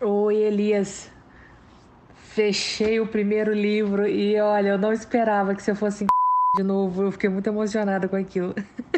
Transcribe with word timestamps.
Oi, 0.00 0.36
Elias. 0.36 1.10
Fechei 2.14 3.00
o 3.00 3.06
primeiro 3.06 3.52
livro 3.52 4.06
e 4.06 4.38
olha, 4.40 4.70
eu 4.70 4.78
não 4.78 4.92
esperava 4.92 5.54
que 5.54 5.62
você 5.62 5.74
fosse 5.74 6.06
de 6.56 6.62
novo. 6.62 7.02
Eu 7.02 7.12
fiquei 7.12 7.28
muito 7.28 7.48
emocionada 7.48 8.08
com 8.08 8.16
aquilo. 8.16 8.54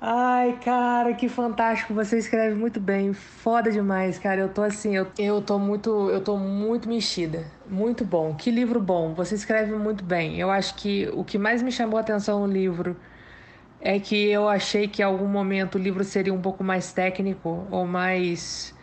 Ai, 0.00 0.58
cara, 0.64 1.12
que 1.14 1.28
fantástico. 1.28 1.92
Você 1.92 2.18
escreve 2.18 2.54
muito 2.54 2.80
bem. 2.80 3.12
Foda 3.12 3.70
demais, 3.70 4.18
cara. 4.18 4.40
Eu 4.40 4.48
tô 4.48 4.62
assim, 4.62 4.96
eu, 4.96 5.06
eu 5.18 5.42
tô 5.42 5.58
muito, 5.58 6.08
eu 6.10 6.22
tô 6.22 6.38
muito 6.38 6.88
mexida. 6.88 7.44
Muito 7.68 8.04
bom. 8.04 8.34
Que 8.34 8.50
livro 8.50 8.80
bom. 8.80 9.12
Você 9.14 9.34
escreve 9.34 9.72
muito 9.74 10.02
bem. 10.04 10.38
Eu 10.38 10.50
acho 10.50 10.74
que 10.76 11.08
o 11.12 11.22
que 11.24 11.36
mais 11.36 11.62
me 11.62 11.70
chamou 11.70 11.98
a 11.98 12.00
atenção 12.00 12.46
no 12.46 12.52
livro 12.52 12.96
é 13.80 13.98
que 14.00 14.30
eu 14.30 14.48
achei 14.48 14.88
que 14.88 15.02
em 15.02 15.04
algum 15.04 15.26
momento 15.26 15.76
o 15.76 15.78
livro 15.78 16.04
seria 16.04 16.32
um 16.34 16.40
pouco 16.40 16.62
mais 16.64 16.92
técnico 16.92 17.66
ou 17.70 17.86
mais 17.86 18.74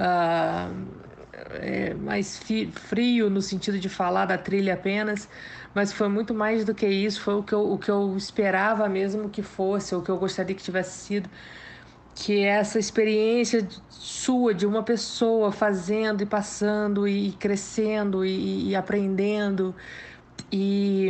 uh, 0.00 0.74
é, 1.60 1.94
mais 1.94 2.40
frio 2.72 3.28
no 3.28 3.42
sentido 3.42 3.78
de 3.78 3.88
falar 3.88 4.26
da 4.26 4.38
trilha 4.38 4.74
apenas, 4.74 5.28
mas 5.74 5.92
foi 5.92 6.08
muito 6.08 6.34
mais 6.34 6.64
do 6.64 6.74
que 6.74 6.86
isso, 6.86 7.20
foi 7.20 7.34
o 7.34 7.42
que 7.42 7.52
eu, 7.52 7.72
o 7.72 7.78
que 7.78 7.90
eu 7.90 8.16
esperava 8.16 8.88
mesmo 8.88 9.28
que 9.28 9.42
fosse, 9.42 9.94
o 9.94 10.02
que 10.02 10.10
eu 10.10 10.18
gostaria 10.18 10.54
que 10.54 10.62
tivesse 10.62 10.98
sido, 11.06 11.28
que 12.14 12.40
é 12.40 12.48
essa 12.48 12.78
experiência 12.78 13.66
sua 13.88 14.52
de 14.52 14.66
uma 14.66 14.82
pessoa 14.82 15.52
fazendo 15.52 16.22
e 16.22 16.26
passando 16.26 17.06
e 17.06 17.32
crescendo 17.32 18.24
e, 18.24 18.70
e 18.70 18.76
aprendendo. 18.76 19.74
E 20.52 21.08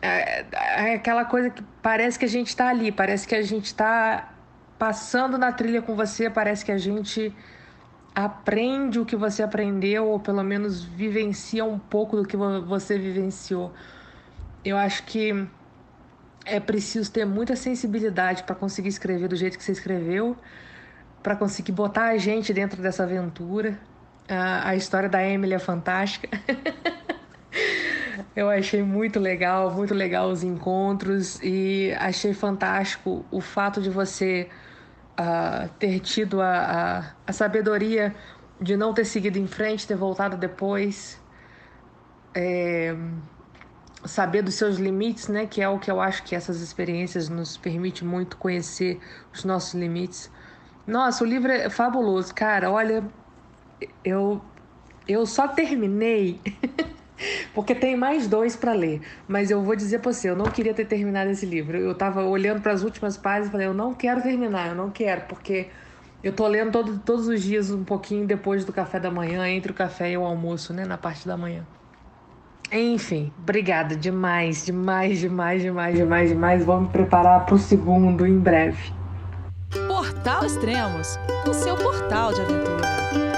é, 0.00 0.44
é, 0.52 0.94
aquela 0.94 1.24
coisa 1.24 1.50
que 1.50 1.62
parece 1.82 2.18
que 2.18 2.24
a 2.24 2.28
gente 2.28 2.48
está 2.48 2.68
ali, 2.68 2.90
parece 2.92 3.26
que 3.26 3.34
a 3.34 3.42
gente 3.42 3.66
está 3.66 4.32
passando 4.78 5.36
na 5.38 5.52
trilha 5.52 5.82
com 5.82 5.94
você, 5.94 6.30
parece 6.30 6.64
que 6.64 6.72
a 6.72 6.78
gente 6.78 7.34
aprende 8.14 8.98
o 8.98 9.06
que 9.06 9.16
você 9.16 9.42
aprendeu, 9.42 10.06
ou 10.06 10.20
pelo 10.20 10.42
menos 10.42 10.82
vivencia 10.84 11.64
um 11.64 11.78
pouco 11.78 12.16
do 12.16 12.26
que 12.26 12.36
você 12.36 12.98
vivenciou. 12.98 13.72
Eu 14.64 14.76
acho 14.76 15.04
que 15.04 15.46
é 16.44 16.60
preciso 16.60 17.10
ter 17.10 17.24
muita 17.24 17.56
sensibilidade 17.56 18.42
para 18.42 18.54
conseguir 18.54 18.88
escrever 18.88 19.28
do 19.28 19.36
jeito 19.36 19.56
que 19.56 19.64
você 19.64 19.72
escreveu, 19.72 20.36
para 21.22 21.36
conseguir 21.36 21.72
botar 21.72 22.08
a 22.08 22.18
gente 22.18 22.52
dentro 22.52 22.82
dessa 22.82 23.04
aventura. 23.04 23.78
A, 24.28 24.70
a 24.70 24.76
história 24.76 25.08
da 25.08 25.24
Emily 25.24 25.54
é 25.54 25.58
fantástica. 25.58 26.28
Eu 28.34 28.48
achei 28.48 28.82
muito 28.82 29.18
legal, 29.18 29.70
muito 29.70 29.94
legal 29.94 30.28
os 30.28 30.42
encontros 30.42 31.38
e 31.42 31.92
achei 31.98 32.32
fantástico 32.32 33.24
o 33.30 33.40
fato 33.40 33.80
de 33.80 33.90
você 33.90 34.48
uh, 35.18 35.68
ter 35.78 36.00
tido 36.00 36.40
a, 36.40 36.56
a, 36.56 37.04
a, 37.26 37.32
sabedoria 37.32 38.14
de 38.60 38.76
não 38.76 38.92
ter 38.94 39.04
seguido 39.04 39.38
em 39.38 39.46
frente, 39.46 39.86
ter 39.86 39.96
voltado 39.96 40.36
depois, 40.36 41.20
é, 42.34 42.94
saber 44.04 44.42
dos 44.42 44.54
seus 44.54 44.76
limites, 44.76 45.28
né? 45.28 45.46
Que 45.46 45.62
é 45.62 45.68
o 45.68 45.78
que 45.78 45.90
eu 45.90 46.00
acho 46.00 46.22
que 46.24 46.34
essas 46.34 46.60
experiências 46.60 47.28
nos 47.28 47.56
permite 47.56 48.04
muito 48.04 48.36
conhecer 48.36 49.00
os 49.32 49.44
nossos 49.44 49.74
limites. 49.74 50.30
Nossa, 50.86 51.24
o 51.24 51.26
livro 51.26 51.50
é 51.50 51.70
fabuloso, 51.70 52.34
cara. 52.34 52.70
Olha, 52.70 53.04
eu 54.04 54.40
eu 55.06 55.26
só 55.26 55.48
terminei 55.48 56.40
Porque 57.54 57.74
tem 57.74 57.96
mais 57.96 58.26
dois 58.26 58.56
para 58.56 58.72
ler. 58.72 59.00
Mas 59.26 59.50
eu 59.50 59.62
vou 59.62 59.76
dizer 59.76 60.00
para 60.00 60.12
você, 60.12 60.30
eu 60.30 60.36
não 60.36 60.46
queria 60.46 60.74
ter 60.74 60.84
terminado 60.84 61.30
esse 61.30 61.46
livro. 61.46 61.76
Eu 61.76 61.92
estava 61.92 62.24
olhando 62.24 62.60
para 62.60 62.72
as 62.72 62.82
últimas 62.82 63.16
páginas 63.16 63.48
e 63.48 63.50
falei, 63.52 63.66
eu 63.66 63.74
não 63.74 63.94
quero 63.94 64.22
terminar, 64.22 64.68
eu 64.68 64.74
não 64.74 64.90
quero, 64.90 65.22
porque 65.22 65.68
eu 66.22 66.32
tô 66.32 66.46
lendo 66.46 66.70
todo, 66.70 66.98
todos 66.98 67.26
os 67.26 67.42
dias 67.42 67.70
um 67.70 67.84
pouquinho 67.84 68.26
depois 68.26 68.64
do 68.64 68.72
café 68.72 69.00
da 69.00 69.10
manhã, 69.10 69.48
entre 69.48 69.72
o 69.72 69.74
café 69.74 70.12
e 70.12 70.16
o 70.16 70.24
almoço, 70.24 70.72
né, 70.72 70.84
na 70.84 70.96
parte 70.96 71.26
da 71.26 71.36
manhã. 71.36 71.66
Enfim, 72.70 73.30
obrigada 73.38 73.94
demais, 73.94 74.64
demais, 74.64 75.18
demais, 75.18 75.62
demais, 75.62 75.96
demais, 75.96 76.30
demais. 76.30 76.66
Me 76.66 76.88
preparar 76.88 77.44
para 77.44 77.54
o 77.54 77.58
segundo 77.58 78.26
em 78.26 78.38
breve. 78.38 78.92
Portal 79.86 80.46
Extremos, 80.46 81.18
o 81.46 81.52
seu 81.52 81.76
portal 81.76 82.32
de 82.32 82.40
aventura. 82.40 83.31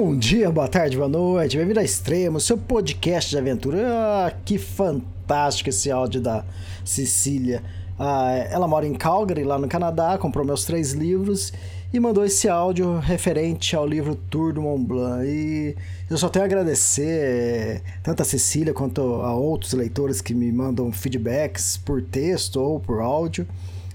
Bom 0.00 0.16
dia, 0.16 0.48
boa 0.48 0.68
tarde, 0.68 0.96
boa 0.96 1.08
noite, 1.08 1.56
bem-vindo 1.56 1.80
a 1.80 1.82
Extremo, 1.82 2.38
seu 2.38 2.56
podcast 2.56 3.30
de 3.30 3.36
aventura. 3.36 3.78
Ah, 3.84 4.32
que 4.44 4.56
fantástico 4.56 5.70
esse 5.70 5.90
áudio 5.90 6.20
da 6.20 6.44
Cecília. 6.84 7.64
Ah, 7.98 8.30
ela 8.48 8.68
mora 8.68 8.86
em 8.86 8.94
Calgary, 8.94 9.42
lá 9.42 9.58
no 9.58 9.66
Canadá, 9.66 10.16
comprou 10.16 10.44
meus 10.44 10.64
três 10.64 10.92
livros 10.92 11.52
e 11.92 11.98
mandou 11.98 12.24
esse 12.24 12.48
áudio 12.48 13.00
referente 13.00 13.74
ao 13.74 13.84
livro 13.84 14.14
Tour 14.14 14.52
do 14.52 14.62
Mont 14.62 14.86
Blanc. 14.86 15.26
E 15.26 15.74
eu 16.08 16.16
só 16.16 16.28
tenho 16.28 16.44
a 16.44 16.46
agradecer 16.46 17.82
tanto 18.00 18.22
a 18.22 18.24
Cecília 18.24 18.72
quanto 18.72 19.00
a 19.00 19.34
outros 19.34 19.72
leitores 19.72 20.20
que 20.20 20.32
me 20.32 20.52
mandam 20.52 20.92
feedbacks 20.92 21.76
por 21.76 22.00
texto 22.02 22.60
ou 22.60 22.78
por 22.78 23.00
áudio. 23.00 23.48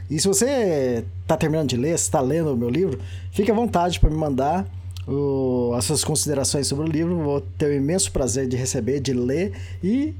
E 0.10 0.20
se 0.20 0.28
você 0.28 1.06
está 1.22 1.38
terminando 1.38 1.70
de 1.70 1.78
ler, 1.78 1.96
está 1.96 2.20
lendo 2.20 2.52
o 2.52 2.58
meu 2.58 2.70
livro, 2.70 3.00
fique 3.32 3.50
à 3.50 3.56
vontade 3.56 4.02
para 4.02 4.10
me 4.10 4.18
mandar 4.18 4.68
o, 5.08 5.74
as 5.76 5.86
suas 5.86 6.04
considerações 6.04 6.68
sobre 6.68 6.86
o 6.86 6.92
livro. 6.92 7.18
Vou 7.18 7.42
ter 7.42 7.68
o 7.68 7.74
imenso 7.74 8.12
prazer 8.12 8.48
de 8.48 8.56
receber, 8.56 9.00
de 9.00 9.14
ler 9.14 9.54
e 9.84 10.14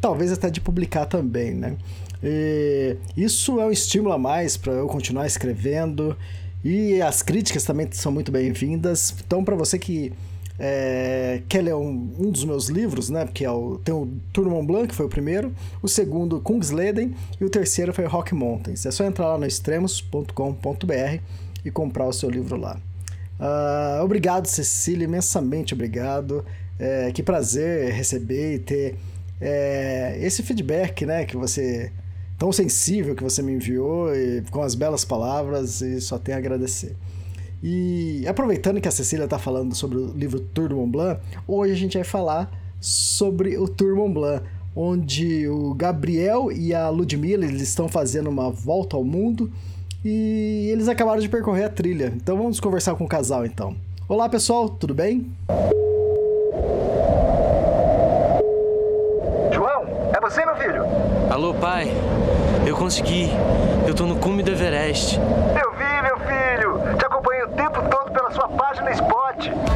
talvez 0.00 0.32
até 0.32 0.50
de 0.50 0.60
publicar 0.60 1.06
também, 1.06 1.54
né? 1.54 1.76
E 2.22 2.96
isso 3.16 3.60
é 3.60 3.66
um 3.66 3.70
estímulo 3.70 4.12
a 4.12 4.18
mais 4.18 4.56
para 4.56 4.72
eu 4.72 4.86
continuar 4.86 5.26
escrevendo 5.26 6.16
e 6.64 7.00
as 7.00 7.22
críticas 7.22 7.64
também 7.64 7.88
são 7.92 8.10
muito 8.10 8.32
bem-vindas. 8.32 9.14
Então, 9.24 9.44
para 9.44 9.54
você 9.54 9.78
que 9.78 10.12
é, 10.58 11.42
quer 11.48 11.62
ler 11.62 11.74
um, 11.74 12.10
um, 12.18 12.30
dos 12.30 12.44
meus 12.44 12.68
livros, 12.68 13.10
né? 13.10 13.24
Porque 13.24 13.44
é 13.44 13.50
o, 13.50 13.78
tem 13.84 13.94
o 13.94 14.08
Tour 14.32 14.48
Mont 14.48 14.66
Blanc, 14.66 14.88
que 14.88 14.94
foi 14.94 15.06
o 15.06 15.08
primeiro, 15.08 15.54
o 15.82 15.88
segundo, 15.88 16.40
Kungsleden, 16.40 17.14
e 17.40 17.44
o 17.44 17.50
terceiro 17.50 17.92
foi 17.92 18.06
Rock 18.06 18.34
Mountains. 18.34 18.86
É 18.86 18.90
só 18.90 19.04
entrar 19.04 19.28
lá 19.28 19.38
no 19.38 19.46
extremos.com.br 19.46 21.20
e 21.64 21.70
comprar 21.70 22.06
o 22.06 22.12
seu 22.12 22.30
livro 22.30 22.56
lá. 22.56 22.80
Uh, 23.38 24.02
obrigado, 24.02 24.46
Cecília, 24.46 25.04
imensamente 25.04 25.74
obrigado. 25.74 26.44
É, 26.78 27.10
que 27.10 27.22
prazer 27.22 27.90
receber 27.92 28.54
e 28.54 28.58
ter 28.58 28.96
é, 29.40 30.18
esse 30.20 30.42
feedback, 30.42 31.06
né, 31.06 31.24
que 31.24 31.36
você 31.36 31.90
tão 32.38 32.52
sensível 32.52 33.14
que 33.14 33.22
você 33.22 33.40
me 33.42 33.52
enviou 33.52 34.14
e 34.14 34.42
com 34.50 34.62
as 34.62 34.74
belas 34.74 35.04
palavras 35.04 35.80
e 35.80 36.00
só 36.00 36.18
tenho 36.18 36.36
a 36.36 36.38
agradecer. 36.38 36.94
E 37.62 38.26
aproveitando 38.28 38.80
que 38.80 38.88
a 38.88 38.90
Cecília 38.90 39.24
está 39.24 39.38
falando 39.38 39.74
sobre 39.74 39.96
o 39.98 40.12
livro 40.12 40.40
Tour 40.40 40.70
Mont 40.74 40.90
Blanc, 40.90 41.20
hoje 41.46 41.72
a 41.72 41.76
gente 41.76 41.96
vai 41.96 42.04
falar 42.04 42.50
sobre 42.80 43.56
o 43.56 43.66
Tour 43.66 43.96
Mont 43.96 44.12
Blanc, 44.12 44.44
onde 44.74 45.48
o 45.48 45.72
Gabriel 45.74 46.52
e 46.52 46.74
a 46.74 46.90
Ludmilla 46.90 47.46
eles 47.46 47.62
estão 47.62 47.88
fazendo 47.88 48.28
uma 48.28 48.50
volta 48.50 48.96
ao 48.96 49.02
mundo 49.02 49.50
e 50.08 50.70
eles 50.70 50.88
acabaram 50.88 51.20
de 51.20 51.28
percorrer 51.28 51.64
a 51.64 51.68
trilha. 51.68 52.12
Então 52.14 52.36
vamos 52.36 52.60
conversar 52.60 52.94
com 52.94 53.04
o 53.04 53.08
casal 53.08 53.44
então. 53.44 53.74
Olá 54.08 54.28
pessoal, 54.28 54.68
tudo 54.68 54.94
bem? 54.94 55.26
João, 59.52 59.84
é 60.14 60.20
você 60.20 60.46
meu 60.46 60.54
filho? 60.54 60.84
Alô 61.28 61.54
pai, 61.54 61.90
eu 62.64 62.76
consegui. 62.76 63.30
Eu 63.84 63.94
tô 63.94 64.06
no 64.06 64.16
cume 64.16 64.44
do 64.44 64.52
Everest. 64.52 65.18
Eu 65.18 65.72
vi 65.72 66.02
meu 66.02 66.18
filho, 66.20 66.96
te 66.96 67.04
acompanhei 67.04 67.42
o 67.42 67.48
tempo 67.48 67.82
todo 67.90 68.12
pela 68.12 68.30
sua 68.30 68.48
página 68.48 68.92
Spot. 68.92 69.75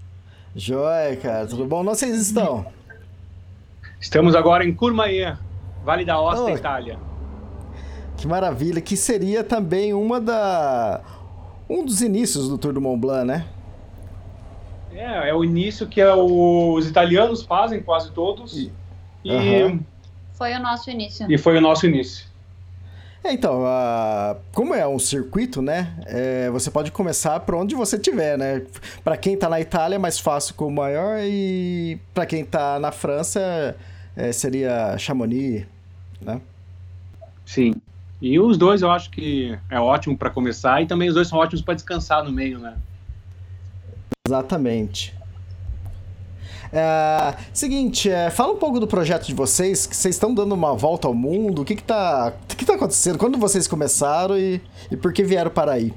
Joia, 0.55 1.15
cara, 1.15 1.47
tudo 1.47 1.65
bom? 1.65 1.79
Onde 1.79 1.89
vocês 1.89 2.19
estão? 2.19 2.65
Estamos 3.99 4.35
agora 4.35 4.65
em 4.65 4.73
Courmayeur, 4.73 5.37
Vale 5.83 6.03
da 6.03 6.19
Osta, 6.19 6.43
oh, 6.43 6.49
Itália. 6.49 6.99
Que 8.17 8.27
maravilha, 8.27 8.81
que 8.81 8.97
seria 8.97 9.43
também 9.43 9.93
uma 9.93 10.19
da 10.19 11.01
um 11.69 11.85
dos 11.85 12.01
inícios 12.01 12.49
do 12.49 12.57
Tour 12.57 12.73
do 12.73 12.81
Mont 12.81 12.99
Blanc, 12.99 13.25
né? 13.25 13.47
É, 14.91 15.29
é 15.29 15.33
o 15.33 15.41
início 15.41 15.87
que 15.87 16.01
é 16.01 16.13
os 16.13 16.85
italianos 16.85 17.43
fazem 17.43 17.81
quase 17.81 18.11
todos. 18.11 18.57
E, 18.57 18.71
e... 19.23 19.79
Foi 20.33 20.53
o 20.53 20.59
nosso 20.59 20.89
início. 20.89 21.31
E 21.31 21.37
foi 21.37 21.57
o 21.57 21.61
nosso 21.61 21.87
início. 21.87 22.25
É, 23.23 23.33
então, 23.33 23.63
como 24.51 24.73
é 24.73 24.87
um 24.87 24.97
circuito, 24.97 25.61
né? 25.61 25.95
É, 26.07 26.49
você 26.49 26.71
pode 26.71 26.91
começar 26.91 27.39
por 27.41 27.53
onde 27.53 27.75
você 27.75 27.97
tiver, 27.97 28.35
né? 28.37 28.63
Para 29.03 29.15
quem 29.15 29.37
tá 29.37 29.47
na 29.47 29.61
Itália 29.61 29.95
é 29.95 29.99
mais 29.99 30.19
fácil 30.19 30.55
com 30.55 30.67
o 30.67 30.71
maior 30.71 31.19
e 31.21 31.99
para 32.13 32.25
quem 32.25 32.43
tá 32.43 32.79
na 32.79 32.91
França 32.91 33.75
é, 34.15 34.31
seria 34.31 34.97
Chamonix, 34.97 35.67
né? 36.19 36.41
Sim. 37.45 37.75
E 38.19 38.39
os 38.39 38.57
dois 38.57 38.81
eu 38.81 38.89
acho 38.89 39.11
que 39.11 39.57
é 39.69 39.79
ótimo 39.79 40.17
para 40.17 40.29
começar 40.29 40.81
e 40.81 40.87
também 40.87 41.09
os 41.09 41.15
dois 41.15 41.27
são 41.27 41.37
ótimos 41.37 41.61
para 41.61 41.75
descansar 41.75 42.23
no 42.23 42.31
meio, 42.31 42.57
né? 42.57 42.75
Exatamente. 44.27 45.13
É, 46.73 47.35
seguinte, 47.53 48.09
é, 48.09 48.29
fala 48.29 48.53
um 48.53 48.57
pouco 48.57 48.79
do 48.79 48.87
projeto 48.87 49.27
de 49.27 49.33
vocês, 49.33 49.85
que 49.85 49.95
vocês 49.95 50.15
estão 50.15 50.33
dando 50.33 50.53
uma 50.53 50.73
volta 50.73 51.07
ao 51.07 51.13
mundo, 51.13 51.63
o 51.63 51.65
que 51.65 51.73
está 51.73 52.33
que 52.47 52.55
que 52.55 52.65
tá 52.65 52.75
acontecendo, 52.75 53.17
quando 53.17 53.37
vocês 53.37 53.67
começaram 53.67 54.37
e, 54.37 54.61
e 54.89 54.95
por 54.95 55.11
que 55.11 55.23
vieram 55.23 55.51
para 55.51 55.73
aí? 55.73 55.93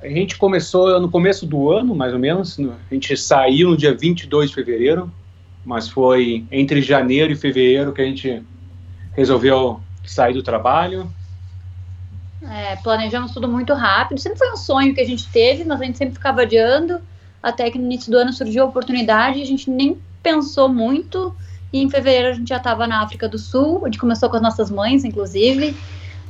A 0.00 0.08
gente 0.08 0.36
começou 0.38 0.98
no 0.98 1.10
começo 1.10 1.46
do 1.46 1.70
ano, 1.70 1.94
mais 1.94 2.12
ou 2.12 2.18
menos, 2.18 2.58
a 2.58 2.94
gente 2.94 3.16
saiu 3.16 3.70
no 3.70 3.76
dia 3.76 3.94
22 3.94 4.48
de 4.48 4.54
fevereiro, 4.54 5.12
mas 5.64 5.88
foi 5.88 6.44
entre 6.50 6.80
janeiro 6.80 7.32
e 7.32 7.36
fevereiro 7.36 7.92
que 7.92 8.00
a 8.00 8.04
gente 8.04 8.42
resolveu 9.14 9.80
sair 10.04 10.32
do 10.34 10.42
trabalho. 10.42 11.08
É, 12.42 12.74
planejamos 12.76 13.32
tudo 13.32 13.46
muito 13.46 13.72
rápido, 13.74 14.18
sempre 14.18 14.38
foi 14.38 14.50
um 14.50 14.56
sonho 14.56 14.94
que 14.94 15.00
a 15.00 15.06
gente 15.06 15.28
teve, 15.28 15.62
mas 15.62 15.80
a 15.80 15.84
gente 15.84 15.98
sempre 15.98 16.14
ficava 16.14 16.42
adiando, 16.42 17.00
até 17.42 17.70
que 17.70 17.78
no 17.78 17.84
início 17.84 18.10
do 18.10 18.18
ano 18.18 18.32
surgiu 18.32 18.62
a 18.62 18.66
oportunidade, 18.66 19.42
a 19.42 19.44
gente 19.44 19.68
nem 19.68 19.98
pensou 20.22 20.68
muito, 20.68 21.34
e 21.72 21.82
em 21.82 21.90
fevereiro 21.90 22.28
a 22.28 22.32
gente 22.32 22.48
já 22.48 22.58
estava 22.58 22.86
na 22.86 23.02
África 23.02 23.28
do 23.28 23.38
Sul, 23.38 23.80
a 23.82 23.86
gente 23.86 23.98
começou 23.98 24.30
com 24.30 24.36
as 24.36 24.42
nossas 24.42 24.70
mães, 24.70 25.04
inclusive, 25.04 25.74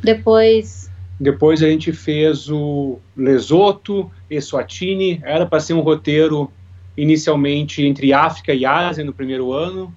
depois... 0.03 0.91
Depois 1.21 1.63
a 1.63 1.69
gente 1.69 1.93
fez 1.93 2.49
o 2.49 2.99
Lesoto, 3.17 4.11
Eswatini, 4.31 5.21
era 5.23 5.47
para 5.47 5.61
ser 5.61 5.75
um 5.75 5.81
roteiro 5.81 6.51
inicialmente 6.97 7.85
entre 7.85 8.13
África 8.13 8.53
e 8.53 8.65
Ásia 8.65 9.05
no 9.05 9.13
primeiro 9.13 9.53
ano, 9.53 9.95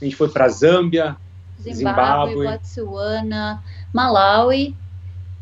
a 0.00 0.04
gente 0.04 0.16
foi 0.16 0.28
para 0.28 0.48
Zâmbia, 0.48 1.16
Zimbábue, 1.60 2.32
Zimbábue, 2.32 2.46
Botsuana, 2.46 3.62
Malawi, 3.92 4.74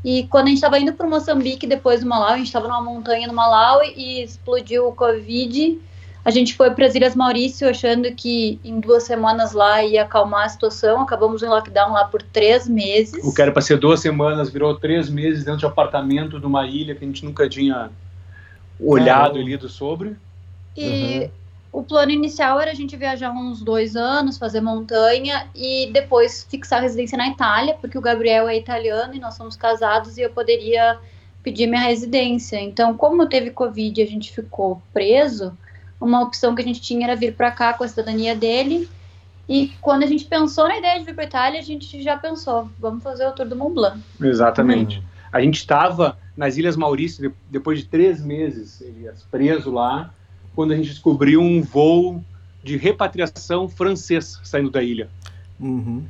e 0.05 0.27
quando 0.29 0.47
a 0.47 0.49
gente 0.49 0.57
estava 0.57 0.79
indo 0.79 0.93
para 0.93 1.07
Moçambique, 1.07 1.67
depois 1.67 2.01
do 2.01 2.07
Malawi, 2.07 2.33
a 2.33 2.37
gente 2.39 2.47
estava 2.47 2.69
numa 2.69 2.83
montanha 2.83 3.27
no 3.27 3.35
Malawi 3.35 3.93
e 3.97 4.23
explodiu 4.23 4.89
o 4.89 4.93
Covid. 4.93 5.79
A 6.25 6.31
gente 6.31 6.55
foi 6.55 6.71
para 6.71 6.87
as 6.87 6.95
Ilhas 6.95 7.15
Maurício 7.15 7.69
achando 7.69 8.11
que 8.15 8.59
em 8.65 8.79
duas 8.81 9.05
semanas 9.05 9.53
lá 9.53 9.83
ia 9.83 10.03
acalmar 10.03 10.47
a 10.47 10.49
situação. 10.49 11.03
Acabamos 11.03 11.43
em 11.43 11.49
lockdown 11.49 11.93
lá 11.93 12.05
por 12.05 12.23
três 12.23 12.69
meses. 12.69 13.23
O 13.25 13.35
que 13.35 13.41
era 13.41 13.53
para 13.53 13.63
ser 13.63 13.79
duas 13.79 14.01
semanas 14.01 14.51
virou 14.51 14.75
três 14.75 15.09
meses 15.09 15.45
dentro 15.45 15.61
de 15.61 15.67
apartamento 15.67 16.39
de 16.39 16.47
uma 16.47 16.67
ilha 16.67 16.95
que 16.95 17.05
a 17.05 17.07
gente 17.07 17.25
nunca 17.25 17.49
tinha 17.49 17.91
olhado 18.79 19.39
e 19.39 19.45
lido 19.45 19.69
sobre. 19.69 20.17
E 20.77 20.85
uhum 20.85 21.40
o 21.73 21.83
plano 21.85 22.11
inicial 22.11 22.61
era 22.61 22.73
a 22.73 22.75
gente 22.75 22.97
viajar 22.97 23.31
uns 23.31 23.63
dois 23.63 23.95
anos, 23.95 24.37
fazer 24.37 24.61
montanha 24.61 25.49
e 25.55 25.89
depois 25.93 26.45
fixar 26.51 26.83
residência 26.83 27.17
na 27.17 27.29
Itália, 27.29 27.77
porque 27.81 27.97
o 27.97 28.01
Gabriel 28.01 28.49
é 28.49 28.57
italiano 28.57 29.15
e 29.15 29.21
nós 29.21 29.35
somos 29.35 29.55
casados 29.55 30.19
e 30.19 30.23
eu 30.23 30.31
poderia 30.31 30.99
pedir 31.45 31.69
minha 31.69 31.83
residência. 31.83 32.61
Então, 32.61 32.97
como 32.97 33.27
teve 33.27 33.51
Covid 33.51 34.01
e 34.01 34.05
a 34.05 34.07
gente 34.07 34.33
ficou 34.33 34.83
preso, 34.93 35.57
uma 36.01 36.21
opção 36.21 36.55
que 36.55 36.63
a 36.63 36.65
gente 36.65 36.81
tinha 36.81 37.07
era 37.07 37.15
vir 37.15 37.35
para 37.35 37.53
cá 37.53 37.73
com 37.73 37.85
a 37.85 37.89
cidadania 37.89 38.35
dele. 38.35 38.89
E 39.49 39.73
quando 39.81 40.03
a 40.03 40.07
gente 40.07 40.25
pensou 40.25 40.67
na 40.67 40.79
ideia 40.79 40.99
de 40.99 41.05
vir 41.05 41.15
para 41.15 41.25
Itália, 41.25 41.61
a 41.61 41.63
gente 41.63 42.03
já 42.03 42.17
pensou, 42.17 42.69
vamos 42.81 43.03
fazer 43.03 43.27
o 43.27 43.33
Tour 43.33 43.47
do 43.47 43.57
Mont 43.57 43.75
Blanc. 43.75 44.01
Exatamente. 44.21 44.99
Hum. 44.99 45.03
A 45.33 45.41
gente 45.41 45.57
estava 45.57 46.19
nas 46.37 46.57
Ilhas 46.57 46.77
Maurício 46.77 47.33
depois 47.49 47.79
de 47.79 47.85
três 47.85 48.25
meses, 48.25 48.81
Elias, 48.81 49.25
preso 49.31 49.71
lá 49.71 50.13
quando 50.55 50.73
a 50.73 50.77
gente 50.77 50.91
descobriu 50.91 51.41
um 51.41 51.63
voo 51.63 52.23
de 52.63 52.77
repatriação 52.77 53.69
francês 53.69 54.41
saindo 54.45 54.71
da 54.71 54.83
ilha. 54.83 55.09
Uhum. 55.59 56.05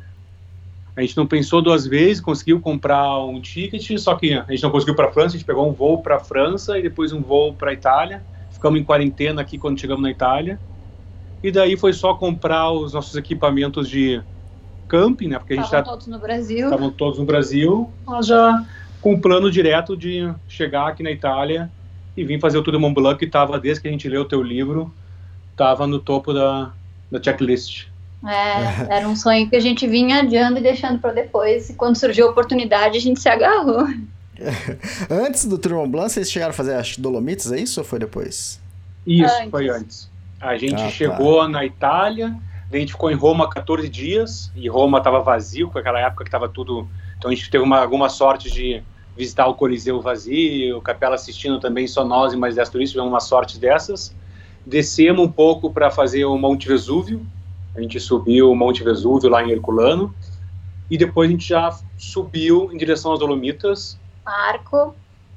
A 0.97 1.01
gente 1.03 1.17
não 1.17 1.27
pensou 1.27 1.63
duas 1.63 1.87
vezes, 1.87 2.21
conseguiu 2.21 2.61
comprar 2.61 3.25
um 3.25 3.41
ticket, 3.41 3.99
só 3.99 4.15
que 4.17 4.35
a 4.35 4.45
gente 4.51 4.63
não 4.63 4.71
conseguiu 4.71 4.95
para 4.95 5.09
a 5.09 5.13
França, 5.13 5.29
a 5.29 5.39
gente 5.39 5.47
pegou 5.47 5.69
um 5.69 5.73
voo 5.73 6.03
para 6.03 6.17
a 6.17 6.21
França 6.21 6.79
e 6.79 6.83
depois 6.83 7.13
um 7.13 7.23
voo 7.23 7.55
para 7.55 7.71
a 7.71 7.73
Itália. 7.73 8.23
Ficamos 8.51 8.81
em 8.81 8.85
quarentena 8.85 9.41
aqui 9.41 9.57
quando 9.57 9.81
chegamos 9.81 10.03
na 10.03 10.11
Itália. 10.11 10.59
E 11.43 11.51
daí 11.51 11.77
foi 11.77 11.93
só 11.93 12.15
comprar 12.15 12.71
os 12.71 12.93
nossos 12.93 13.17
equipamentos 13.17 13.89
de 13.89 14.21
camping, 14.89 15.29
né? 15.29 15.39
Porque 15.39 15.55
a 15.55 15.57
gente 15.57 15.65
estavam 15.65 15.85
tá, 15.85 15.91
todos 15.93 16.07
no 16.09 16.19
Brasil. 16.19 16.65
Estavam 16.65 16.91
todos 16.91 17.19
no 17.19 17.25
Brasil, 17.25 17.91
mas 18.05 18.27
já 18.27 18.67
com 19.01 19.15
o 19.15 19.21
plano 19.21 19.51
direto 19.51 19.97
de 19.97 20.31
chegar 20.49 20.89
aqui 20.89 21.03
na 21.03 21.11
Itália 21.11 21.71
e 22.20 22.25
vim 22.25 22.38
fazer 22.38 22.58
o 22.58 22.62
Tudo 22.62 22.78
Mont 22.78 22.94
Blanc, 22.94 23.19
que 23.19 23.25
estava, 23.25 23.58
desde 23.58 23.81
que 23.81 23.88
a 23.88 23.90
gente 23.90 24.06
leu 24.06 24.22
o 24.22 24.25
teu 24.26 24.43
livro, 24.43 24.93
estava 25.52 25.87
no 25.87 25.99
topo 25.99 26.34
da, 26.34 26.70
da 27.11 27.22
checklist. 27.22 27.87
É, 28.26 28.96
era 28.96 29.08
um 29.08 29.17
sonho 29.17 29.49
que 29.49 29.56
a 29.56 29.61
gente 29.61 29.87
vinha 29.87 30.19
adiando 30.19 30.58
e 30.58 30.62
deixando 30.62 30.99
para 30.99 31.12
depois, 31.12 31.70
e 31.70 31.75
quando 31.75 31.96
surgiu 31.96 32.28
a 32.28 32.31
oportunidade, 32.31 32.99
a 32.99 33.00
gente 33.00 33.19
se 33.19 33.28
agarrou. 33.28 33.87
Antes 35.11 35.46
do 35.46 35.56
Tour 35.56 35.76
Mont 35.76 35.90
Blanc, 35.90 36.12
vocês 36.12 36.31
chegaram 36.31 36.50
a 36.50 36.55
fazer 36.55 36.75
as 36.75 36.99
Dolomites, 36.99 37.50
é 37.50 37.58
isso 37.58 37.81
ou 37.81 37.87
foi 37.87 37.99
depois? 37.99 38.61
Isso, 39.06 39.34
antes. 39.34 39.50
foi 39.50 39.69
antes. 39.70 40.11
A 40.38 40.58
gente 40.58 40.75
ah, 40.75 40.84
tá. 40.84 40.90
chegou 40.90 41.40
tá. 41.40 41.49
na 41.49 41.64
Itália, 41.64 42.37
a 42.70 42.76
gente 42.76 42.93
ficou 42.93 43.11
em 43.11 43.14
Roma 43.14 43.49
14 43.49 43.88
dias, 43.88 44.52
e 44.55 44.69
Roma 44.69 44.99
estava 44.99 45.20
vazio, 45.20 45.70
com 45.70 45.78
aquela 45.78 46.00
época 46.00 46.25
que 46.25 46.28
estava 46.28 46.50
tudo... 46.50 46.87
Então 47.17 47.31
a 47.31 47.34
gente 47.34 47.50
teve 47.50 47.64
uma, 47.64 47.78
alguma 47.78 48.11
sorte 48.11 48.50
de 48.50 48.82
visitar 49.17 49.47
o 49.47 49.55
Coliseu 49.55 50.01
vazio, 50.01 50.81
Capela 50.81 51.15
assistindo 51.15 51.61
também 51.61 51.87
só 51.87 52.05
nós 52.05 52.33
e 52.33 52.37
mais 52.37 52.55
10 52.55 52.69
turistas, 52.69 52.93
tivemos 52.93 53.12
uma 53.12 53.21
sorte 53.21 53.59
dessas. 53.59 54.15
Descemos 54.65 55.25
um 55.25 55.31
pouco 55.31 55.73
para 55.73 55.91
fazer 55.91 56.25
o 56.25 56.37
Monte 56.37 56.69
Vesúvio, 56.69 57.25
a 57.75 57.81
gente 57.81 57.99
subiu 57.99 58.51
o 58.51 58.57
Monte 58.57 58.83
Vesúvio 58.83 59.31
lá 59.31 59.43
em 59.43 59.51
Herculano, 59.51 60.15
e 60.91 60.99
depois 60.99 61.29
a 61.29 61.33
gente 61.33 61.49
já 61.49 61.79
subiu 61.97 62.71
em 62.73 62.77
direção 62.77 63.12
às 63.12 63.19
Dolomitas. 63.19 63.99
Arco, 64.25 64.95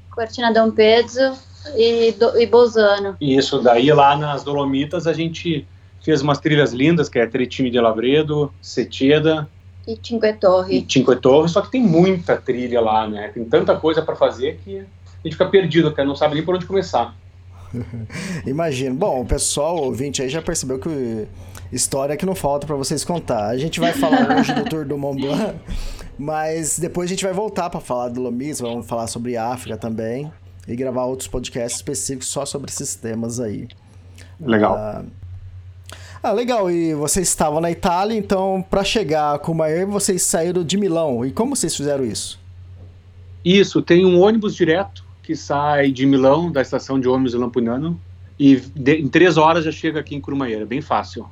Cortina 0.10 0.52
Dom 0.52 0.72
Pedro 0.72 1.34
e, 1.76 2.12
do, 2.14 2.40
e 2.40 2.46
Bolzano. 2.46 3.16
Isso, 3.22 3.62
daí 3.62 3.92
lá 3.92 4.18
nas 4.18 4.44
Dolomitas 4.44 5.08
a 5.08 5.14
gente 5.14 5.68
fez 6.02 6.22
umas 6.22 6.40
trilhas 6.40 6.74
lindas, 6.74 7.08
que 7.08 7.18
é 7.18 7.26
Tretime 7.26 7.70
de 7.70 7.80
Lavredo, 7.80 8.54
Seteda, 8.62 9.48
e 9.88 10.00
Cinque 10.02 10.34
Torre. 10.34 10.78
E 10.78 10.92
Cinque 10.92 11.16
Torre, 11.18 11.50
só 11.50 11.62
que 11.62 11.72
tem 11.72 11.82
muita 11.82 12.38
trilha 12.38 12.82
lá, 12.82 13.08
né? 13.08 13.30
Tem 13.30 13.44
tanta 13.44 13.76
coisa 13.76 14.02
para 14.02 14.16
fazer 14.16 14.60
que 14.64 14.80
a 14.80 14.84
gente 15.24 15.34
fica 15.34 15.46
perdido, 15.46 15.90
até 15.90 16.04
não 16.04 16.16
sabe 16.16 16.36
nem 16.36 16.44
por 16.44 16.56
onde 16.56 16.66
começar. 16.66 17.16
Imagino. 18.46 18.96
Bom, 18.96 19.22
o 19.22 19.26
pessoal 19.26 19.78
ouvinte 19.78 20.22
aí 20.22 20.30
já 20.30 20.42
percebeu 20.42 20.80
que 20.80 21.28
história 21.72 22.16
que 22.16 22.26
não 22.26 22.36
falta 22.36 22.68
para 22.68 22.76
vocês 22.76 23.04
contar. 23.04 23.48
A 23.48 23.58
gente 23.58 23.80
vai 23.80 23.94
falar 23.94 24.38
hoje 24.38 24.54
do 24.54 24.66
Tour 24.66 24.86
do 24.86 24.98
Mont 24.98 25.20
Blanc, 25.20 25.56
mas 26.18 26.78
depois 26.78 27.10
a 27.10 27.14
gente 27.14 27.24
vai 27.24 27.34
voltar 27.34 27.70
para 27.70 27.80
falar 27.80 28.10
do 28.10 28.22
Lomis, 28.22 28.60
vamos 28.60 28.86
falar 28.86 29.08
sobre 29.08 29.36
África 29.38 29.78
também 29.78 30.32
e 30.68 30.76
gravar 30.76 31.06
outros 31.06 31.28
podcasts 31.28 31.78
específicos 31.78 32.28
só 32.28 32.46
sobre 32.46 32.70
esses 32.70 32.96
temas 32.96 33.40
aí. 33.40 33.68
Legal. 34.40 34.76
Uh, 34.76 35.23
ah, 36.24 36.32
legal. 36.32 36.72
E 36.72 36.94
vocês 36.94 37.28
estavam 37.28 37.60
na 37.60 37.70
Itália, 37.70 38.18
então 38.18 38.66
para 38.70 38.84
chegar 38.84 39.36
a 39.36 39.40
Cumaer, 39.40 39.86
vocês 39.86 40.22
saíram 40.22 40.64
de 40.64 40.78
Milão. 40.78 41.26
E 41.26 41.32
como 41.32 41.56
vocês 41.56 41.76
fizeram 41.76 42.06
isso? 42.06 42.40
Isso, 43.44 43.82
tem 43.82 44.06
um 44.06 44.22
ônibus 44.22 44.56
direto 44.56 45.04
que 45.22 45.36
sai 45.36 45.92
de 45.92 46.06
Milão, 46.06 46.52
da 46.52 46.62
estação 46.62 47.00
de 47.00 47.08
ônibus 47.10 47.34
de 47.34 47.38
Lampunano, 47.38 48.00
e 48.40 48.56
de, 48.56 48.96
em 48.96 49.08
três 49.08 49.38
horas 49.38 49.66
já 49.66 49.72
chega 49.72 50.00
aqui 50.00 50.16
em 50.16 50.22
Curumaeira, 50.22 50.66
bem 50.66 50.82
fácil. 50.82 51.26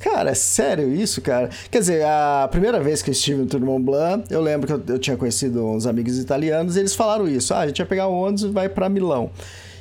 Cara, 0.00 0.30
é 0.30 0.34
sério 0.34 0.92
isso, 0.92 1.22
cara? 1.22 1.48
Quer 1.70 1.78
dizer, 1.78 2.04
a 2.04 2.48
primeira 2.50 2.78
vez 2.80 3.02
que 3.02 3.08
eu 3.08 3.12
estive 3.12 3.38
no 3.38 3.46
Tour 3.46 3.60
Mont 3.60 3.82
Blanc, 3.82 4.26
eu 4.30 4.40
lembro 4.40 4.66
que 4.66 4.72
eu, 4.72 4.82
eu, 4.94 4.98
tinha 4.98 5.16
conhecido 5.16 5.64
uns 5.64 5.86
amigos 5.86 6.18
italianos 6.18 6.76
e 6.76 6.80
eles 6.80 6.94
falaram 6.94 7.26
isso. 7.26 7.54
Ah, 7.54 7.60
a 7.60 7.66
gente 7.66 7.78
vai 7.78 7.86
pegar 7.86 8.08
o 8.08 8.12
ônibus 8.12 8.42
e 8.42 8.48
vai 8.48 8.68
para 8.68 8.88
Milão. 8.88 9.30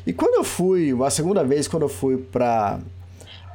E 0.05 0.13
quando 0.13 0.35
eu 0.35 0.43
fui, 0.43 0.95
a 1.03 1.09
segunda 1.09 1.43
vez, 1.43 1.67
quando 1.67 1.83
eu 1.83 1.89
fui 1.89 2.17
para 2.17 2.79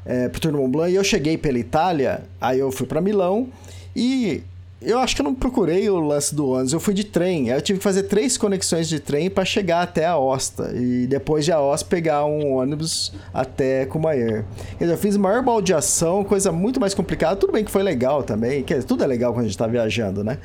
é, 0.04 0.28
pro 0.28 0.40
Tour 0.40 0.52
Mont 0.52 0.70
Blanc 0.70 0.90
e 0.90 0.94
eu 0.94 1.04
cheguei 1.04 1.36
pela 1.36 1.58
Itália, 1.58 2.22
aí 2.40 2.58
eu 2.58 2.70
fui 2.70 2.86
para 2.86 3.00
Milão 3.00 3.48
e 3.94 4.42
eu 4.80 5.00
acho 5.00 5.16
que 5.16 5.22
eu 5.22 5.24
não 5.24 5.34
procurei 5.34 5.90
o 5.90 5.98
lance 5.98 6.32
do 6.32 6.50
ônibus, 6.50 6.72
eu 6.72 6.78
fui 6.78 6.94
de 6.94 7.02
trem. 7.02 7.48
Eu 7.48 7.60
tive 7.60 7.80
que 7.80 7.82
fazer 7.82 8.04
três 8.04 8.38
conexões 8.38 8.88
de 8.88 9.00
trem 9.00 9.28
para 9.28 9.44
chegar 9.44 9.82
até 9.82 10.06
a 10.06 10.16
Osta. 10.16 10.70
E 10.72 11.04
depois 11.08 11.44
de 11.44 11.50
Aosta 11.50 11.88
pegar 11.88 12.24
um 12.24 12.54
ônibus 12.54 13.12
até 13.34 13.86
Cumayer. 13.86 14.44
Eu 14.78 14.96
fiz 14.96 15.16
maior 15.16 15.42
baldeação, 15.42 16.22
coisa 16.22 16.52
muito 16.52 16.78
mais 16.78 16.94
complicada. 16.94 17.34
Tudo 17.34 17.52
bem 17.52 17.64
que 17.64 17.72
foi 17.72 17.82
legal 17.82 18.22
também. 18.22 18.62
Quer 18.62 18.74
dizer, 18.74 18.86
tudo 18.86 19.02
é 19.02 19.06
legal 19.06 19.32
quando 19.32 19.46
a 19.46 19.48
gente 19.48 19.58
tá 19.58 19.66
viajando, 19.66 20.22
né? 20.22 20.38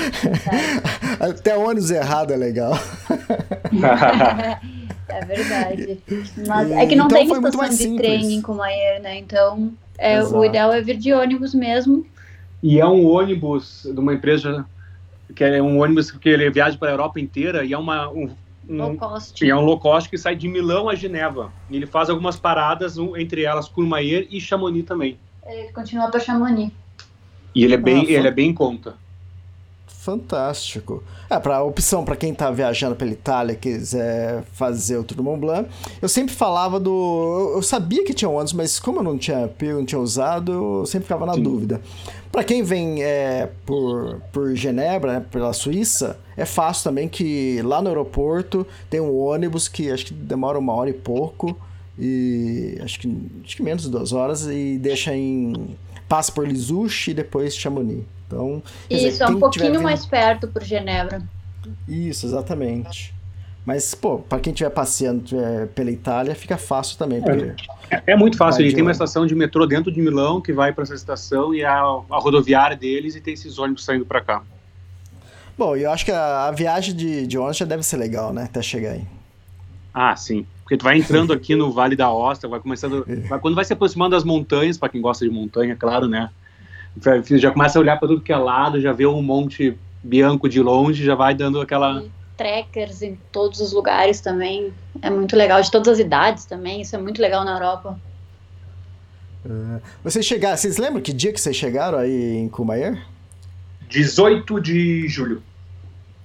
até 1.18 1.56
ônibus 1.56 1.90
errado 1.90 2.32
é 2.32 2.36
legal. 2.36 2.72
É 5.10 5.24
verdade. 5.24 6.00
Mas 6.46 6.70
é 6.70 6.86
que 6.86 6.96
não 6.96 7.06
então, 7.06 7.18
tem 7.18 7.30
estação 7.32 7.68
de 7.68 7.74
simples. 7.76 7.98
trem 8.06 8.34
em 8.34 8.42
Cumayer, 8.42 9.00
né? 9.02 9.18
Então, 9.18 9.72
é, 9.98 10.22
o 10.22 10.44
ideal 10.44 10.72
é 10.72 10.80
vir 10.80 10.96
de 10.96 11.12
ônibus 11.12 11.54
mesmo. 11.54 12.06
E 12.62 12.78
é 12.78 12.86
um 12.86 13.06
ônibus 13.06 13.82
de 13.92 13.98
uma 13.98 14.12
empresa 14.14 14.66
que 15.34 15.44
é 15.44 15.62
um 15.62 15.80
ônibus 15.80 16.10
que 16.10 16.28
ele 16.28 16.50
viaja 16.50 16.76
para 16.76 16.88
a 16.88 16.92
Europa 16.92 17.20
inteira 17.20 17.64
e 17.64 17.72
é 17.72 17.78
uma 17.78 18.08
um, 18.10 18.30
um, 18.68 18.76
Low 18.76 18.96
cost. 18.96 19.44
e 19.44 19.48
é 19.48 19.56
um 19.56 19.60
low 19.60 19.78
cost 19.78 20.08
que 20.10 20.18
sai 20.18 20.34
de 20.36 20.48
Milão 20.48 20.88
a 20.88 20.94
Geneva. 20.94 21.52
E 21.70 21.76
ele 21.76 21.86
faz 21.86 22.10
algumas 22.10 22.36
paradas, 22.36 22.98
um- 22.98 23.16
entre 23.16 23.44
elas 23.44 23.68
Courmayeur 23.68 24.26
e 24.30 24.40
Chamonix 24.40 24.86
também. 24.86 25.18
Ele 25.46 25.72
continua 25.72 26.10
para 26.10 26.20
Chamonix. 26.20 26.72
E 27.54 27.64
ele 27.64 27.74
é 27.74 27.76
bem, 27.76 28.04
foi- 28.04 28.14
ele 28.14 28.28
é 28.28 28.30
bem 28.30 28.50
em 28.50 28.54
conta. 28.54 28.94
Fantástico. 30.00 31.04
É, 31.28 31.38
para 31.38 31.62
opção 31.62 32.06
para 32.06 32.16
quem 32.16 32.32
tá 32.32 32.50
viajando 32.50 32.96
pela 32.96 33.10
Itália 33.10 33.52
e 33.52 33.56
quiser 33.56 34.42
fazer 34.54 34.96
o 34.96 35.04
Tour 35.04 35.18
do 35.18 35.22
Mont 35.22 35.38
Blanc, 35.38 35.68
eu 36.00 36.08
sempre 36.08 36.34
falava 36.34 36.80
do. 36.80 37.50
Eu, 37.50 37.56
eu 37.56 37.62
sabia 37.62 38.02
que 38.02 38.14
tinha 38.14 38.28
ônibus, 38.28 38.54
mas 38.54 38.80
como 38.80 39.00
eu 39.00 39.02
não 39.02 39.18
tinha 39.18 39.46
pego, 39.46 39.74
não 39.74 39.84
tinha 39.84 40.00
usado, 40.00 40.52
eu 40.52 40.86
sempre 40.86 41.04
ficava 41.04 41.26
na 41.26 41.34
Sim. 41.34 41.42
dúvida. 41.42 41.82
Para 42.32 42.42
quem 42.42 42.62
vem 42.62 43.02
é, 43.02 43.50
por, 43.66 44.22
por 44.32 44.54
Genebra, 44.56 45.18
né, 45.18 45.26
pela 45.30 45.52
Suíça, 45.52 46.18
é 46.34 46.46
fácil 46.46 46.84
também 46.84 47.06
que 47.06 47.60
lá 47.60 47.82
no 47.82 47.88
aeroporto 47.88 48.66
tem 48.88 49.00
um 49.00 49.14
ônibus 49.14 49.68
que 49.68 49.90
acho 49.90 50.06
que 50.06 50.14
demora 50.14 50.58
uma 50.58 50.72
hora 50.72 50.88
e 50.88 50.94
pouco, 50.94 51.54
e 51.98 52.78
acho 52.82 53.00
que, 53.00 53.16
acho 53.44 53.54
que 53.54 53.62
menos 53.62 53.82
de 53.82 53.90
duas 53.90 54.14
horas, 54.14 54.46
e 54.46 54.78
deixa 54.78 55.14
em. 55.14 55.76
passa 56.08 56.32
por 56.32 56.48
Lisuche 56.48 57.10
e 57.10 57.14
depois 57.14 57.54
Chamonix. 57.54 58.02
Então, 58.30 58.62
quer 58.88 58.94
dizer, 58.94 59.08
Isso, 59.08 59.22
é 59.24 59.26
um 59.26 59.40
pouquinho 59.40 59.72
vindo- 59.72 59.82
mais 59.82 60.06
perto 60.06 60.46
por 60.46 60.62
Genebra. 60.62 61.20
isso, 61.88 62.26
exatamente. 62.26 63.12
Mas, 63.66 63.92
pô, 63.94 64.18
pra 64.20 64.38
quem 64.38 64.52
estiver 64.52 64.70
passeando 64.70 65.22
tiver 65.24 65.66
pela 65.74 65.90
Itália, 65.90 66.34
fica 66.34 66.56
fácil 66.56 66.96
também, 66.96 67.20
porque... 67.20 67.52
É, 67.90 68.12
é 68.12 68.16
muito 68.16 68.36
fácil. 68.36 68.62
Ele 68.62 68.68
de 68.68 68.74
tem 68.76 68.82
uma 68.82 68.92
estação 68.92 69.26
de 69.26 69.34
metrô 69.34 69.66
dentro 69.66 69.90
de 69.90 70.00
Milão 70.00 70.40
que 70.40 70.52
vai 70.52 70.72
para 70.72 70.84
essa 70.84 70.94
estação 70.94 71.52
e 71.52 71.60
é 71.62 71.66
a, 71.66 71.80
a 71.80 72.18
rodoviária 72.18 72.76
deles 72.76 73.16
e 73.16 73.20
tem 73.20 73.34
esses 73.34 73.58
ônibus 73.58 73.84
saindo 73.84 74.06
para 74.06 74.20
cá. 74.20 74.42
Bom, 75.58 75.76
e 75.76 75.82
eu 75.82 75.90
acho 75.90 76.04
que 76.04 76.12
a, 76.12 76.46
a 76.46 76.50
viagem 76.52 76.94
de, 76.94 77.26
de 77.26 77.36
ônibus 77.36 77.58
já 77.58 77.66
deve 77.66 77.82
ser 77.82 77.96
legal, 77.96 78.32
né? 78.32 78.44
Até 78.44 78.62
chegar 78.62 78.92
aí. 78.92 79.04
Ah, 79.92 80.14
sim. 80.16 80.46
Porque 80.62 80.76
tu 80.76 80.84
vai 80.84 80.96
entrando 80.96 81.32
aqui 81.32 81.54
no 81.56 81.70
Vale 81.72 81.96
da 81.96 82.10
Ostra, 82.10 82.48
vai 82.48 82.60
começando. 82.60 83.04
vai- 83.28 83.40
quando 83.40 83.56
vai 83.56 83.64
se 83.64 83.72
aproximando 83.72 84.12
das 84.12 84.22
montanhas, 84.24 84.78
para 84.78 84.88
quem 84.88 85.00
gosta 85.00 85.24
de 85.24 85.30
montanha, 85.30 85.74
claro, 85.76 86.06
né? 86.08 86.30
Já 87.36 87.50
começa 87.50 87.78
a 87.78 87.80
olhar 87.82 87.98
para 87.98 88.08
tudo 88.08 88.20
que 88.20 88.32
é 88.32 88.36
lado, 88.36 88.80
já 88.80 88.92
vê 88.92 89.06
um 89.06 89.22
monte 89.22 89.76
Bianco 90.02 90.48
de 90.48 90.60
longe, 90.60 91.04
já 91.04 91.14
vai 91.14 91.34
dando 91.34 91.60
aquela. 91.60 92.04
Trekkers 92.36 93.02
em 93.02 93.18
todos 93.30 93.60
os 93.60 93.72
lugares 93.72 94.20
também. 94.20 94.72
É 95.02 95.10
muito 95.10 95.36
legal, 95.36 95.60
de 95.60 95.70
todas 95.70 95.88
as 95.88 95.98
idades 95.98 96.46
também. 96.46 96.80
Isso 96.80 96.96
é 96.96 96.98
muito 96.98 97.20
legal 97.20 97.44
na 97.44 97.52
Europa. 97.52 98.00
Vocês 100.02 100.24
chegaram... 100.24 100.56
Vocês 100.56 100.78
lembram 100.78 101.02
que 101.02 101.12
dia 101.12 101.32
que 101.32 101.40
vocês 101.40 101.56
chegaram 101.56 101.98
aí 101.98 102.36
em 102.36 102.48
Courmayeur? 102.48 102.98
18 103.88 104.60
de 104.60 105.08
julho. 105.08 105.42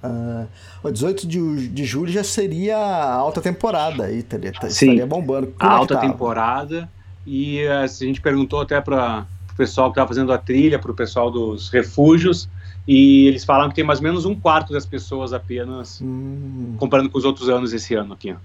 Ah, 0.01 0.45
o 0.83 0.91
18 0.91 1.27
de, 1.27 1.67
de 1.69 1.83
julho 1.83 2.11
já 2.11 2.23
seria 2.23 2.77
a 2.77 3.13
alta 3.13 3.41
temporada 3.41 4.05
aí, 4.05 4.21
teria, 4.21 4.53
Sim. 4.61 4.67
estaria 4.67 5.05
bombando. 5.07 5.47
Como 5.47 5.71
a 5.71 5.73
é 5.73 5.77
alta 5.77 5.95
tava? 5.95 6.07
temporada. 6.07 6.89
E 7.25 7.59
eh, 7.59 7.71
a 7.71 7.87
gente 7.87 8.21
perguntou 8.21 8.61
até 8.61 8.79
para 8.79 9.25
o 9.55 9.57
pessoal 9.57 9.89
que 9.89 9.93
estava 9.93 10.07
fazendo 10.07 10.31
a 10.31 10.37
trilha, 10.37 10.77
para 10.77 10.91
o 10.91 10.93
pessoal 10.93 11.31
dos 11.31 11.69
refúgios, 11.69 12.47
e 12.87 13.25
eles 13.27 13.43
falaram 13.43 13.69
que 13.69 13.75
tem 13.75 13.83
mais 13.83 13.99
ou 13.99 14.03
menos 14.03 14.25
um 14.25 14.35
quarto 14.35 14.71
das 14.71 14.85
pessoas 14.85 15.33
apenas, 15.33 15.99
Hum. 16.01 16.75
comparando 16.77 17.09
com 17.09 17.17
os 17.17 17.25
outros 17.25 17.49
anos 17.49 17.73
esse 17.73 17.95
ano 17.95 18.13
aqui. 18.13 18.35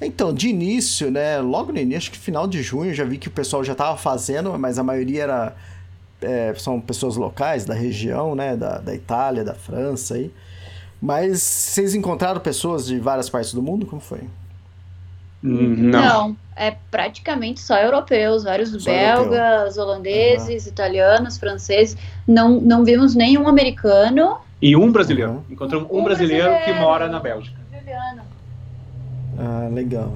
Então, 0.00 0.32
de 0.34 0.48
início, 0.48 1.10
né? 1.10 1.38
Logo 1.40 1.70
no 1.72 1.78
início, 1.78 1.98
acho 1.98 2.10
que 2.10 2.18
final 2.18 2.46
de 2.48 2.62
junho, 2.62 2.92
já 2.92 3.04
vi 3.04 3.16
que 3.16 3.28
o 3.28 3.30
pessoal 3.30 3.62
já 3.62 3.72
estava 3.72 3.96
fazendo, 3.96 4.58
mas 4.58 4.78
a 4.78 4.82
maioria 4.82 5.22
era 5.22 5.56
é, 6.20 6.54
são 6.56 6.80
pessoas 6.80 7.16
locais 7.16 7.64
da 7.64 7.74
região, 7.74 8.34
né? 8.34 8.56
Da, 8.56 8.78
da 8.78 8.94
Itália, 8.94 9.44
da 9.44 9.54
França 9.54 10.14
aí. 10.14 10.32
Mas 11.00 11.42
vocês 11.42 11.94
encontraram 11.94 12.40
pessoas 12.40 12.86
de 12.86 12.98
várias 12.98 13.28
partes 13.28 13.52
do 13.52 13.62
mundo? 13.62 13.86
Como 13.86 14.00
foi? 14.00 14.22
Não. 15.46 16.36
é 16.56 16.74
praticamente 16.90 17.60
só 17.60 17.76
europeus, 17.76 18.44
vários 18.44 18.70
Só 18.70 18.90
belgas, 18.90 19.76
holandeses, 19.76 20.66
italianos, 20.66 21.36
franceses. 21.36 21.96
Não, 22.26 22.60
não 22.60 22.84
vimos 22.84 23.14
nenhum 23.14 23.46
americano. 23.46 24.38
E 24.62 24.74
um 24.74 24.90
brasileiro. 24.90 25.32
Uhum. 25.32 25.42
Encontramos 25.50 25.90
um, 25.90 25.98
Um 26.00 26.04
brasileiro, 26.04 26.44
que 26.44 26.50
brasileiro. 26.50 26.80
mora 26.80 27.08
na 27.08 27.20
Bélgica. 27.20 27.56
Juliano. 27.78 28.22
Ah, 29.38 29.68
legal. 29.70 30.14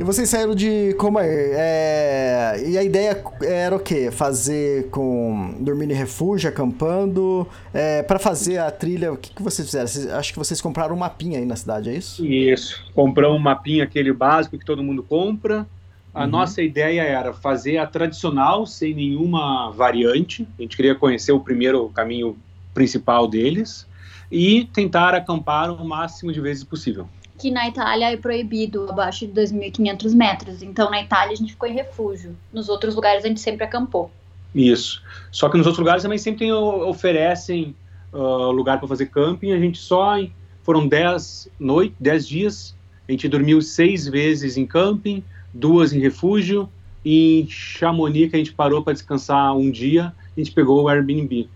E 0.00 0.02
vocês 0.02 0.30
saíram 0.30 0.54
de 0.54 0.94
Comair. 0.94 1.50
É... 1.52 2.54
E 2.66 2.78
a 2.78 2.82
ideia 2.82 3.22
era 3.42 3.76
o 3.76 3.78
quê? 3.78 4.10
Fazer 4.10 4.88
com. 4.88 5.54
dormir 5.60 5.90
em 5.90 5.94
refúgio, 5.94 6.48
acampando. 6.48 7.46
É... 7.74 8.02
Para 8.02 8.18
fazer 8.18 8.56
a 8.56 8.70
trilha, 8.70 9.12
o 9.12 9.16
que, 9.18 9.30
que 9.34 9.42
vocês 9.42 9.68
fizeram? 9.68 9.86
Vocês- 9.86 10.08
Acho 10.10 10.32
que 10.32 10.38
vocês 10.38 10.58
compraram 10.58 10.94
um 10.94 10.98
mapinha 10.98 11.38
aí 11.38 11.44
na 11.44 11.54
cidade, 11.54 11.90
é 11.90 11.94
isso? 11.94 12.24
Isso. 12.24 12.82
Compramos 12.94 13.36
um 13.38 13.42
mapinha, 13.42 13.84
aquele 13.84 14.10
básico 14.10 14.56
que 14.58 14.64
todo 14.64 14.82
mundo 14.82 15.02
compra. 15.02 15.66
A 16.14 16.22
Uhum. 16.24 16.30
nossa 16.30 16.62
ideia 16.62 17.02
era 17.02 17.34
fazer 17.34 17.76
a 17.76 17.86
tradicional, 17.86 18.64
sem 18.66 18.94
nenhuma 18.94 19.70
variante. 19.70 20.48
A 20.58 20.62
gente 20.62 20.78
queria 20.78 20.94
conhecer 20.94 21.32
o 21.32 21.40
primeiro 21.40 21.86
caminho 21.90 22.38
principal 22.72 23.28
deles 23.28 23.86
e 24.32 24.64
tentar 24.72 25.14
acampar 25.14 25.70
o 25.70 25.84
máximo 25.86 26.32
de 26.32 26.40
vezes 26.40 26.64
possível. 26.64 27.06
Que 27.40 27.50
na 27.50 27.66
Itália 27.68 28.12
é 28.12 28.16
proibido 28.16 28.86
abaixo 28.90 29.26
de 29.26 29.32
2.500 29.32 30.14
metros. 30.14 30.62
Então 30.62 30.90
na 30.90 31.00
Itália 31.00 31.32
a 31.32 31.36
gente 31.36 31.52
ficou 31.52 31.68
em 31.68 31.72
refúgio. 31.74 32.36
Nos 32.52 32.68
outros 32.68 32.94
lugares 32.94 33.24
a 33.24 33.28
gente 33.28 33.40
sempre 33.40 33.64
acampou. 33.64 34.10
Isso. 34.54 35.02
Só 35.32 35.48
que 35.48 35.56
nos 35.56 35.66
outros 35.66 35.78
lugares 35.80 36.02
também 36.02 36.18
sempre 36.18 36.40
tem, 36.40 36.52
oferecem 36.52 37.74
ah, 38.12 38.18
lugar 38.50 38.78
para 38.78 38.88
fazer 38.88 39.06
camping. 39.06 39.52
A 39.52 39.58
gente 39.58 39.78
só 39.78 40.18
em- 40.18 40.32
foram 40.62 40.86
10 40.86 41.48
noites, 41.58 41.96
10 41.98 42.28
dias. 42.28 42.74
A 43.08 43.12
gente 43.12 43.26
dormiu 43.28 43.60
seis 43.62 44.06
vezes 44.06 44.56
em 44.56 44.66
camping, 44.66 45.22
duas 45.54 45.92
em 45.92 45.98
refúgio. 46.00 46.68
E 47.04 47.40
em 47.40 47.48
Chamonix, 47.48 48.28
que 48.30 48.36
a 48.36 48.38
gente 48.38 48.52
parou 48.52 48.82
para 48.82 48.92
descansar 48.92 49.56
um 49.56 49.70
dia, 49.70 50.12
a 50.36 50.40
gente 50.40 50.50
pegou 50.52 50.82
o 50.82 50.88
Airbnb. 50.88 51.48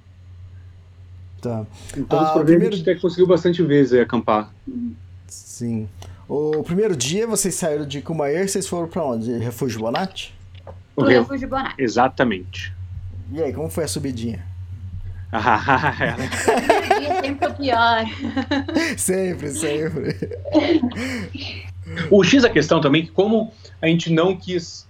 Tá. 1.42 1.66
Então, 1.96 2.18
Ah, 2.18 2.22
os 2.24 2.30
problemas 2.30 2.44
primeiro- 2.46 2.74
a 2.74 2.76
gente 2.78 2.90
até 2.90 2.98
conseguiu 2.98 3.26
bastante 3.26 3.62
vezes 3.62 4.00
acampar. 4.00 4.50
Sim. 5.34 5.88
O 6.28 6.62
primeiro 6.62 6.96
dia 6.96 7.26
vocês 7.26 7.54
saíram 7.54 7.86
de 7.86 8.00
Comair, 8.00 8.48
vocês 8.48 8.66
foram 8.66 8.88
para 8.88 9.04
onde? 9.04 9.32
Refúgio 9.38 9.80
Bonatti? 9.80 10.34
O 10.96 11.04
re- 11.04 11.18
refúgio 11.18 11.48
Bonatti. 11.48 11.74
Exatamente. 11.82 12.72
E 13.32 13.42
aí, 13.42 13.52
como 13.52 13.68
foi 13.68 13.84
a 13.84 13.88
subidinha? 13.88 14.44
O 15.32 16.98
dia 17.00 17.20
sempre 17.22 17.48
o 17.48 17.54
pior. 17.54 18.04
sempre, 18.96 19.50
sempre. 19.50 20.16
O 22.10 22.22
X 22.22 22.42
da 22.42 22.50
questão 22.50 22.80
também 22.80 23.02
é 23.02 23.06
que 23.06 23.10
como 23.12 23.52
a 23.82 23.86
gente 23.88 24.10
não 24.12 24.36
quis, 24.36 24.83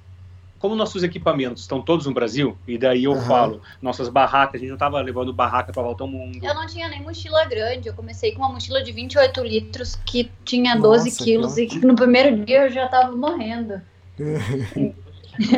como 0.64 0.74
nossos 0.74 1.02
equipamentos 1.02 1.60
estão 1.60 1.82
todos 1.82 2.06
no 2.06 2.14
Brasil, 2.14 2.56
e 2.66 2.78
daí 2.78 3.04
eu 3.04 3.12
Aham. 3.12 3.28
falo, 3.28 3.62
nossas 3.82 4.08
barracas, 4.08 4.54
a 4.54 4.58
gente 4.60 4.68
não 4.68 4.76
estava 4.76 4.98
levando 5.02 5.30
barraca 5.30 5.70
para 5.70 5.82
voltar 5.82 6.04
ao 6.04 6.08
mundo. 6.08 6.38
Eu 6.42 6.54
não 6.54 6.66
tinha 6.66 6.88
nem 6.88 7.02
mochila 7.02 7.44
grande. 7.44 7.86
Eu 7.88 7.92
comecei 7.92 8.32
com 8.32 8.38
uma 8.38 8.48
mochila 8.48 8.82
de 8.82 8.90
28 8.90 9.44
litros 9.44 9.94
que 10.06 10.30
tinha 10.42 10.74
12 10.74 11.10
Nossa, 11.10 11.22
quilos 11.22 11.54
que 11.56 11.60
e 11.60 11.66
que 11.66 11.84
no 11.84 11.94
primeiro 11.94 12.46
dia 12.46 12.62
eu 12.62 12.70
já 12.70 12.88
tava 12.88 13.14
morrendo. 13.14 13.82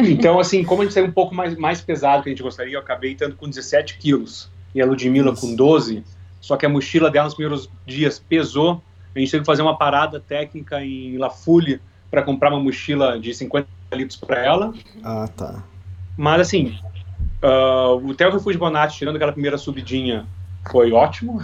Então, 0.09 0.41
assim, 0.41 0.65
como 0.65 0.81
a 0.81 0.85
gente 0.87 0.95
saiu 0.95 1.05
um 1.05 1.13
pouco 1.13 1.35
mais, 1.35 1.55
mais 1.55 1.83
pesado 1.83 2.23
que 2.23 2.31
a 2.31 2.33
gente 2.33 2.43
gostaria, 2.43 2.73
eu 2.73 2.81
acabei 2.81 3.13
estando 3.13 3.37
com 3.37 3.47
17 3.47 3.99
quilos, 3.99 4.51
e 4.75 4.81
a 4.81 4.87
Ludmilla 4.87 5.35
Isso. 5.35 5.43
com 5.43 5.55
12, 5.55 6.03
só 6.41 6.57
que 6.57 6.65
a 6.65 6.69
mochila 6.69 7.11
dela 7.11 7.27
nos 7.27 7.35
primeiros 7.35 7.69
dias 7.85 8.19
pesou, 8.19 8.83
a 9.15 9.19
gente 9.19 9.31
teve 9.31 9.43
que 9.43 9.47
fazer 9.47 9.61
uma 9.61 9.77
parada 9.77 10.19
técnica 10.19 10.83
em 10.83 11.19
La 11.19 11.29
Foule 11.29 11.79
para 12.11 12.23
comprar 12.23 12.49
uma 12.49 12.59
mochila 12.59 13.21
de 13.21 13.35
50 13.35 13.69
litros 13.97 14.19
para 14.19 14.45
ela, 14.45 14.75
Ah, 15.03 15.29
tá. 15.35 15.63
Mas 16.17 16.41
assim, 16.41 16.79
ah, 17.43 17.91
o 17.93 18.15
Theo 18.15 18.33
Refúgio 18.33 18.59
Bonatti, 18.59 18.99
tirando 18.99 19.17
aquela 19.17 19.33
primeira 19.33 19.59
subidinha, 19.59 20.27
foi 20.71 20.93
ótimo. 20.93 21.43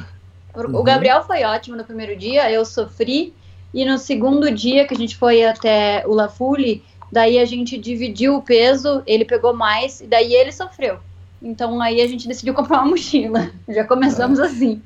O 0.55 0.61
Uhum. 0.61 0.77
o 0.81 0.83
Gabriel 0.83 1.23
foi 1.25 1.45
ótimo 1.45 1.77
no 1.77 1.85
primeiro 1.85 2.17
dia, 2.17 2.51
eu 2.51 2.65
sofri. 2.65 3.35
E 3.73 3.85
no 3.87 3.97
segundo 3.97 4.51
dia 4.51 4.87
que 4.87 4.93
a 4.93 4.97
gente 4.97 5.17
foi 5.17 5.45
até 5.45 6.05
o 6.07 6.13
La 6.13 6.29
Foule, 6.29 6.85
daí 7.11 7.39
a 7.39 7.45
gente 7.47 7.79
dividiu 7.79 8.37
o 8.37 8.43
peso, 8.43 9.03
ele 9.07 9.25
pegou 9.25 9.55
mais, 9.55 10.03
e 10.03 10.07
daí 10.07 10.35
ele 10.35 10.53
sofreu. 10.53 10.99
Então 11.41 11.81
aí 11.81 12.03
a 12.03 12.07
gente 12.07 12.29
decidiu 12.29 12.53
comprar 12.53 12.81
uma 12.81 12.91
mochila. 12.91 13.51
Já 13.69 13.85
começamos 13.85 14.39
assim. 14.39 14.83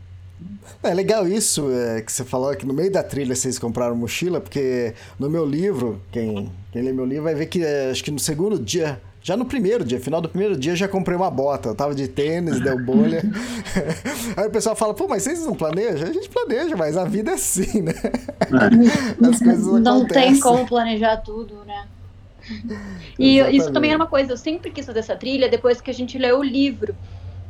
É 0.82 0.94
legal 0.94 1.26
isso 1.26 1.70
é, 1.70 2.02
que 2.02 2.12
você 2.12 2.24
falou 2.24 2.54
que 2.54 2.66
no 2.66 2.74
meio 2.74 2.90
da 2.90 3.02
trilha 3.02 3.34
vocês 3.34 3.58
compraram 3.58 3.96
mochila, 3.96 4.40
porque 4.40 4.94
no 5.18 5.28
meu 5.28 5.44
livro, 5.44 6.00
quem, 6.12 6.52
quem 6.72 6.82
lê 6.82 6.92
meu 6.92 7.04
livro 7.04 7.24
vai 7.24 7.34
ver 7.34 7.46
que 7.46 7.64
é, 7.64 7.90
acho 7.90 8.04
que 8.04 8.10
no 8.10 8.18
segundo 8.18 8.58
dia, 8.58 9.00
já 9.22 9.36
no 9.36 9.44
primeiro 9.44 9.84
dia, 9.84 9.98
final 9.98 10.20
do 10.20 10.28
primeiro 10.28 10.56
dia, 10.56 10.72
eu 10.72 10.76
já 10.76 10.86
comprei 10.86 11.16
uma 11.16 11.30
bota. 11.30 11.70
Eu 11.70 11.74
tava 11.74 11.94
de 11.94 12.06
tênis, 12.06 12.60
deu 12.60 12.78
bolha. 12.78 13.22
Aí 14.36 14.46
o 14.46 14.50
pessoal 14.50 14.76
fala, 14.76 14.94
pô, 14.94 15.08
mas 15.08 15.24
vocês 15.24 15.44
não 15.44 15.54
planejam? 15.54 16.08
A 16.08 16.12
gente 16.12 16.28
planeja, 16.28 16.76
mas 16.76 16.96
a 16.96 17.04
vida 17.04 17.32
é 17.32 17.34
assim, 17.34 17.82
né? 17.82 17.92
As 18.40 19.38
coisas 19.40 19.66
Não 19.66 19.98
acontecem. 19.98 20.32
tem 20.32 20.40
como 20.40 20.64
planejar 20.66 21.16
tudo, 21.16 21.64
né? 21.66 21.88
E 23.18 23.38
Exatamente. 23.38 23.56
isso 23.56 23.72
também 23.72 23.90
era 23.90 23.98
uma 23.98 24.06
coisa, 24.06 24.32
eu 24.32 24.36
sempre 24.36 24.70
quis 24.70 24.86
fazer 24.86 25.00
essa 25.00 25.16
trilha 25.16 25.48
depois 25.48 25.80
que 25.80 25.90
a 25.90 25.94
gente 25.94 26.16
leu 26.16 26.38
o 26.38 26.44
livro. 26.44 26.94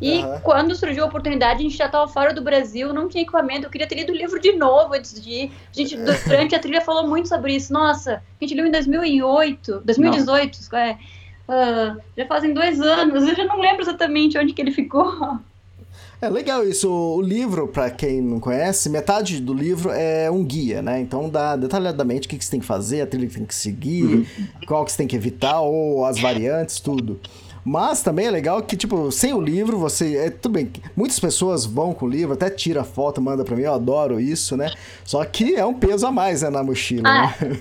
E 0.01 0.19
uhum. 0.19 0.41
quando 0.41 0.75
surgiu 0.75 1.05
a 1.05 1.07
oportunidade, 1.07 1.61
a 1.61 1.63
gente 1.63 1.77
já 1.77 1.87
estava 1.87 2.07
fora 2.07 2.35
do 2.35 2.43
Brasil, 2.43 2.93
não 2.93 3.09
tinha 3.09 3.23
equipamento, 3.23 3.67
eu 3.67 3.71
queria 3.71 3.87
ter 3.87 3.95
lido 3.95 4.13
o 4.13 4.17
livro 4.17 4.39
de 4.39 4.53
novo 4.53 4.95
antes 4.95 5.21
de 5.21 5.31
ir. 5.31 5.53
A 5.73 5.77
gente, 5.77 5.97
durante 6.27 6.55
a 6.55 6.59
trilha, 6.59 6.81
falou 6.81 7.07
muito 7.09 7.29
sobre 7.29 7.55
isso. 7.55 7.73
Nossa, 7.73 8.23
a 8.41 8.45
gente 8.45 8.55
leu 8.55 8.67
em 8.67 8.71
2008, 8.71 9.83
2018, 9.85 10.59
não. 10.71 10.79
é. 10.79 10.99
Uh, 11.49 12.01
já 12.17 12.27
fazem 12.27 12.53
dois 12.53 12.81
anos, 12.81 13.27
eu 13.27 13.37
já 13.37 13.45
não 13.45 13.61
lembro 13.61 13.83
exatamente 13.83 14.37
onde 14.37 14.53
que 14.53 14.61
ele 14.61 14.73
ficou. 14.73 15.39
É 16.21 16.29
legal 16.29 16.67
isso. 16.67 16.91
O 16.91 17.21
livro, 17.21 17.69
para 17.69 17.91
quem 17.91 18.21
não 18.21 18.41
conhece, 18.41 18.89
metade 18.89 19.41
do 19.41 19.53
livro 19.53 19.91
é 19.91 20.31
um 20.31 20.43
guia, 20.43 20.81
né? 20.83 21.01
Então 21.01 21.29
dá 21.29 21.55
detalhadamente 21.57 22.27
o 22.27 22.31
que, 22.31 22.39
que 22.39 22.45
você 22.45 22.51
tem 22.51 22.61
que 22.61 22.67
fazer, 22.67 23.03
a 23.03 23.07
trilha 23.07 23.29
que 23.29 23.35
tem 23.35 23.45
que 23.45 23.55
seguir, 23.55 24.05
uhum. 24.05 24.27
qual 24.67 24.85
que 24.85 24.93
você 24.93 24.99
tem 24.99 25.07
que 25.07 25.15
evitar, 25.15 25.61
ou 25.61 26.05
as 26.05 26.19
variantes, 26.19 26.81
tudo. 26.81 27.21
Mas 27.69 28.01
também 28.01 28.27
é 28.27 28.31
legal 28.31 28.63
que, 28.63 28.77
tipo, 28.77 29.11
sem 29.11 29.35
o 29.35 29.41
livro, 29.41 29.77
você. 29.77 30.17
É, 30.17 30.31
tudo 30.31 30.53
bem, 30.53 30.71
muitas 30.95 31.19
pessoas 31.19 31.67
vão 31.67 31.93
com 31.93 32.07
o 32.07 32.09
livro, 32.09 32.35
até 32.35 32.49
tira 32.49 32.85
foto, 32.85 33.21
manda 33.21 33.45
pra 33.45 33.57
mim, 33.57 33.63
eu 33.63 33.75
adoro 33.75 34.21
isso, 34.21 34.57
né? 34.57 34.71
Só 35.05 35.25
que 35.25 35.57
é 35.57 35.67
um 35.67 35.75
peso 35.75 36.07
a 36.07 36.13
mais 36.13 36.43
né, 36.43 36.51
na 36.51 36.63
mochila. 36.63 37.09
Ah, 37.09 37.35
né? 37.41 37.59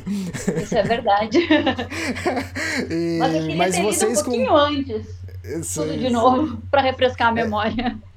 Isso 0.62 0.78
é 0.78 0.84
verdade. 0.84 1.40
e, 2.88 3.18
mas 3.18 3.34
eu 3.34 3.42
queria 3.42 3.58
mas 3.58 3.76
ter 3.76 3.82
vocês 3.82 4.22
um 4.22 4.24
pouquinho 4.24 4.48
com... 4.48 4.56
antes. 4.56 5.08
Isso, 5.44 5.82
tudo 5.82 5.98
de 5.98 6.10
novo, 6.12 6.62
para 6.70 6.84
refrescar 6.84 7.30
a 7.30 7.32
memória. 7.32 7.98
É. 8.00 8.14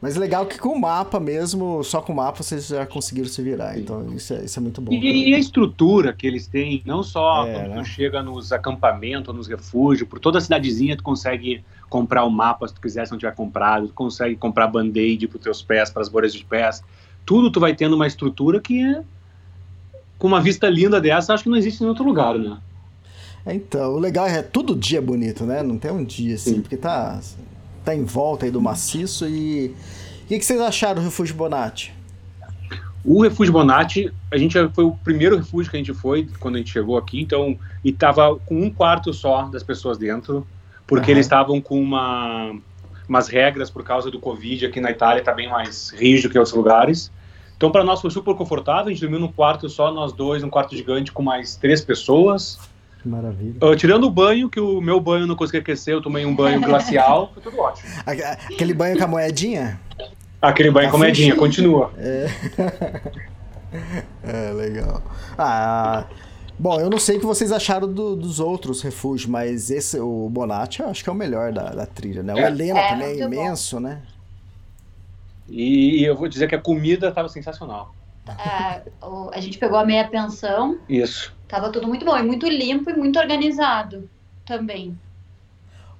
Mas 0.00 0.14
legal 0.14 0.46
que 0.46 0.58
com 0.58 0.68
o 0.68 0.80
mapa 0.80 1.18
mesmo, 1.18 1.82
só 1.82 2.00
com 2.00 2.12
o 2.12 2.16
mapa 2.16 2.42
vocês 2.42 2.68
já 2.68 2.86
conseguiram 2.86 3.28
se 3.28 3.42
virar. 3.42 3.76
Então 3.76 4.14
isso 4.14 4.32
é, 4.32 4.44
isso 4.44 4.58
é 4.58 4.62
muito 4.62 4.80
bom. 4.80 4.92
E, 4.92 5.30
e, 5.30 5.34
a 5.34 5.38
estrutura 5.38 6.12
que 6.12 6.24
eles 6.24 6.46
têm, 6.46 6.80
não 6.86 7.02
só 7.02 7.44
é, 7.44 7.52
quando 7.52 7.68
né? 7.70 7.82
tu 7.82 7.84
chega 7.84 8.22
nos 8.22 8.52
acampamentos, 8.52 9.34
nos 9.34 9.48
refúgios, 9.48 10.08
por 10.08 10.20
toda 10.20 10.38
a 10.38 10.40
cidadezinha 10.40 10.96
tu 10.96 11.02
consegue 11.02 11.64
comprar 11.90 12.24
o 12.24 12.30
mapa 12.30 12.68
se 12.68 12.74
tu 12.74 12.80
quiser, 12.80 13.06
se 13.06 13.10
não 13.10 13.18
tiver 13.18 13.34
comprado, 13.34 13.88
tu 13.88 13.94
consegue 13.94 14.36
comprar 14.36 14.68
band-aid 14.68 15.26
para 15.26 15.36
os 15.36 15.42
teus 15.42 15.62
pés, 15.62 15.90
para 15.90 16.02
as 16.02 16.08
bolhas 16.08 16.32
de 16.32 16.44
pés. 16.44 16.80
Tudo 17.26 17.50
tu 17.50 17.58
vai 17.58 17.74
tendo 17.74 17.96
uma 17.96 18.06
estrutura 18.06 18.60
que 18.60 18.80
é 18.80 19.02
com 20.16 20.28
uma 20.28 20.40
vista 20.40 20.68
linda 20.68 21.00
dessa, 21.00 21.34
acho 21.34 21.42
que 21.42 21.50
não 21.50 21.56
existe 21.56 21.82
em 21.82 21.86
outro 21.86 22.04
lugar, 22.04 22.38
né? 22.38 22.58
Então, 23.46 23.94
o 23.94 23.98
legal 23.98 24.26
é 24.26 24.42
todo 24.42 24.76
dia 24.76 25.00
bonito, 25.00 25.44
né? 25.44 25.62
Não 25.62 25.78
tem 25.78 25.90
um 25.90 26.04
dia 26.04 26.34
assim, 26.34 26.54
Sim. 26.54 26.60
porque 26.60 26.76
tá 26.76 27.20
tá 27.88 27.94
em 27.94 28.04
volta 28.04 28.44
aí 28.44 28.50
do 28.50 28.60
maciço. 28.60 29.26
E 29.26 29.74
o 30.24 30.26
que, 30.28 30.38
que 30.38 30.44
vocês 30.44 30.60
acharam 30.60 30.96
do 30.96 31.04
Refúgio 31.04 31.34
Bonatti? 31.34 31.94
O 33.02 33.22
Refúgio 33.22 33.52
Bonatti, 33.52 34.12
a 34.30 34.36
gente 34.36 34.54
foi 34.74 34.84
o 34.84 34.92
primeiro 34.92 35.36
refúgio 35.36 35.70
que 35.70 35.76
a 35.76 35.80
gente 35.80 35.94
foi 35.94 36.28
quando 36.38 36.56
a 36.56 36.58
gente 36.58 36.70
chegou 36.70 36.98
aqui, 36.98 37.20
então, 37.20 37.58
e 37.82 37.90
tava 37.90 38.36
com 38.36 38.60
um 38.60 38.70
quarto 38.70 39.14
só 39.14 39.44
das 39.44 39.62
pessoas 39.62 39.96
dentro, 39.96 40.46
porque 40.86 41.10
uhum. 41.10 41.16
eles 41.16 41.24
estavam 41.24 41.60
com 41.60 41.80
uma, 41.80 42.54
umas 43.08 43.28
regras 43.28 43.70
por 43.70 43.82
causa 43.82 44.10
do 44.10 44.20
Covid 44.20 44.66
aqui 44.66 44.80
na 44.80 44.90
Itália, 44.90 45.22
tá 45.22 45.32
bem 45.32 45.48
mais 45.48 45.90
rígido 45.90 46.30
que 46.30 46.38
outros 46.38 46.54
lugares. 46.54 47.10
Então, 47.56 47.70
para 47.70 47.82
nós 47.82 48.02
foi 48.02 48.10
super 48.10 48.34
confortável, 48.34 48.86
a 48.86 48.90
gente 48.90 49.00
dormiu 49.00 49.20
num 49.20 49.32
quarto 49.32 49.68
só, 49.70 49.90
nós 49.90 50.12
dois, 50.12 50.44
um 50.44 50.50
quarto 50.50 50.76
gigante 50.76 51.10
com 51.10 51.22
mais 51.22 51.56
três 51.56 51.80
pessoas. 51.80 52.58
Que 53.02 53.08
maravilha. 53.08 53.54
Uh, 53.62 53.76
tirando 53.76 54.04
o 54.04 54.10
banho, 54.10 54.50
que 54.50 54.58
o 54.58 54.80
meu 54.80 55.00
banho 55.00 55.26
não 55.26 55.36
consegui 55.36 55.58
aquecer, 55.58 55.94
eu 55.94 56.02
tomei 56.02 56.26
um 56.26 56.34
banho 56.34 56.60
glacial, 56.60 57.30
foi 57.34 57.42
tudo 57.42 57.58
ótimo. 57.60 57.88
Aquele 58.04 58.74
banho 58.74 58.98
com 58.98 59.04
a 59.04 59.06
moedinha? 59.06 59.80
Aquele 60.42 60.70
banho 60.70 60.90
com 60.90 60.96
a 60.96 60.98
moedinha, 60.98 61.36
continua. 61.36 61.92
É. 61.96 62.28
é, 64.24 64.52
legal. 64.52 65.02
Ah, 65.36 66.06
bom, 66.58 66.80
eu 66.80 66.90
não 66.90 66.98
sei 66.98 67.16
o 67.16 67.20
que 67.20 67.26
vocês 67.26 67.52
acharam 67.52 67.92
do, 67.92 68.16
dos 68.16 68.40
outros 68.40 68.82
refúgios, 68.82 69.28
mas 69.28 69.70
esse, 69.70 69.98
o 70.00 70.28
Bonatti, 70.28 70.80
eu 70.80 70.88
acho 70.88 71.04
que 71.04 71.08
é 71.08 71.12
o 71.12 71.16
melhor 71.16 71.52
da, 71.52 71.70
da 71.70 71.86
trilha, 71.86 72.22
né? 72.22 72.34
O 72.34 72.38
é. 72.38 72.46
Helena 72.46 72.80
é, 72.80 72.88
também 72.88 73.20
é 73.20 73.24
imenso, 73.24 73.76
bom. 73.76 73.82
né? 73.82 74.02
E, 75.48 76.00
e, 76.00 76.04
eu 76.04 76.16
vou 76.16 76.28
dizer 76.28 76.48
que 76.48 76.54
a 76.54 76.60
comida 76.60 77.08
estava 77.08 77.28
sensacional. 77.28 77.94
É, 78.28 78.82
o, 79.00 79.30
a 79.32 79.40
gente 79.40 79.56
pegou 79.56 79.78
a 79.78 79.86
meia 79.86 80.06
pensão. 80.06 80.78
Isso. 80.88 81.37
Tava 81.48 81.70
tudo 81.70 81.88
muito 81.88 82.04
bom 82.04 82.16
e 82.16 82.22
muito 82.22 82.46
limpo 82.46 82.90
e 82.90 82.94
muito 82.94 83.18
organizado 83.18 84.08
também. 84.44 84.96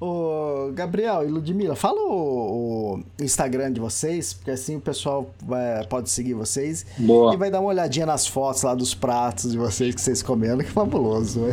Ô, 0.01 0.71
Gabriel 0.75 1.27
e 1.27 1.29
Ludmila, 1.29 1.75
fala 1.75 2.01
o, 2.01 2.95
o, 2.95 3.03
Instagram 3.21 3.73
de 3.73 3.81
vocês, 3.81 4.33
porque 4.33 4.53
assim 4.53 4.77
o 4.77 4.81
pessoal 4.81 5.29
vai, 5.45 5.85
pode 5.87 6.09
seguir 6.09 6.35
vocês 6.35 6.87
Boa. 6.97 7.35
e 7.35 7.37
vai 7.37 7.51
dar 7.51 7.59
uma 7.59 7.71
olhadinha 7.71 8.07
nas 8.07 8.25
fotos 8.25 8.63
lá 8.63 8.77
dos 8.77 8.95
pratos 8.95 9.51
de 9.51 9.59
vocês 9.59 9.97
que 9.97 10.01
vocês 10.01 10.23
comendo, 10.23 10.63
que 10.63 10.71
fabuloso. 10.71 11.41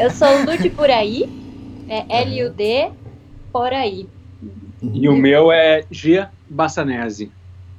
Eu 0.00 0.10
sou 0.12 0.28
o 0.28 0.46
Lud 0.46 0.70
por 0.70 0.90
aí, 0.90 1.28
é 1.90 2.22
L-U-D 2.22 2.90
por 3.52 3.70
aí. 3.70 4.08
E 4.82 5.06
o 5.06 5.14
meu 5.14 5.52
é 5.52 5.84
G 5.90 6.26
Bassanese. 6.48 7.30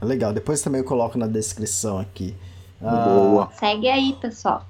Legal, 0.00 0.32
depois 0.32 0.60
também 0.60 0.80
eu 0.80 0.84
coloco 0.84 1.16
na 1.18 1.26
descrição 1.26 1.98
aqui. 1.98 2.34
Boa. 2.80 3.44
Ah, 3.44 3.56
Segue 3.56 3.88
aí, 3.88 4.16
pessoal. 4.20 4.66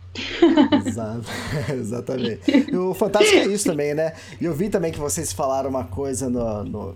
Exato, 0.86 1.26
exatamente. 1.74 2.74
o 2.74 2.94
fantástico 2.94 3.36
é 3.36 3.46
isso 3.46 3.66
também, 3.66 3.94
né? 3.94 4.12
E 4.40 4.44
eu 4.44 4.54
vi 4.54 4.68
também 4.68 4.92
que 4.92 4.98
vocês 4.98 5.32
falaram 5.32 5.68
uma 5.68 5.84
coisa 5.84 6.30
no, 6.30 6.64
no, 6.64 6.94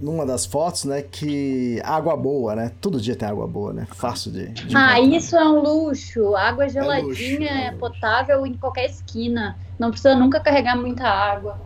numa 0.00 0.24
das 0.24 0.46
fotos, 0.46 0.84
né? 0.84 1.02
Que 1.02 1.80
água 1.82 2.16
boa, 2.16 2.54
né? 2.54 2.72
Todo 2.80 3.00
dia 3.00 3.16
tem 3.16 3.28
água 3.28 3.46
boa, 3.46 3.72
né? 3.72 3.86
Fácil 3.94 4.30
de. 4.30 4.48
de 4.48 4.76
ah, 4.76 5.00
isso 5.00 5.36
é 5.36 5.44
um 5.44 5.60
luxo. 5.60 6.36
Água 6.36 6.68
geladinha, 6.68 7.00
é, 7.00 7.02
luxo, 7.02 7.42
é, 7.42 7.66
é 7.66 7.72
potável 7.72 8.46
em 8.46 8.54
qualquer 8.54 8.86
esquina. 8.86 9.56
Não 9.78 9.90
precisa 9.90 10.14
nunca 10.14 10.38
carregar 10.38 10.76
muita 10.76 11.04
água. 11.04 11.58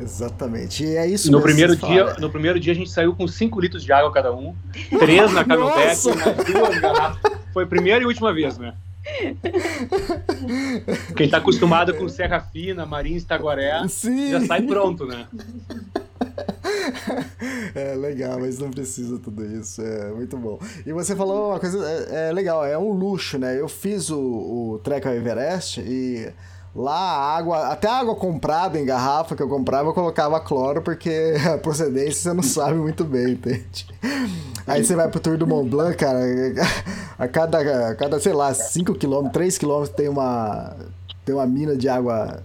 Exatamente. 0.00 0.84
E 0.84 0.96
é 0.96 1.06
isso 1.06 1.30
no 1.30 1.40
primeiro 1.40 1.76
dia 1.76 2.14
No 2.18 2.30
primeiro 2.30 2.58
dia 2.58 2.72
a 2.72 2.76
gente 2.76 2.90
saiu 2.90 3.14
com 3.14 3.26
5 3.26 3.60
litros 3.60 3.84
de 3.84 3.92
água 3.92 4.12
cada 4.12 4.34
um, 4.34 4.54
três 4.98 5.32
na 5.32 5.44
caminhonete, 5.44 6.02
duas 6.52 6.80
garrafas. 6.80 7.32
Foi 7.52 7.64
a 7.64 7.66
primeira 7.66 8.02
e 8.02 8.06
última 8.06 8.32
vez, 8.32 8.58
né? 8.58 8.74
Quem 11.16 11.28
tá 11.28 11.38
acostumado 11.38 11.94
com 11.94 12.08
Serra 12.08 12.40
Fina, 12.40 12.86
Marins, 12.86 13.24
Taguaré, 13.24 13.86
Sim. 13.88 14.30
já 14.30 14.40
sai 14.46 14.62
pronto, 14.62 15.04
né? 15.06 15.26
É 17.74 17.94
legal, 17.94 18.38
mas 18.40 18.58
não 18.58 18.70
precisa 18.70 19.18
tudo 19.18 19.44
isso. 19.44 19.82
É 19.82 20.12
muito 20.12 20.36
bom. 20.36 20.58
E 20.86 20.92
você 20.92 21.16
falou 21.16 21.50
uma 21.50 21.58
coisa 21.58 21.84
é, 21.84 22.28
é 22.28 22.32
legal, 22.32 22.64
é 22.64 22.78
um 22.78 22.92
luxo, 22.92 23.38
né? 23.38 23.58
Eu 23.58 23.68
fiz 23.68 24.10
o, 24.10 24.18
o 24.20 24.80
Trek 24.82 25.06
ao 25.06 25.14
Everest 25.14 25.80
e 25.80 26.32
Lá 26.74 26.94
a 26.94 27.36
água, 27.36 27.66
até 27.68 27.86
a 27.86 27.98
água 27.98 28.14
comprada 28.16 28.80
em 28.80 28.84
garrafa 28.84 29.36
que 29.36 29.42
eu 29.42 29.48
comprava, 29.48 29.90
eu 29.90 29.92
colocava 29.92 30.40
cloro, 30.40 30.80
porque 30.80 31.34
a 31.52 31.58
procedência 31.58 32.12
você 32.12 32.32
não 32.32 32.42
sabe 32.42 32.76
muito 32.76 33.04
bem, 33.04 33.32
entende? 33.32 33.86
Aí 34.66 34.82
você 34.82 34.96
vai 34.96 35.08
pro 35.08 35.20
Tour 35.20 35.36
do 35.36 35.46
Mont 35.46 35.68
Blanc, 35.68 35.96
cara, 35.96 36.20
a 37.18 37.28
cada, 37.28 37.90
a 37.90 37.94
cada 37.94 38.18
sei 38.18 38.32
lá, 38.32 38.54
5 38.54 38.94
km, 38.94 39.28
3 39.30 39.58
km 39.58 39.84
tem 39.94 40.08
uma, 40.08 40.74
tem 41.26 41.34
uma 41.34 41.46
mina 41.46 41.76
de 41.76 41.88
água 41.90 42.42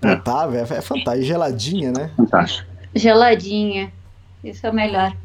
potável, 0.00 0.58
é, 0.58 0.62
é 0.62 0.80
fantástico. 0.80 1.16
E 1.16 1.22
geladinha, 1.22 1.92
né? 1.92 2.10
Fantástico. 2.16 2.68
Geladinha, 2.94 3.92
isso 4.42 4.66
é 4.66 4.70
o 4.70 4.74
melhor. 4.74 5.16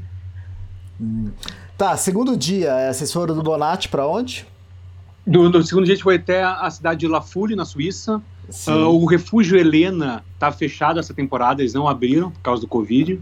Hum. 1.01 1.31
Tá, 1.75 1.97
segundo 1.97 2.37
dia, 2.37 2.71
é, 2.71 2.93
vocês 2.93 3.11
foram 3.11 3.35
do 3.35 3.41
Bonatti 3.41 3.89
pra 3.89 4.07
onde? 4.07 4.45
Do, 5.25 5.49
do, 5.49 5.63
segundo 5.63 5.85
dia 5.85 5.93
a 5.93 5.95
gente 5.95 6.03
foi 6.03 6.17
até 6.17 6.43
a 6.43 6.69
cidade 6.69 6.99
de 6.99 7.07
Lafouille, 7.07 7.55
na 7.55 7.65
Suíça. 7.65 8.21
Uh, 8.67 8.89
o 8.89 9.05
refúgio 9.05 9.57
Helena 9.57 10.23
tá 10.37 10.51
fechado 10.51 10.99
essa 10.99 11.13
temporada, 11.13 11.61
eles 11.61 11.73
não 11.73 11.87
abriram 11.87 12.31
por 12.31 12.41
causa 12.41 12.61
do 12.61 12.67
Covid. 12.67 13.21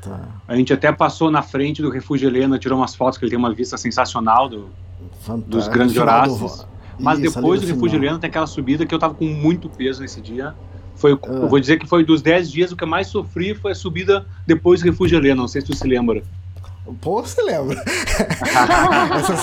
Tá. 0.00 0.20
A 0.48 0.56
gente 0.56 0.72
até 0.72 0.90
passou 0.90 1.30
na 1.30 1.42
frente 1.42 1.82
do 1.82 1.90
refúgio 1.90 2.28
Helena, 2.28 2.58
tirou 2.58 2.78
umas 2.78 2.94
fotos 2.94 3.18
que 3.18 3.24
ele 3.24 3.30
tem 3.30 3.38
uma 3.38 3.52
vista 3.52 3.76
sensacional 3.76 4.48
do, 4.48 4.68
dos 5.46 5.68
grandes 5.68 5.96
Horácios. 5.96 6.66
Mas 6.98 7.18
Isso, 7.18 7.34
depois 7.34 7.60
do 7.60 7.66
refúgio 7.66 7.98
Helena 7.98 8.18
tem 8.18 8.28
aquela 8.28 8.46
subida 8.46 8.84
que 8.84 8.94
eu 8.94 8.98
tava 8.98 9.14
com 9.14 9.24
muito 9.24 9.68
peso 9.68 10.02
nesse 10.02 10.20
dia. 10.20 10.54
Foi, 10.96 11.12
ah. 11.12 11.46
Vou 11.46 11.58
dizer 11.58 11.78
que 11.78 11.86
foi 11.86 12.04
dos 12.04 12.20
10 12.20 12.50
dias 12.50 12.72
o 12.72 12.76
que 12.76 12.84
eu 12.84 12.88
mais 12.88 13.06
sofri 13.06 13.54
foi 13.54 13.72
a 13.72 13.74
subida 13.74 14.26
depois 14.46 14.80
do 14.80 14.84
refúgio 14.84 15.18
Helena, 15.18 15.36
não 15.36 15.48
sei 15.48 15.60
se 15.60 15.66
tu 15.66 15.76
se 15.76 15.86
lembra. 15.86 16.22
Pô, 17.00 17.22
você 17.22 17.40
lembra? 17.42 17.82
Essas, 19.16 19.40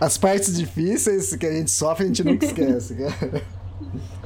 as 0.00 0.18
partes 0.18 0.56
difíceis 0.56 1.34
que 1.34 1.46
a 1.46 1.52
gente 1.52 1.70
sofre, 1.70 2.04
a 2.04 2.06
gente 2.08 2.22
nunca 2.22 2.44
esquece. 2.44 2.96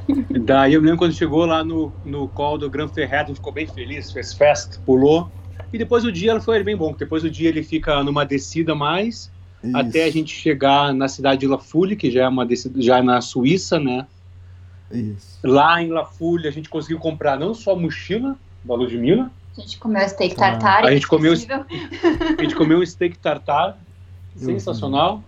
Daí 0.45 0.73
eu 0.73 0.81
lembro 0.81 0.97
quando 0.97 1.13
chegou 1.13 1.45
lá 1.45 1.63
no, 1.63 1.91
no 2.05 2.27
call 2.29 2.57
do 2.57 2.69
Gran 2.69 2.87
Ferreto, 2.87 3.35
ficou 3.35 3.51
bem 3.51 3.67
feliz, 3.67 4.11
fez 4.11 4.33
festa, 4.33 4.79
pulou. 4.85 5.29
E 5.71 5.77
depois 5.77 6.05
o 6.05 6.11
dia 6.11 6.39
foi 6.39 6.63
bem 6.63 6.75
bom, 6.75 6.93
depois 6.97 7.23
o 7.23 7.29
dia 7.29 7.49
ele 7.49 7.61
fica 7.61 8.03
numa 8.03 8.25
descida 8.25 8.73
mais, 8.73 9.29
Isso. 9.63 9.77
até 9.77 10.05
a 10.05 10.11
gente 10.11 10.33
chegar 10.33 10.93
na 10.93 11.07
cidade 11.07 11.41
de 11.41 11.47
La 11.47 11.57
Foule, 11.57 11.95
que 11.95 12.09
já 12.09 12.23
é 12.23 12.27
uma 12.27 12.45
descida, 12.45 12.81
já 12.81 12.97
é 12.97 13.01
na 13.01 13.19
Suíça, 13.19 13.79
né? 13.79 14.07
Isso. 14.91 15.39
Lá 15.43 15.81
em 15.81 15.89
La 15.89 16.05
Foule 16.05 16.47
a 16.47 16.51
gente 16.51 16.69
conseguiu 16.69 16.99
comprar 16.99 17.37
não 17.37 17.53
só 17.53 17.75
mochila 17.75 18.37
da 18.63 18.75
Ludmilla, 18.75 19.29
a 19.57 19.61
gente 19.61 19.79
comeu 19.79 20.07
steak 20.07 20.35
tartar. 20.35 20.85
A 20.85 20.91
gente 20.91 21.07
comeu, 21.07 21.33
a 21.33 22.41
gente 22.41 22.55
comeu 22.55 22.79
um 22.79 22.85
steak 22.85 23.17
tartar, 23.17 23.77
sensacional. 24.35 25.23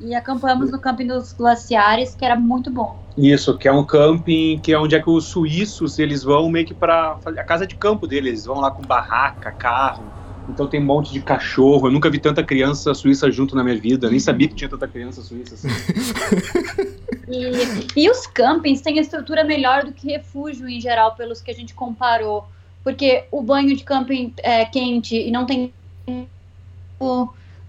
E 0.00 0.14
acampamos 0.14 0.70
no 0.70 0.78
camping 0.78 1.06
dos 1.06 1.32
glaciares, 1.32 2.14
que 2.14 2.24
era 2.24 2.36
muito 2.36 2.70
bom. 2.70 2.98
Isso, 3.16 3.56
que 3.58 3.68
é 3.68 3.72
um 3.72 3.84
camping 3.84 4.58
que 4.62 4.72
é 4.72 4.78
onde 4.78 4.94
é 4.94 5.02
que 5.02 5.10
os 5.10 5.24
suíços 5.26 5.98
eles 5.98 6.22
vão 6.22 6.48
meio 6.48 6.66
que 6.66 6.74
para 6.74 7.18
a 7.24 7.44
casa 7.44 7.66
de 7.66 7.74
campo 7.74 8.06
deles, 8.06 8.28
eles 8.28 8.46
vão 8.46 8.60
lá 8.60 8.70
com 8.70 8.82
barraca, 8.82 9.50
carro. 9.52 10.04
Então 10.48 10.66
tem 10.66 10.80
um 10.80 10.84
monte 10.84 11.12
de 11.12 11.20
cachorro. 11.20 11.86
Eu 11.86 11.92
nunca 11.92 12.10
vi 12.10 12.18
tanta 12.18 12.42
criança 12.42 12.92
suíça 12.94 13.30
junto 13.30 13.54
na 13.54 13.62
minha 13.62 13.78
vida. 13.78 14.10
Nem 14.10 14.18
sabia 14.18 14.48
que 14.48 14.54
tinha 14.54 14.68
tanta 14.70 14.88
criança 14.88 15.22
suíça 15.22 15.54
assim. 15.54 15.68
e, 17.28 18.04
e 18.04 18.10
os 18.10 18.26
campings 18.26 18.80
têm 18.80 18.98
estrutura 18.98 19.44
melhor 19.44 19.84
do 19.84 19.92
que 19.92 20.10
refúgio 20.10 20.68
em 20.68 20.80
geral, 20.80 21.14
pelos 21.14 21.40
que 21.40 21.50
a 21.50 21.54
gente 21.54 21.74
comparou. 21.74 22.48
Porque 22.82 23.24
o 23.30 23.42
banho 23.42 23.76
de 23.76 23.84
camping 23.84 24.32
é 24.38 24.64
quente 24.64 25.14
e 25.14 25.30
não 25.30 25.46
tem 25.46 25.72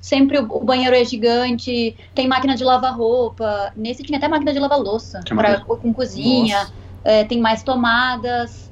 sempre 0.02 0.40
o, 0.40 0.60
banheiro 0.60 0.96
é 0.96 1.06
gigante, 1.06 1.96
tem 2.16 2.28
máquina 2.28 2.56
de 2.56 2.64
lavar 2.64 2.98
roupa. 2.98 3.72
Nesse 3.76 4.02
tinha 4.02 4.18
até 4.18 4.28
máquina 4.28 4.52
de 4.52 4.60
lavar 4.60 4.80
louça, 4.80 5.22
pra, 5.30 5.60
com 5.62 5.94
cozinha, 5.94 6.68
é, 7.04 7.24
tem 7.24 7.40
mais 7.40 7.62
tomadas. 7.62 8.72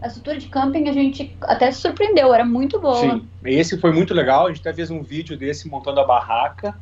A 0.00 0.06
estrutura 0.06 0.38
de 0.38 0.46
camping 0.46 0.88
a 0.88 0.92
gente 0.92 1.36
até 1.42 1.70
se 1.70 1.82
surpreendeu, 1.82 2.32
era 2.32 2.44
muito 2.44 2.80
boa. 2.80 2.96
Sim, 2.96 3.28
esse 3.44 3.78
foi 3.78 3.92
muito 3.92 4.14
legal. 4.14 4.46
A 4.46 4.48
gente 4.48 4.60
até 4.60 4.72
fez 4.72 4.90
um 4.90 5.02
vídeo 5.02 5.36
desse 5.36 5.68
montando 5.68 6.00
a 6.00 6.06
barraca. 6.06 6.74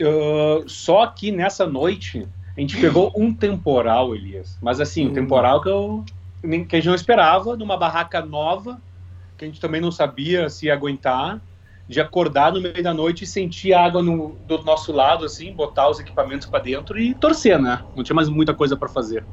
Uh, 0.00 0.66
só 0.66 1.06
que 1.06 1.30
nessa 1.30 1.66
noite 1.66 2.26
a 2.56 2.60
gente 2.60 2.80
pegou 2.80 3.12
um 3.14 3.32
temporal, 3.34 4.14
Elias. 4.14 4.56
Mas 4.62 4.80
assim, 4.80 5.06
um 5.06 5.10
hum. 5.10 5.14
temporal 5.14 5.60
que, 5.60 5.68
eu, 5.68 6.04
que 6.42 6.76
a 6.76 6.78
gente 6.78 6.86
não 6.86 6.94
esperava, 6.94 7.54
numa 7.54 7.76
barraca 7.76 8.24
nova, 8.24 8.80
que 9.36 9.44
a 9.44 9.48
gente 9.48 9.60
também 9.60 9.80
não 9.80 9.92
sabia 9.92 10.48
se 10.48 10.66
ia 10.66 10.72
aguentar 10.72 11.40
de 11.88 12.00
acordar 12.00 12.52
no 12.52 12.60
meio 12.60 12.82
da 12.82 12.94
noite 12.94 13.24
e 13.24 13.26
sentir 13.26 13.74
a 13.74 13.84
água 13.84 14.02
no, 14.02 14.36
do 14.46 14.62
nosso 14.64 14.92
lado, 14.92 15.24
assim, 15.24 15.52
botar 15.52 15.88
os 15.88 16.00
equipamentos 16.00 16.46
para 16.46 16.60
dentro 16.60 16.98
e 16.98 17.14
torcer, 17.14 17.60
né? 17.60 17.82
Não 17.94 18.02
tinha 18.02 18.16
mais 18.16 18.28
muita 18.28 18.54
coisa 18.54 18.76
para 18.76 18.88
fazer. 18.88 19.24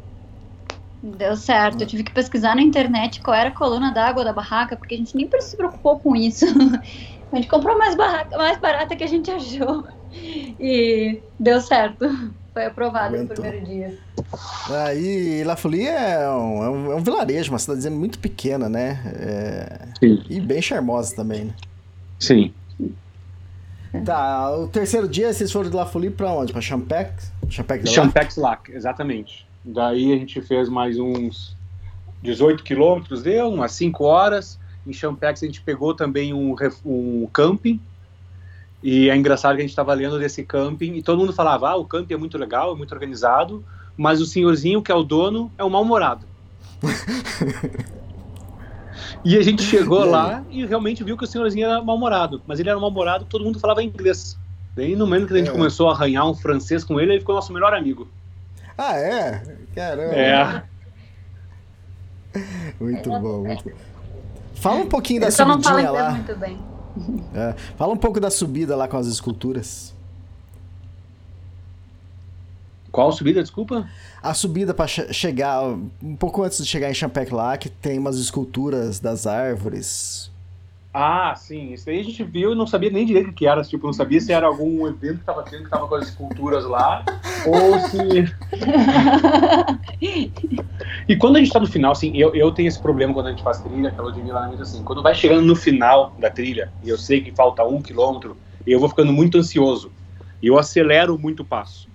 Deu 1.02 1.36
certo. 1.36 1.82
Eu 1.82 1.88
tive 1.88 2.04
que 2.04 2.12
pesquisar 2.12 2.56
na 2.56 2.62
internet 2.62 3.22
qual 3.22 3.36
era 3.36 3.50
a 3.50 3.54
coluna 3.54 3.92
d'água 3.92 4.24
da 4.24 4.34
barraca, 4.34 4.76
porque 4.76 4.96
a 4.96 4.98
gente 4.98 5.16
nem 5.16 5.30
se 5.40 5.58
preocupou 5.58 6.00
com 6.00 6.16
isso. 6.16 6.46
A 7.32 7.38
gente 7.38 7.48
comprou 7.48 7.78
mais, 7.78 7.96
barraca, 7.96 8.38
mais 8.38 8.60
barata 8.60 8.94
que 8.94 9.06
a 9.06 9.08
gente 9.08 9.32
achou. 9.32 9.86
E 10.12 11.22
deu 11.40 11.62
certo. 11.62 12.06
Foi 12.54 12.66
aprovado 12.66 13.16
Aguentou. 13.16 13.38
no 13.38 13.42
primeiro 13.42 13.66
dia. 13.66 13.98
Aí, 14.86 15.42
La 15.46 15.56
Folie 15.56 15.88
é 15.88 16.30
um, 16.30 16.64
é, 16.64 16.70
um, 16.70 16.92
é 16.92 16.96
um 16.96 17.02
vilarejo, 17.02 17.54
uma 17.54 17.58
cidadezinha 17.58 17.96
muito 17.96 18.20
pequena, 18.20 18.68
né? 18.68 19.00
É... 19.16 19.80
E 20.30 20.42
bem 20.42 20.62
charmosa 20.62 21.16
também, 21.16 21.46
né? 21.46 21.54
Sim. 22.22 22.54
Tá, 24.06 24.56
o 24.56 24.68
terceiro 24.68 25.08
dia 25.08 25.34
vocês 25.34 25.52
foram 25.52 25.70
de 25.70 25.76
La 25.76 25.86
Folie 25.86 26.12
pra 26.12 26.32
onde? 26.32 26.54
Pra 26.54 26.62
Champex? 26.62 27.34
Champex, 27.50 27.90
Champex 27.90 28.38
Lac, 28.38 28.70
exatamente. 28.70 29.46
Daí 29.66 30.14
a 30.14 30.16
gente 30.16 30.40
fez 30.42 30.70
mais 30.70 30.98
uns 30.98 31.58
18 32.22 32.64
quilômetros, 32.64 33.24
deu 33.24 33.50
umas 33.50 33.74
5 33.74 34.04
horas. 34.04 34.60
Em 34.86 34.94
Champex 34.94 35.42
a 35.42 35.46
gente 35.48 35.62
pegou 35.62 35.94
também 35.96 36.32
um, 36.32 36.56
um 36.86 37.28
camping. 37.34 37.82
E 38.84 39.10
é 39.10 39.16
engraçado 39.16 39.56
que 39.56 39.62
a 39.62 39.64
gente 39.64 39.72
estava 39.72 39.94
lendo 39.94 40.18
desse 40.20 40.44
camping 40.44 40.94
e 40.94 41.04
todo 41.04 41.20
mundo 41.20 41.34
falava: 41.34 41.70
ah, 41.70 41.76
o 41.76 41.86
camping 41.86 42.14
é 42.14 42.18
muito 42.18 42.38
legal, 42.38 42.74
é 42.74 42.78
muito 42.78 42.94
organizado, 42.94 43.64
mas 43.98 44.22
o 44.22 44.26
senhorzinho 44.26 44.82
que 44.82 44.92
é 44.92 44.96
o 44.96 45.04
dono 45.04 45.52
é 45.58 45.64
um 45.64 45.70
mal-humorado. 45.70 46.26
E 49.24 49.38
a 49.38 49.42
gente 49.42 49.62
chegou 49.64 50.04
lá 50.04 50.44
e 50.50 50.66
realmente 50.66 51.04
viu 51.04 51.16
que 51.16 51.24
o 51.24 51.28
senhorzinho 51.28 51.66
era 51.66 51.82
mal-humorado. 51.82 52.42
Mas 52.48 52.60
ele 52.60 52.70
era 52.70 52.80
mal-humorado, 52.80 53.26
todo 53.26 53.44
mundo 53.44 53.60
falava 53.60 53.84
inglês. 53.84 54.38
Daí, 54.76 54.96
no 54.96 55.06
momento 55.06 55.28
que 55.28 55.34
a 55.34 55.38
gente 55.38 55.50
é. 55.50 55.52
começou 55.52 55.90
a 55.90 55.94
arranhar 55.94 56.28
um 56.28 56.34
francês 56.34 56.84
com 56.84 57.00
ele, 57.00 57.14
ele 57.14 57.20
ficou 57.20 57.36
nosso 57.36 57.54
melhor 57.54 57.74
amigo. 57.74 58.08
Ah, 58.78 58.98
é? 58.98 59.44
Caramba. 59.76 60.16
É. 60.16 60.64
Muito 62.80 63.10
bom, 63.10 63.44
muito 63.44 63.64
bom. 63.64 63.72
Fala 64.56 64.78
um 64.78 64.88
pouquinho 64.88 65.22
da 65.22 65.28
Eu 65.28 65.32
subidinha 65.32 65.92
lá. 65.92 66.12
Muito 66.12 66.36
bem. 66.36 66.58
É, 67.34 67.56
fala 67.78 67.94
um 67.94 67.98
pouco 67.98 68.20
da 68.20 68.30
subida 68.30 68.76
lá 68.76 68.86
com 68.86 68.98
as 68.98 69.08
esculturas. 69.08 69.96
Qual 72.92 73.12
subida, 73.12 73.42
desculpa? 73.42 73.88
A 74.22 74.34
subida 74.34 74.74
para 74.74 74.88
che 74.88 75.14
chegar, 75.14 75.64
um 76.04 76.16
pouco 76.16 76.44
antes 76.44 76.58
de 76.58 76.66
chegar 76.66 76.90
em 76.90 76.94
Champec 76.94 77.34
lá, 77.34 77.58
que 77.58 77.70
tem 77.70 77.98
umas 77.98 78.18
esculturas 78.18 79.00
das 79.00 79.26
árvores. 79.26 80.30
Ah, 80.94 81.34
sim. 81.38 81.72
Isso 81.72 81.90
aí 81.90 82.02
a 82.02 82.04
gente 82.04 82.22
viu 82.22 82.52
e 82.52 82.56
não 82.56 82.68
sabia 82.68 82.90
nem 82.90 83.06
direito 83.06 83.30
o 83.30 83.34
que 83.34 83.48
era. 83.48 83.64
Tipo, 83.64 83.86
não 83.86 83.94
sabia 83.94 84.20
se 84.20 84.34
era 84.34 84.46
algum 84.46 84.86
evento 84.86 85.20
que 85.20 85.26
tava 85.26 85.42
tendo 85.44 85.64
que 85.64 85.70
tava 85.70 85.88
com 85.88 85.96
as 85.96 86.10
esculturas 86.10 86.66
lá, 86.66 87.06
ou 87.48 87.80
se. 87.80 88.36
e 91.08 91.16
quando 91.16 91.38
a 91.38 91.40
gente 91.40 91.52
tá 91.52 91.62
no 91.62 91.68
final, 91.68 91.94
assim, 91.94 92.12
eu, 92.18 92.36
eu 92.36 92.52
tenho 92.52 92.68
esse 92.68 92.82
problema 92.82 93.14
quando 93.14 93.28
a 93.28 93.30
gente 93.30 93.44
faz 93.44 93.62
trilha, 93.62 93.90
que 93.90 94.00
a 94.00 94.04
Ludmilla 94.04 94.48
muito 94.48 94.64
assim, 94.64 94.84
quando 94.84 95.02
vai 95.02 95.16
chegando 95.16 95.44
no 95.44 95.56
final 95.56 96.14
da 96.20 96.30
trilha, 96.30 96.74
e 96.84 96.90
eu 96.90 96.98
sei 96.98 97.22
que 97.22 97.32
falta 97.32 97.64
um 97.64 97.82
quilômetro, 97.82 98.36
eu 98.68 98.78
vou 98.78 98.90
ficando 98.90 99.14
muito 99.14 99.38
ansioso. 99.38 99.94
E 100.42 100.48
eu 100.48 100.60
acelero 100.60 101.18
muito 101.18 101.42
o 101.42 101.46
passo. 101.46 101.88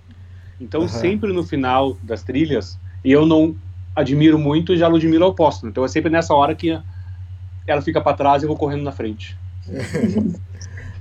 Então, 0.59 0.81
uhum. 0.81 0.87
sempre 0.87 1.31
no 1.33 1.43
final 1.43 1.97
das 2.01 2.23
trilhas, 2.23 2.77
eu 3.03 3.25
não 3.25 3.55
admiro 3.95 4.37
muito, 4.37 4.75
já 4.75 4.87
admiro 4.87 5.23
ao 5.23 5.31
oposto. 5.31 5.67
Então, 5.67 5.83
é 5.83 5.87
sempre 5.87 6.09
nessa 6.09 6.33
hora 6.33 6.55
que 6.55 6.79
ela 7.65 7.81
fica 7.81 8.01
para 8.01 8.15
trás 8.15 8.41
e 8.41 8.45
eu 8.45 8.47
vou 8.47 8.57
correndo 8.57 8.83
na 8.83 8.91
frente. 8.91 9.37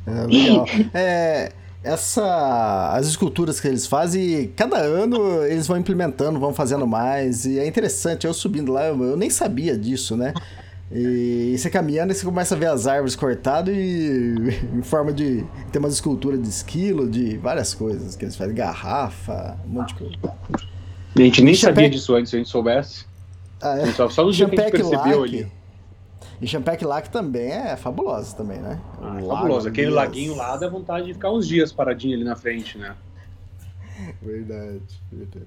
é, 0.06 0.26
legal. 0.26 0.66
É, 0.92 1.52
essa, 1.82 2.90
as 2.92 3.06
esculturas 3.06 3.60
que 3.60 3.68
eles 3.68 3.86
fazem, 3.86 4.48
cada 4.56 4.78
ano 4.78 5.44
eles 5.44 5.66
vão 5.66 5.76
implementando, 5.76 6.40
vão 6.40 6.52
fazendo 6.52 6.86
mais, 6.86 7.46
e 7.46 7.58
é 7.58 7.66
interessante. 7.66 8.26
Eu 8.26 8.34
subindo 8.34 8.72
lá, 8.72 8.86
eu, 8.86 9.00
eu 9.02 9.16
nem 9.16 9.30
sabia 9.30 9.78
disso, 9.78 10.16
né? 10.16 10.34
E 10.90 11.56
você 11.58 11.68
caminhando 11.68 12.12
e 12.12 12.14
você 12.14 12.24
começa 12.24 12.54
a 12.54 12.58
ver 12.58 12.66
as 12.66 12.86
árvores 12.86 13.16
cortadas 13.16 13.74
e 13.76 14.34
em 14.72 14.82
forma 14.82 15.12
de. 15.12 15.44
Tem 15.72 15.80
umas 15.80 15.94
esculturas 15.94 16.40
de 16.40 16.48
esquilo, 16.48 17.08
de 17.08 17.36
várias 17.38 17.74
coisas 17.74 18.14
que 18.14 18.24
eles 18.24 18.36
fazem, 18.36 18.54
garrafa, 18.54 19.58
um 19.66 19.70
monte 19.70 19.94
de 19.94 20.18
coisa. 20.18 20.36
A 21.16 21.20
gente 21.22 21.42
nem 21.42 21.54
sabia 21.54 21.90
disso 21.90 22.14
antes, 22.14 22.30
se 22.30 22.36
a 22.36 22.38
gente 22.38 22.50
soubesse. 22.50 23.04
Ah, 23.60 23.78
é. 23.78 23.86
Só, 23.92 24.08
só 24.08 24.24
no 24.24 24.32
dia 24.32 24.48
que 24.48 24.60
a 24.60 24.62
gente 24.62 24.70
percebeu 24.70 25.20
Lac, 25.20 25.28
ali. 25.28 25.52
E 26.40 26.46
Champec 26.46 26.84
Lac 26.84 27.08
também 27.08 27.50
é 27.50 27.76
fabulosa 27.76 28.36
também, 28.36 28.58
né? 28.58 28.80
Ah, 29.02 29.18
é 29.18 29.26
fabuloso. 29.26 29.68
Aquele 29.68 29.90
laguinho 29.90 30.34
lá 30.36 30.56
dá 30.56 30.68
vontade 30.68 31.06
de 31.06 31.14
ficar 31.14 31.32
uns 31.32 31.48
dias 31.48 31.72
paradinho 31.72 32.14
ali 32.14 32.24
na 32.24 32.36
frente, 32.36 32.78
né? 32.78 32.94
Verdade, 34.22 34.82
verdade. 35.10 35.46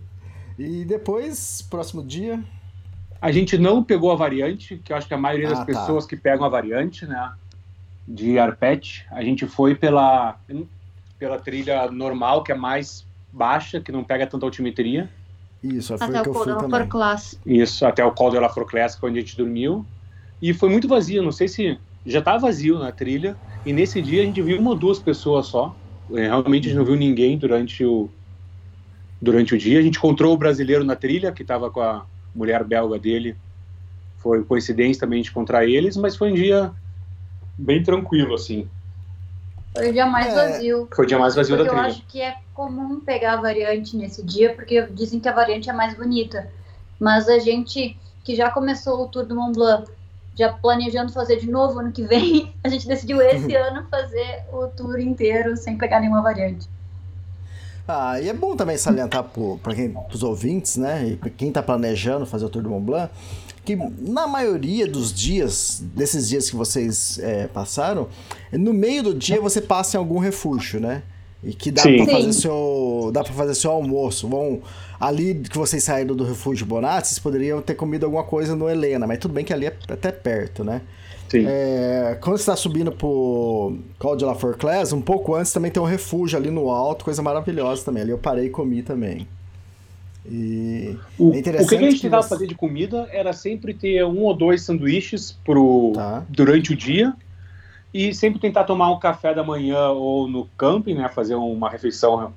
E 0.58 0.84
depois, 0.84 1.62
próximo 1.70 2.04
dia, 2.04 2.44
a 3.22 3.32
gente 3.32 3.58
não 3.58 3.84
pegou 3.84 4.12
a 4.12 4.16
variante, 4.16 4.80
que 4.84 4.94
eu 4.94 4.98
acho 4.98 5.08
que 5.08 5.14
a 5.14 5.18
maioria 5.18 5.50
das 5.50 5.60
ah, 5.60 5.66
tá. 5.66 5.68
pessoas 5.68 6.06
que 6.06 6.16
pegam 6.16 6.46
a 6.46 6.50
variante, 6.50 7.06
né, 7.06 7.32
de 8.08 8.40
Arpet, 8.40 9.06
a 9.12 9.24
gente 9.24 9.46
foi 9.46 9.76
pela, 9.76 10.40
pela 11.18 11.38
trilha 11.38 11.92
normal, 11.92 12.44
que 12.44 12.52
é 12.52 12.56
mais 12.56 13.06
baixa, 13.32 13.80
que 13.80 13.92
não 13.92 14.04
pega 14.04 14.26
tanta 14.26 14.46
altimetria. 14.46 15.10
Isso, 15.64 15.98
foi 15.98 16.08
até 16.08 16.30
o 16.30 16.34
fui 16.34 16.56
também. 16.56 16.88
Class. 16.88 17.40
Isso, 17.46 17.86
até 17.86 18.04
o 18.04 18.12
Col 18.12 18.32
de 18.32 18.40
la 18.40 18.50
Class, 18.50 18.98
onde 19.04 19.20
a 19.20 19.22
gente 19.22 19.38
dormiu. 19.38 19.86
E 20.42 20.54
foi 20.54 20.70
muito 20.70 20.88
vazio, 20.88 21.22
não 21.22 21.32
sei 21.32 21.48
se 21.48 21.78
já 22.06 22.20
estava 22.20 22.40
vazio 22.40 22.80
na 22.80 22.92
trilha. 22.92 23.36
E 23.66 23.74
nesse 23.74 24.02
dia 24.02 24.22
a 24.22 24.26
gente 24.26 24.42
viu 24.42 24.58
uma 24.58 24.72
ou 24.72 24.76
duas 24.76 25.00
pessoas 25.00 25.48
só. 25.48 25.76
É, 26.14 26.22
realmente 26.22 26.66
a 26.66 26.70
gente 26.70 26.78
não 26.78 26.86
viu 26.86 26.96
ninguém 26.96 27.38
durante 27.38 27.84
o 27.84 28.10
durante 29.22 29.54
o 29.54 29.58
dia. 29.58 29.80
A 29.80 29.82
gente 29.82 29.98
encontrou 29.98 30.34
o 30.34 30.38
brasileiro 30.38 30.84
na 30.84 30.96
trilha 30.96 31.32
que 31.34 31.42
estava 31.42 31.70
com 31.70 31.82
a 31.82 32.06
mulher 32.34 32.64
belga 32.64 33.00
dele. 33.00 33.36
Foi 34.18 34.44
coincidência 34.44 35.00
também 35.00 35.22
de 35.22 35.30
encontrar 35.30 35.66
eles, 35.66 35.96
mas 35.96 36.16
foi 36.16 36.32
um 36.32 36.36
dia 36.36 36.72
bem 37.58 37.82
tranquilo, 37.84 38.36
assim. 38.36 38.68
Foi 39.74 39.90
o 39.90 39.94
dia 39.94 40.06
mais 40.06 40.28
é, 40.28 40.36
vazio. 40.36 40.88
Foi 40.94 41.06
o 41.06 41.08
dia 41.08 41.20
mais 41.20 41.36
vazio 41.36 41.58
da 41.58 41.64
trilha. 41.64 41.82
Eu 41.82 41.86
acho 41.86 42.06
que 42.08 42.22
é 42.22 42.36
comum 42.54 43.00
pegar 43.00 43.34
a 43.34 43.42
variante 43.42 43.96
nesse 43.96 44.24
dia, 44.24 44.54
porque 44.54 44.82
dizem 44.88 45.20
que 45.20 45.30
a 45.30 45.34
variante 45.34 45.70
é 45.70 45.74
mais 45.74 45.96
bonita. 45.96 46.50
Mas 47.00 47.30
a 47.30 47.40
gente 47.40 47.98
que 48.24 48.36
já 48.36 48.50
começou 48.52 49.04
o 49.04 49.08
Tour 49.08 49.26
do 49.26 49.36
Mont 49.36 49.54
Blanc, 49.56 49.90
já 50.36 50.52
planejando 50.54 51.12
fazer 51.12 51.38
de 51.38 51.50
novo 51.50 51.80
ano 51.80 51.92
que 51.92 52.04
vem, 52.04 52.54
a 52.64 52.70
gente 52.70 52.88
decidiu 52.88 53.22
esse 53.22 53.56
ano 53.58 53.86
fazer 53.90 54.44
o 54.52 54.68
tour 54.68 55.00
inteiro 55.00 55.56
sem 55.58 55.78
pegar 55.78 56.00
nenhuma 56.00 56.22
variante. 56.22 56.68
Ah, 57.92 58.22
e 58.22 58.30
é 58.30 58.34
bom 58.34 58.56
também 58.56 58.78
salientar 58.78 59.24
para 59.24 59.74
os 60.14 60.22
ouvintes, 60.22 60.78
né? 60.78 61.10
E 61.10 61.16
para 61.16 61.32
quem 61.32 61.48
está 61.48 61.64
planejando 61.64 62.24
fazer 62.24 62.46
o 62.46 62.50
Tour 62.50 62.62
do 62.62 62.70
Mont 62.70 62.86
Blanc, 62.86 63.12
que 63.66 63.76
na 63.76 64.28
maioria 64.28 64.86
dos 64.86 65.12
dias, 65.12 65.82
desses 65.96 66.30
dias 66.30 66.52
que 66.52 66.56
vocês 66.56 67.18
é, 67.18 67.48
passaram, 67.48 68.08
no 68.52 68.74
meio 68.74 69.02
do 69.02 69.14
dia 69.16 69.42
você 69.42 69.60
passa 69.60 69.98
em 69.98 70.00
algum 70.00 70.20
refúgio, 70.20 70.80
né? 70.80 71.02
E 71.44 71.52
que 71.52 71.72
dá 71.72 71.82
para 71.82 72.06
fazer 72.06 72.34
seu. 72.34 73.10
Dá 73.12 73.24
para 73.24 73.34
fazer 73.34 73.56
seu 73.56 73.72
almoço. 73.72 74.28
Bom, 74.28 74.62
ali 75.00 75.34
que 75.36 75.58
vocês 75.58 75.84
saíram 75.84 76.16
do 76.16 76.24
refúgio 76.24 76.68
Bonatti, 76.68 77.08
vocês 77.08 77.18
poderiam 77.18 77.60
ter 77.60 77.74
comido 77.74 78.04
alguma 78.06 78.24
coisa 78.24 78.56
no 78.56 78.70
Helena, 78.70 79.08
mas 79.08 79.18
tudo 79.18 79.34
bem 79.34 79.44
que 79.44 79.52
ali 79.52 79.66
é 79.66 79.76
até 79.88 80.12
perto, 80.12 80.64
né? 80.64 80.82
Sim. 81.30 81.46
É, 81.48 82.18
quando 82.20 82.38
você 82.38 82.42
está 82.42 82.56
subindo 82.56 82.92
pro 82.92 83.78
Col 84.00 84.16
de 84.16 84.26
La 84.26 84.34
Forclaz, 84.34 84.92
um 84.92 85.02
pouco 85.02 85.36
antes 85.36 85.54
também 85.54 85.70
tem 85.70 85.82
um 85.82 85.86
refúgio 85.86 86.38
ali 86.38 86.50
no 86.50 86.72
alto, 86.72 87.06
coisa 87.06 87.22
maravilhosa 87.22 87.86
também. 87.86 88.02
Ali 88.02 88.12
eu 88.12 88.18
parei 88.18 88.48
e 88.48 88.50
comi 88.50 88.82
também. 88.82 89.28
E 90.26 90.98
o, 91.18 91.34
é 91.34 91.62
o 91.62 91.68
que 91.68 91.76
a 91.76 91.80
gente 91.80 92.02
tentava 92.02 92.24
você... 92.24 92.30
fazer 92.30 92.48
de 92.48 92.56
comida 92.56 93.08
era 93.12 93.32
sempre 93.32 93.74
ter 93.74 94.04
um 94.06 94.24
ou 94.24 94.34
dois 94.34 94.64
sanduíches 94.64 95.38
pro, 95.44 95.94
tá. 95.96 96.26
durante 96.30 96.74
o 96.74 96.76
dia 96.76 97.14
e 97.94 98.14
sempre 98.14 98.40
tentar 98.40 98.64
tomar 98.64 98.92
um 98.92 99.00
café 99.00 99.34
da 99.34 99.44
manhã 99.44 99.90
ou 99.90 100.28
no 100.28 100.46
camping, 100.58 100.96
né, 100.96 101.10
fazer 101.10 101.36
uma 101.36 101.70
refeição 101.70 102.34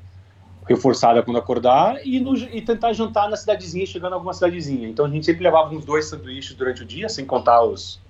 reforçada 0.67 1.23
quando 1.23 1.39
acordar 1.39 2.07
e, 2.07 2.21
no, 2.21 2.37
e 2.37 2.63
tentar 2.63 2.93
jantar 2.93 3.29
na 3.29 3.37
cidadezinha, 3.37 3.85
chegando 3.85 4.13
a 4.13 4.17
alguma 4.17 4.33
cidadezinha. 4.33 4.89
Então 4.89 5.05
a 5.05 5.09
gente 5.09 5.27
sempre 5.27 5.43
levava 5.43 5.75
uns 5.75 5.85
dois 5.85 6.07
sanduíches 6.07 6.55
durante 6.55 6.83
o 6.83 6.87
dia, 6.87 7.09
sem 7.09 7.27
contar 7.27 7.63
os, 7.63 8.01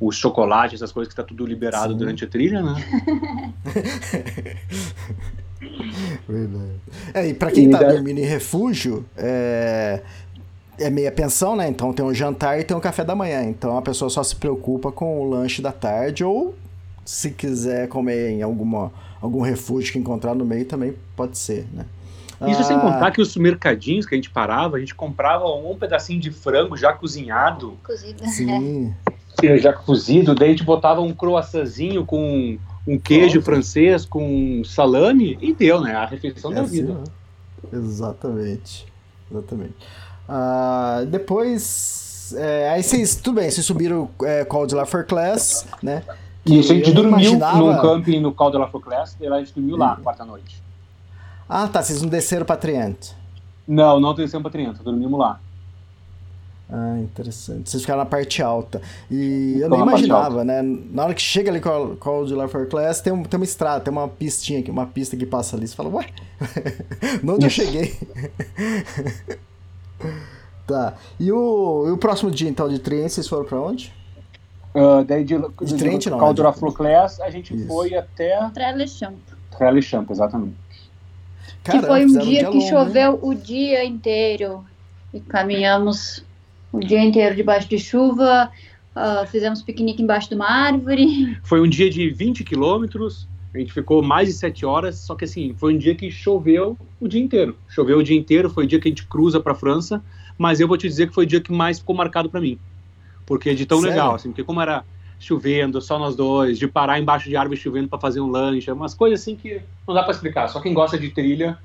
os 0.00 0.16
chocolates, 0.16 0.80
essas 0.80 0.92
coisas 0.92 1.12
que 1.12 1.20
está 1.20 1.22
tudo 1.22 1.46
liberado 1.46 1.92
Sim. 1.92 1.98
durante 1.98 2.24
a 2.24 2.28
trilha, 2.28 2.62
né? 2.62 2.74
Verdade. 6.28 6.80
É, 7.12 7.28
e 7.28 7.34
para 7.34 7.50
quem 7.50 7.66
está 7.66 7.82
dormindo 7.82 8.18
em 8.18 8.24
refúgio, 8.24 9.04
é, 9.16 10.02
é 10.78 10.90
meia 10.90 11.12
pensão, 11.12 11.56
né? 11.56 11.68
Então 11.68 11.92
tem 11.92 12.04
um 12.04 12.12
jantar 12.12 12.58
e 12.58 12.64
tem 12.64 12.76
um 12.76 12.80
café 12.80 13.04
da 13.04 13.14
manhã. 13.14 13.42
Então 13.44 13.78
a 13.78 13.82
pessoa 13.82 14.10
só 14.10 14.22
se 14.22 14.36
preocupa 14.36 14.90
com 14.92 15.20
o 15.20 15.28
lanche 15.28 15.62
da 15.62 15.72
tarde 15.72 16.24
ou 16.24 16.54
se 17.04 17.30
quiser 17.30 17.88
comer 17.88 18.30
em 18.30 18.42
alguma, 18.42 18.92
algum 19.20 19.40
refúgio 19.42 19.92
que 19.92 19.98
encontrar 19.98 20.34
no 20.34 20.44
meio 20.44 20.64
também 20.64 20.94
pode 21.14 21.38
ser, 21.38 21.66
né? 21.72 21.84
Isso 22.48 22.60
ah, 22.60 22.64
sem 22.64 22.78
contar 22.78 23.10
que 23.10 23.20
os 23.20 23.36
mercadinhos 23.36 24.04
que 24.06 24.14
a 24.14 24.18
gente 24.18 24.28
parava, 24.28 24.76
a 24.76 24.80
gente 24.80 24.94
comprava 24.94 25.46
um 25.46 25.76
pedacinho 25.78 26.20
de 26.20 26.30
frango 26.30 26.76
já 26.76 26.92
cozinhado. 26.92 27.78
Cozido. 27.84 28.26
Sim. 28.26 28.92
Já 29.58 29.72
cozido, 29.72 30.34
daí 30.34 30.48
a 30.48 30.52
gente 30.52 30.64
botava 30.64 31.00
um 31.00 31.12
croissantzinho 31.12 32.04
com 32.04 32.58
um 32.86 32.98
queijo 32.98 33.40
Pronto. 33.40 33.44
francês, 33.44 34.04
com 34.04 34.62
salame 34.64 35.38
e 35.40 35.54
deu, 35.54 35.80
né? 35.80 35.94
A 35.94 36.06
refeição 36.06 36.52
é 36.52 36.56
da 36.56 36.62
assim, 36.62 36.82
vida. 36.82 36.94
Né? 36.94 37.04
Exatamente. 37.72 38.86
Exatamente. 39.30 39.74
Ah, 40.28 41.04
depois. 41.08 42.34
É, 42.36 42.70
aí 42.70 42.82
vocês, 42.82 43.16
tudo 43.16 43.36
bem, 43.36 43.50
vocês 43.50 43.66
subiram 43.66 44.08
é, 44.22 44.44
Call 44.44 44.66
de 44.66 44.74
La 44.74 44.86
Class, 44.86 45.66
né? 45.82 46.02
Isso, 46.46 46.72
a 46.72 46.74
gente 46.74 46.92
dormiu 46.92 47.32
imaginava... 47.32 47.58
num 47.58 47.80
camping 47.80 48.20
no 48.20 48.32
Cal 48.34 48.50
de 48.50 48.58
la 48.58 48.68
Foclès, 48.68 49.16
e 49.18 49.26
lá 49.26 49.36
a 49.36 49.38
gente 49.38 49.54
dormiu 49.54 49.76
lá, 49.76 49.96
quarta 49.96 50.24
noite. 50.24 50.62
Ah, 51.48 51.66
tá, 51.68 51.82
vocês 51.82 52.02
não 52.02 52.08
desceram 52.08 52.44
pra 52.44 52.56
Triente? 52.56 53.14
Não, 53.66 53.98
não 53.98 54.14
descemos 54.14 54.42
pra 54.42 54.50
Triente, 54.50 54.82
dormimos 54.82 55.18
lá. 55.18 55.40
Ah, 56.68 56.98
interessante. 56.98 57.68
Vocês 57.68 57.82
ficaram 57.82 58.00
na 58.00 58.06
parte 58.06 58.42
alta. 58.42 58.80
E 59.10 59.58
eu 59.60 59.68
nem 59.68 59.80
imaginava, 59.80 60.44
né? 60.44 60.62
Na 60.62 61.04
hora 61.04 61.14
que 61.14 61.20
chega 61.20 61.50
ali 61.50 61.60
com 61.60 61.68
o 61.68 61.96
Call 61.96 62.24
de 62.24 62.34
La 62.34 62.48
Class, 62.48 63.00
tem, 63.00 63.12
um, 63.12 63.22
tem 63.22 63.38
uma 63.38 63.44
estrada, 63.44 63.84
tem 63.84 63.92
uma 63.92 64.08
pistinha 64.08 64.60
aqui, 64.60 64.70
uma 64.70 64.86
pista 64.86 65.16
que 65.16 65.26
passa 65.26 65.56
ali. 65.56 65.68
Você 65.68 65.74
fala, 65.74 65.90
ué, 65.90 66.06
onde 67.26 67.46
eu 67.46 67.50
cheguei? 67.50 67.94
tá. 70.66 70.94
E 71.20 71.30
o, 71.30 71.84
e 71.86 71.90
o 71.90 71.98
próximo 71.98 72.30
dia, 72.30 72.48
então, 72.48 72.68
de 72.68 72.78
Triente, 72.78 73.12
vocês 73.12 73.28
foram 73.28 73.44
pra 73.44 73.60
onde? 73.60 73.92
Uh, 74.74 75.04
daí 75.04 75.22
de, 75.22 75.38
de, 75.38 75.66
de 75.66 75.76
Trent, 75.76 76.06
não, 76.06 76.18
Caldura 76.18 76.48
né? 76.50 76.56
Floclés, 76.56 77.20
a 77.20 77.30
gente 77.30 77.54
Isso. 77.54 77.68
foi 77.68 77.94
até. 77.94 78.36
Trellechamp. 78.52 79.18
Trellechamp, 79.56 80.10
exatamente. 80.10 80.56
Caramba, 81.62 81.86
que 81.86 81.88
foi 81.88 82.04
um 82.04 82.18
dia, 82.18 82.50
que 82.50 82.60
choveu 82.68 83.18
o 83.22 83.34
dia 83.34 83.84
inteiro. 83.84 84.64
E 85.12 85.20
caminhamos 85.20 86.24
o 86.74 86.80
dia 86.80 87.02
inteiro 87.02 87.36
debaixo 87.36 87.68
de 87.68 87.78
chuva. 87.78 88.50
Uh, 88.94 89.26
fizemos 89.26 89.62
piquenique 89.62 90.02
embaixo 90.02 90.28
de 90.28 90.34
uma 90.34 90.48
árvore. 90.48 91.36
Foi 91.42 91.60
um 91.60 91.68
dia 91.68 91.88
de 91.88 92.10
20 92.10 92.44
quilômetros. 92.44 93.28
A 93.54 93.58
gente 93.58 93.72
ficou 93.72 94.02
mais 94.02 94.28
de 94.28 94.34
7 94.34 94.66
horas. 94.66 94.96
Só 94.96 95.14
que 95.14 95.24
assim, 95.24 95.54
foi 95.56 95.74
um 95.74 95.78
dia 95.78 95.94
que 95.94 96.10
choveu 96.10 96.76
o 97.00 97.06
dia 97.06 97.22
inteiro. 97.22 97.56
Choveu 97.68 97.98
o 97.98 98.02
dia 98.02 98.16
inteiro. 98.16 98.50
Foi 98.50 98.64
o 98.64 98.66
dia 98.66 98.80
que 98.80 98.88
a 98.88 98.90
gente 98.90 99.06
cruza 99.06 99.38
para 99.38 99.54
França. 99.54 100.02
Mas 100.36 100.58
eu 100.58 100.66
vou 100.66 100.76
te 100.76 100.88
dizer 100.88 101.06
que 101.06 101.14
foi 101.14 101.24
o 101.24 101.26
dia 101.26 101.40
que 101.40 101.52
mais 101.52 101.78
ficou 101.78 101.94
marcado 101.94 102.28
para 102.28 102.40
mim. 102.40 102.58
Porque 103.24 103.54
de 103.54 103.64
tão 103.64 103.78
Sério? 103.78 103.94
legal, 103.94 104.14
assim, 104.16 104.30
porque 104.30 104.42
como 104.42 104.60
era 104.60 104.84
chovendo, 105.20 105.80
só 105.80 105.98
nós 106.00 106.16
dois, 106.16 106.58
de 106.58 106.66
parar 106.66 106.98
embaixo 106.98 107.28
de 107.28 107.36
árvore 107.36 107.58
chovendo 107.58 107.88
para 107.88 107.98
fazer 108.00 108.20
um 108.20 108.28
lanche, 108.28 108.70
umas 108.72 108.92
coisas 108.92 109.20
assim 109.20 109.36
que 109.36 109.60
não 109.86 109.94
dá 109.94 110.02
para 110.02 110.12
explicar. 110.12 110.48
Só 110.48 110.60
quem 110.60 110.74
gosta 110.74 110.98
de 110.98 111.08
trilha 111.10 111.56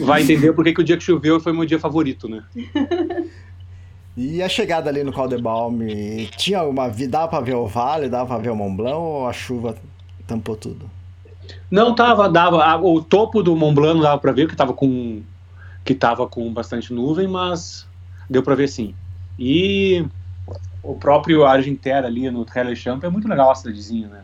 vai 0.00 0.22
entender 0.22 0.52
porque 0.54 0.72
que 0.72 0.80
o 0.80 0.84
dia 0.84 0.96
que 0.96 1.04
choveu 1.04 1.38
foi 1.38 1.52
meu 1.52 1.66
dia 1.66 1.78
favorito, 1.78 2.28
né? 2.28 2.42
E 4.16 4.42
a 4.42 4.48
chegada 4.48 4.90
ali 4.90 5.04
no 5.04 5.12
Caldebalme, 5.12 6.26
tinha 6.36 6.58
alguma 6.58 6.88
dava 6.90 7.28
para 7.28 7.44
ver 7.44 7.54
o 7.54 7.66
vale, 7.66 8.08
dava 8.08 8.26
para 8.26 8.42
ver 8.42 8.50
o 8.50 8.56
Mont 8.56 8.76
Blanc 8.76 8.96
ou 8.96 9.28
a 9.28 9.32
chuva 9.32 9.76
tampou 10.26 10.56
tudo? 10.56 10.90
Não 11.70 11.94
tava, 11.94 12.28
dava, 12.28 12.76
o 12.76 13.02
topo 13.02 13.42
do 13.42 13.56
Mont 13.56 13.74
Blanc 13.74 13.94
não 13.94 14.02
dava 14.02 14.18
para 14.18 14.32
ver 14.32 14.48
que 14.48 14.56
tava 14.56 14.72
com 14.72 15.22
que 15.84 15.94
tava 15.94 16.26
com 16.26 16.52
bastante 16.52 16.92
nuvem, 16.92 17.26
mas 17.26 17.86
deu 18.28 18.42
para 18.42 18.54
ver 18.54 18.68
sim. 18.68 18.94
E 19.38 20.04
o 20.82 20.94
próprio 20.94 21.44
Argentera 21.44 22.06
ali 22.06 22.30
no 22.30 22.44
Trailer 22.44 22.76
Champ 22.76 23.02
é 23.02 23.08
muito 23.08 23.26
legal 23.26 23.50
a 23.50 23.54
cidadezinha, 23.54 24.08
né? 24.08 24.22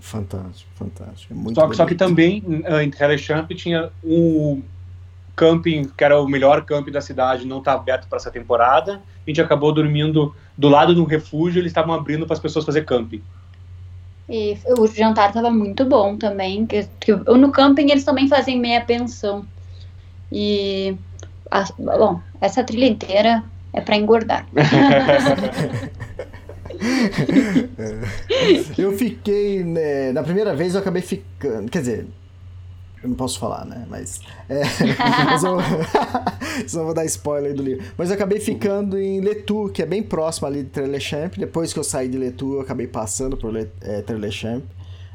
Fantástico, 0.00 0.70
fantástico. 0.74 1.32
É 1.32 1.36
muito 1.36 1.58
só, 1.58 1.72
só 1.72 1.86
que 1.86 1.94
também 1.94 2.44
em 2.82 2.90
Trailer 2.90 3.18
Champ 3.18 3.50
tinha 3.52 3.90
um 4.04 4.62
camping 5.38 5.88
que 5.96 6.02
era 6.02 6.20
o 6.20 6.26
melhor 6.26 6.64
camping 6.64 6.90
da 6.90 7.00
cidade, 7.00 7.46
não 7.46 7.58
está 7.58 7.74
aberto 7.74 8.08
para 8.08 8.16
essa 8.16 8.30
temporada. 8.30 8.94
A 8.94 9.30
gente 9.30 9.40
acabou 9.40 9.72
dormindo 9.72 10.34
do 10.56 10.68
lado 10.68 10.92
de 10.92 11.00
um 11.00 11.04
refúgio, 11.04 11.60
eles 11.60 11.70
estavam 11.70 11.94
abrindo 11.94 12.26
para 12.26 12.34
as 12.34 12.40
pessoas 12.40 12.64
fazer 12.64 12.84
camping. 12.84 13.22
E 14.28 14.58
o 14.76 14.86
jantar 14.88 15.28
estava 15.28 15.50
muito 15.50 15.84
bom 15.84 16.16
também. 16.16 16.66
Que, 16.66 16.88
que, 16.98 17.12
no 17.12 17.52
camping 17.52 17.90
eles 17.90 18.04
também 18.04 18.28
fazem 18.28 18.58
meia 18.58 18.80
pensão. 18.80 19.46
E, 20.30 20.96
a, 21.50 21.64
bom, 21.78 22.20
essa 22.40 22.64
trilha 22.64 22.86
inteira 22.86 23.44
é 23.72 23.80
para 23.80 23.96
engordar. 23.96 24.46
eu 28.76 28.92
fiquei. 28.98 29.64
Né, 29.64 30.12
na 30.12 30.22
primeira 30.22 30.54
vez 30.54 30.74
eu 30.74 30.80
acabei 30.80 31.00
ficando. 31.00 31.70
Quer 31.70 31.78
dizer, 31.78 32.06
eu 33.02 33.08
não 33.08 33.16
posso 33.16 33.38
falar, 33.38 33.64
né? 33.64 33.86
Mas. 33.88 34.20
É, 34.48 34.62
mas 35.24 35.44
eu, 35.44 35.58
só 36.68 36.84
vou 36.84 36.94
dar 36.94 37.04
spoiler 37.04 37.54
do 37.54 37.62
livro. 37.62 37.84
Mas 37.96 38.10
eu 38.10 38.16
acabei 38.16 38.40
ficando 38.40 38.98
em 38.98 39.20
Letu, 39.20 39.70
que 39.72 39.82
é 39.82 39.86
bem 39.86 40.02
próximo 40.02 40.46
ali 40.46 40.62
de 40.62 40.70
Trelechamp. 40.70 41.36
Depois 41.36 41.72
que 41.72 41.78
eu 41.78 41.84
saí 41.84 42.08
de 42.08 42.18
Letu, 42.18 42.54
eu 42.54 42.60
acabei 42.60 42.86
passando 42.86 43.36
por 43.36 43.52
Le, 43.52 43.68
é, 43.80 44.02
Trelechamp. 44.02 44.64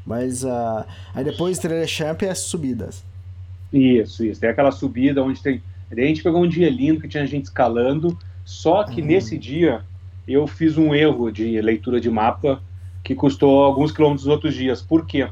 Mas 0.06 0.44
uh, 0.44 0.86
aí 1.14 1.24
depois 1.24 1.58
de 1.58 1.62
Trelechamp 1.62 2.24
é 2.24 2.34
subidas. 2.34 3.04
Isso, 3.72 4.24
isso. 4.24 4.40
Tem 4.40 4.50
aquela 4.50 4.72
subida 4.72 5.24
onde 5.24 5.42
tem. 5.42 5.62
a 5.92 5.96
gente 5.96 6.22
pegou 6.22 6.44
um 6.44 6.48
dia 6.48 6.70
lindo 6.70 7.02
que 7.02 7.08
tinha 7.08 7.26
gente 7.26 7.46
escalando. 7.46 8.18
Só 8.46 8.84
que 8.84 9.02
uhum. 9.02 9.08
nesse 9.08 9.38
dia 9.38 9.82
eu 10.28 10.46
fiz 10.48 10.78
um 10.78 10.94
erro 10.94 11.32
de 11.32 11.60
leitura 11.62 12.00
de 12.00 12.10
mapa 12.10 12.62
que 13.04 13.14
custou 13.16 13.64
alguns 13.64 13.92
quilômetros 13.92 14.26
nos 14.26 14.34
outros 14.34 14.54
dias. 14.54 14.82
Por 14.82 15.06
quê? 15.06 15.28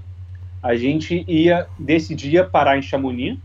A 0.61 0.75
gente 0.75 1.25
ia, 1.27 1.67
desse 1.77 2.13
dia, 2.13 2.43
parar 2.43 2.77
em 2.77 2.81
Chamonix, 2.81 3.37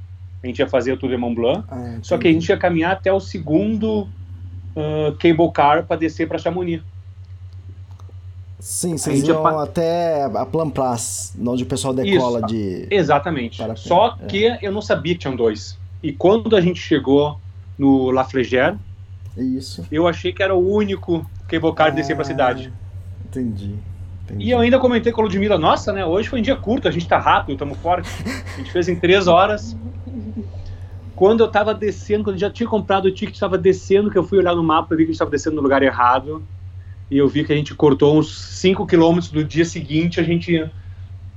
a 0.43 0.47
gente 0.47 0.59
ia 0.59 0.69
fazer 0.69 0.93
o 0.93 0.97
Tour 0.97 1.11
de 1.11 1.17
Mont 1.17 1.35
Blanc, 1.35 1.65
ah, 1.71 1.99
só 2.03 2.19
que 2.19 2.29
a 2.29 2.33
gente 2.33 2.49
ia 2.49 2.57
caminhar 2.57 2.93
até 2.93 3.13
o 3.13 3.19
segundo 3.19 4.03
uh, 4.03 5.13
cable 5.19 5.51
car 5.53 5.87
para 5.87 5.97
descer 5.97 6.29
para 6.29 6.39
Chamonix. 6.39 6.83
Sim, 8.59 8.97
vocês 8.97 9.23
iam 9.23 9.43
pa... 9.43 9.63
até 9.63 10.25
a 10.25 10.45
Plan 10.45 10.71
Place, 10.71 11.33
onde 11.41 11.63
o 11.63 11.67
pessoal 11.67 11.95
decola 11.95 12.41
Isso, 12.41 12.47
de... 12.49 12.87
Exatamente. 12.91 13.63
Só 13.77 14.17
é. 14.21 14.27
que 14.27 14.59
eu 14.61 14.73
não 14.73 14.83
sabia 14.83 15.15
que 15.15 15.21
tinham 15.21 15.37
dois. 15.37 15.79
E 16.03 16.13
quando 16.13 16.57
a 16.57 16.61
gente 16.61 16.81
chegou 16.81 17.39
no 17.79 18.11
La 18.11 18.25
Flégère, 18.25 18.77
isso. 19.37 19.87
Eu 19.93 20.09
achei 20.09 20.33
que 20.33 20.43
era 20.43 20.55
o 20.55 20.73
único 20.73 21.29
cable 21.47 21.75
car 21.75 21.91
de 21.91 21.97
descer 21.97 22.15
para 22.15 22.23
a 22.23 22.27
cidade. 22.27 22.73
Entendi. 23.27 23.75
Entendi. 24.27 24.47
E 24.47 24.51
eu 24.51 24.59
ainda 24.59 24.79
comentei 24.79 25.13
com 25.13 25.21
a 25.21 25.25
Ludmilla, 25.25 25.57
nossa, 25.57 25.93
né? 25.93 26.05
Hoje 26.05 26.29
foi 26.29 26.41
um 26.41 26.43
dia 26.43 26.57
curto, 26.57 26.89
a 26.89 26.91
gente 26.91 27.07
tá 27.07 27.19
rápido, 27.19 27.53
estamos 27.53 27.79
forte. 27.79 28.09
A 28.55 28.59
gente 28.59 28.73
fez 28.73 28.89
em 28.89 28.97
três 28.97 29.29
horas. 29.29 29.77
Quando 31.15 31.43
eu 31.43 31.49
tava 31.49 31.73
descendo, 31.73 32.25
quando 32.25 32.37
eu 32.37 32.41
já 32.41 32.51
tinha 32.51 32.69
comprado 32.69 33.07
o 33.07 33.11
ticket, 33.11 33.35
estava 33.35 33.57
descendo, 33.57 34.11
que 34.11 34.19
eu 34.19 34.25
fui 34.25 34.39
olhar 34.39 34.55
no 34.55 34.63
mapa 34.63 34.95
e 34.95 34.97
vi 34.99 35.05
que 35.05 35.11
a 35.11 35.13
gente 35.13 35.15
estava 35.15 35.31
descendo 35.31 35.57
no 35.57 35.63
lugar 35.63 35.83
errado. 35.83 36.43
E 37.11 37.17
eu 37.17 37.29
vi 37.29 37.45
que 37.45 37.53
a 37.53 37.57
gente 37.57 37.75
cortou 37.75 38.19
uns 38.19 38.37
5 38.37 38.85
quilômetros 38.87 39.31
do 39.31 39.45
dia 39.45 39.65
seguinte, 39.65 40.21
a 40.21 40.25
gente 40.25 40.69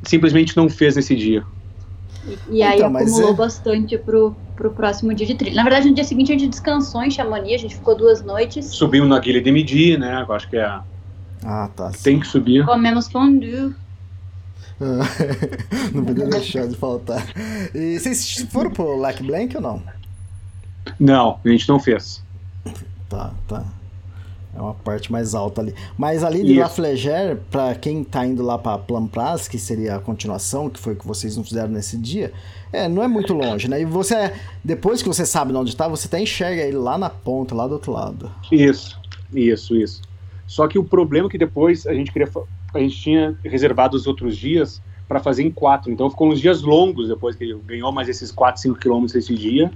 simplesmente 0.04 0.58
não 0.58 0.68
fez 0.68 0.96
nesse 0.96 1.16
dia. 1.16 1.44
E, 2.26 2.58
e 2.58 2.64
aí 2.64 2.80
então, 2.80 2.96
acumulou 2.96 3.32
é... 3.32 3.34
bastante 3.34 3.98
pro, 3.98 4.36
pro 4.56 4.72
próximo 4.72 5.14
dia 5.14 5.28
de 5.28 5.36
trilha. 5.36 5.56
Na 5.56 5.64
verdade, 5.64 5.88
no 5.88 5.96
dia 5.96 6.04
seguinte 6.04 6.32
a 6.32 6.38
gente 6.38 6.50
descansou 6.50 7.04
em 7.04 7.12
Chamonix, 7.12 7.56
a 7.56 7.58
gente 7.58 7.76
ficou 7.76 7.96
duas 7.96 8.24
noites. 8.24 8.66
Subimos 8.66 9.08
na 9.08 9.20
Guilha 9.20 9.42
de 9.42 9.52
Midi, 9.52 9.98
né? 9.98 10.26
Eu 10.28 10.34
acho 10.34 10.50
que 10.50 10.58
é 10.58 10.64
a... 10.64 10.84
Ah, 11.44 11.70
tá. 11.76 11.92
Tem 12.04 12.20
que 12.20 12.28
subir. 12.28 12.66
Comemos 12.66 13.08
fondue. 13.10 13.74
não 15.94 16.06
podia 16.06 16.28
deixar 16.28 16.68
de 16.68 16.76
faltar. 16.76 17.26
E 17.74 18.00
vocês 18.00 18.48
foram 18.50 18.72
pro 18.72 18.98
Lac 18.98 19.22
Blanc 19.22 19.56
ou 19.58 19.62
não? 19.62 19.84
Não, 21.00 21.40
a 21.44 21.50
gente 21.50 21.68
não 21.68 21.80
fez. 21.80 22.24
Tá, 23.10 23.34
tá. 23.48 23.66
É 24.56 24.62
uma 24.62 24.74
parte 24.74 25.12
mais 25.12 25.36
alta 25.36 25.62
ali. 25.62 25.76
Mas 25.98 26.24
ali 26.24 26.44
de 26.44 26.54
Isso. 26.54 26.62
La 26.62 26.70
Flégère, 26.70 27.38
pra 27.52 27.76
quem 27.76 28.04
tá 28.04 28.26
indo 28.26 28.42
lá 28.44 28.58
pra 28.58 28.78
Plampras, 28.78 29.48
que 29.48 29.60
seria 29.60 29.96
a 29.96 30.00
continuação, 30.00 30.70
que 30.70 30.80
foi 30.80 30.94
o 30.94 30.96
que 30.96 31.08
vocês 31.08 31.38
não 31.38 31.44
fizeram 31.44 31.70
nesse 31.70 31.98
dia, 31.98 32.34
é, 32.72 32.88
não 32.88 33.04
é 33.04 33.08
muito 33.08 33.34
longe, 33.34 33.68
né? 33.68 33.82
E 33.82 33.86
você, 33.86 34.34
depois 34.64 35.02
que 35.02 35.08
você 35.08 35.26
sabe 35.26 35.54
onde 35.54 35.76
tá, 35.76 35.88
você 35.88 36.08
até 36.08 36.22
enxerga 36.22 36.62
ele 36.62 36.78
lá 36.78 36.98
na 36.98 37.10
ponta, 37.10 37.54
lá 37.54 37.68
do 37.68 37.74
outro 37.74 37.92
lado. 37.92 38.32
Isso, 38.52 39.00
isso, 39.34 39.76
isso. 39.76 40.02
Só 40.50 40.68
que 40.68 40.80
o 40.80 40.84
problema 40.84 41.28
é 41.28 41.32
que 41.32 41.38
depois 41.38 41.86
a 41.86 41.94
gente 41.94 42.12
queria. 42.12 42.28
A 42.74 42.80
gente 42.80 43.00
tinha 43.00 43.38
reservado 43.44 43.96
os 43.96 44.08
outros 44.08 44.36
dias 44.36 44.82
para 45.08 45.20
fazer 45.20 45.44
em 45.44 45.52
quatro. 45.52 45.92
Então 45.92 46.10
ficou 46.10 46.28
uns 46.28 46.42
dias 46.42 46.62
longos 46.64 47.08
depois 47.08 47.36
que 47.36 47.44
ele 47.44 47.60
ganhou 47.66 47.92
mais 47.92 48.10
esses 48.10 48.32
4, 48.32 48.62
5 48.62 48.80
quilômetros 48.80 49.16
esse 49.16 49.36
dia 49.36 49.72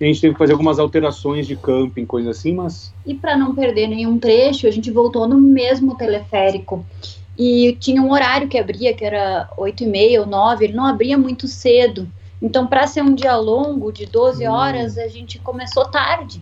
a 0.00 0.08
gente 0.08 0.20
teve 0.20 0.34
que 0.34 0.38
fazer 0.38 0.52
algumas 0.52 0.78
alterações 0.78 1.46
de 1.46 1.56
camping, 1.56 2.06
coisa 2.06 2.30
assim, 2.30 2.54
mas. 2.54 2.94
E 3.04 3.14
para 3.14 3.36
não 3.36 3.54
perder 3.54 3.88
nenhum 3.88 4.18
trecho, 4.18 4.66
a 4.66 4.70
gente 4.70 4.90
voltou 4.90 5.26
no 5.26 5.36
mesmo 5.36 5.96
teleférico. 5.96 6.86
E 7.36 7.76
tinha 7.80 8.00
um 8.00 8.12
horário 8.12 8.48
que 8.48 8.58
abria, 8.58 8.94
que 8.94 9.04
era 9.04 9.48
8 9.56 9.84
e 9.84 9.86
meia 9.86 10.20
ou 10.20 10.26
9, 10.26 10.64
ele 10.64 10.72
não 10.72 10.84
abria 10.84 11.18
muito 11.18 11.48
cedo. 11.48 12.08
Então, 12.40 12.66
para 12.66 12.86
ser 12.86 13.02
um 13.02 13.14
dia 13.14 13.36
longo, 13.36 13.92
de 13.92 14.06
12 14.06 14.46
hum. 14.46 14.52
horas, 14.52 14.96
a 14.96 15.08
gente 15.08 15.38
começou 15.40 15.84
tarde. 15.86 16.40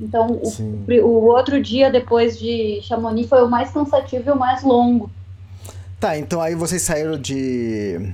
Então, 0.00 0.40
o, 0.42 0.92
o, 1.02 1.26
outro 1.26 1.60
dia 1.62 1.90
depois 1.90 2.38
de 2.38 2.80
Chamonix 2.82 3.28
foi 3.28 3.44
o 3.44 3.48
mais 3.48 3.70
cansativo 3.70 4.30
e 4.30 4.32
o 4.32 4.38
mais 4.38 4.62
longo. 4.62 5.10
Tá, 5.98 6.16
então 6.16 6.40
aí 6.40 6.54
vocês 6.54 6.80
saíram 6.82 7.18
de. 7.18 8.12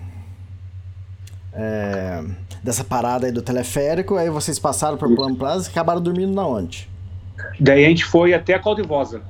É 1.52 2.24
dessa 2.66 2.82
parada 2.82 3.26
aí 3.26 3.32
do 3.32 3.40
teleférico, 3.40 4.16
aí 4.16 4.28
vocês 4.28 4.58
passaram 4.58 4.96
por 4.96 5.14
Plano 5.14 5.36
Plaza 5.36 5.68
e 5.68 5.70
acabaram 5.70 6.00
dormindo 6.00 6.32
na 6.32 6.44
onde? 6.44 6.90
Daí 7.60 7.84
a 7.84 7.88
gente 7.88 8.04
foi 8.04 8.34
até 8.34 8.54
a 8.54 8.58
Caldivosa. 8.58 9.22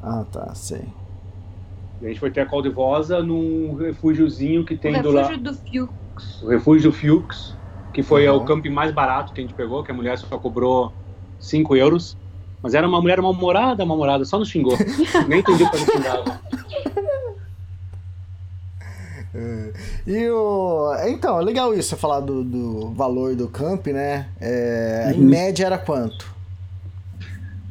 Ah, 0.00 0.24
tá, 0.30 0.54
sei. 0.54 0.84
a 2.00 2.06
gente 2.06 2.20
foi 2.20 2.28
até 2.28 2.42
a 2.42 2.46
Caldivosa 2.46 3.20
num 3.24 3.74
refúgiozinho 3.74 4.64
que 4.64 4.76
tem 4.76 4.96
o 4.96 5.02
do 5.02 5.10
lado. 5.10 5.36
do 5.36 5.52
Fiux. 5.52 6.42
O 6.42 6.48
refúgio 6.48 6.92
do 6.92 6.96
Fiux, 6.96 7.56
que 7.92 8.04
foi 8.04 8.28
uhum. 8.28 8.36
o 8.36 8.44
camping 8.44 8.70
mais 8.70 8.92
barato 8.92 9.32
que 9.32 9.40
a 9.40 9.42
gente 9.42 9.54
pegou, 9.54 9.82
que 9.82 9.90
a 9.90 9.94
mulher 9.94 10.16
só 10.16 10.38
cobrou 10.38 10.92
5 11.40 11.76
euros. 11.76 12.16
Mas 12.62 12.74
era 12.74 12.86
uma 12.86 13.00
mulher 13.00 13.20
mal-humorada, 13.20 13.84
mal-humorada, 13.86 14.24
só 14.24 14.38
nos 14.38 14.48
xingou. 14.48 14.76
Nem 15.26 15.40
entendi 15.40 15.64
o 15.64 15.70
que 15.70 15.76
ela 15.76 15.86
xingava. 15.86 16.40
É. 19.34 19.72
E 20.06 20.28
o. 20.28 20.92
Então, 21.06 21.40
é 21.40 21.42
legal 21.42 21.72
isso, 21.72 21.90
você 21.90 21.96
falar 21.96 22.20
do, 22.20 22.42
do 22.42 22.90
valor 22.90 23.34
do 23.34 23.48
camp, 23.48 23.86
né? 23.86 24.28
É, 24.40 25.12
uhum. 25.14 25.22
Em 25.22 25.24
média 25.24 25.66
era 25.66 25.78
quanto? 25.78 26.34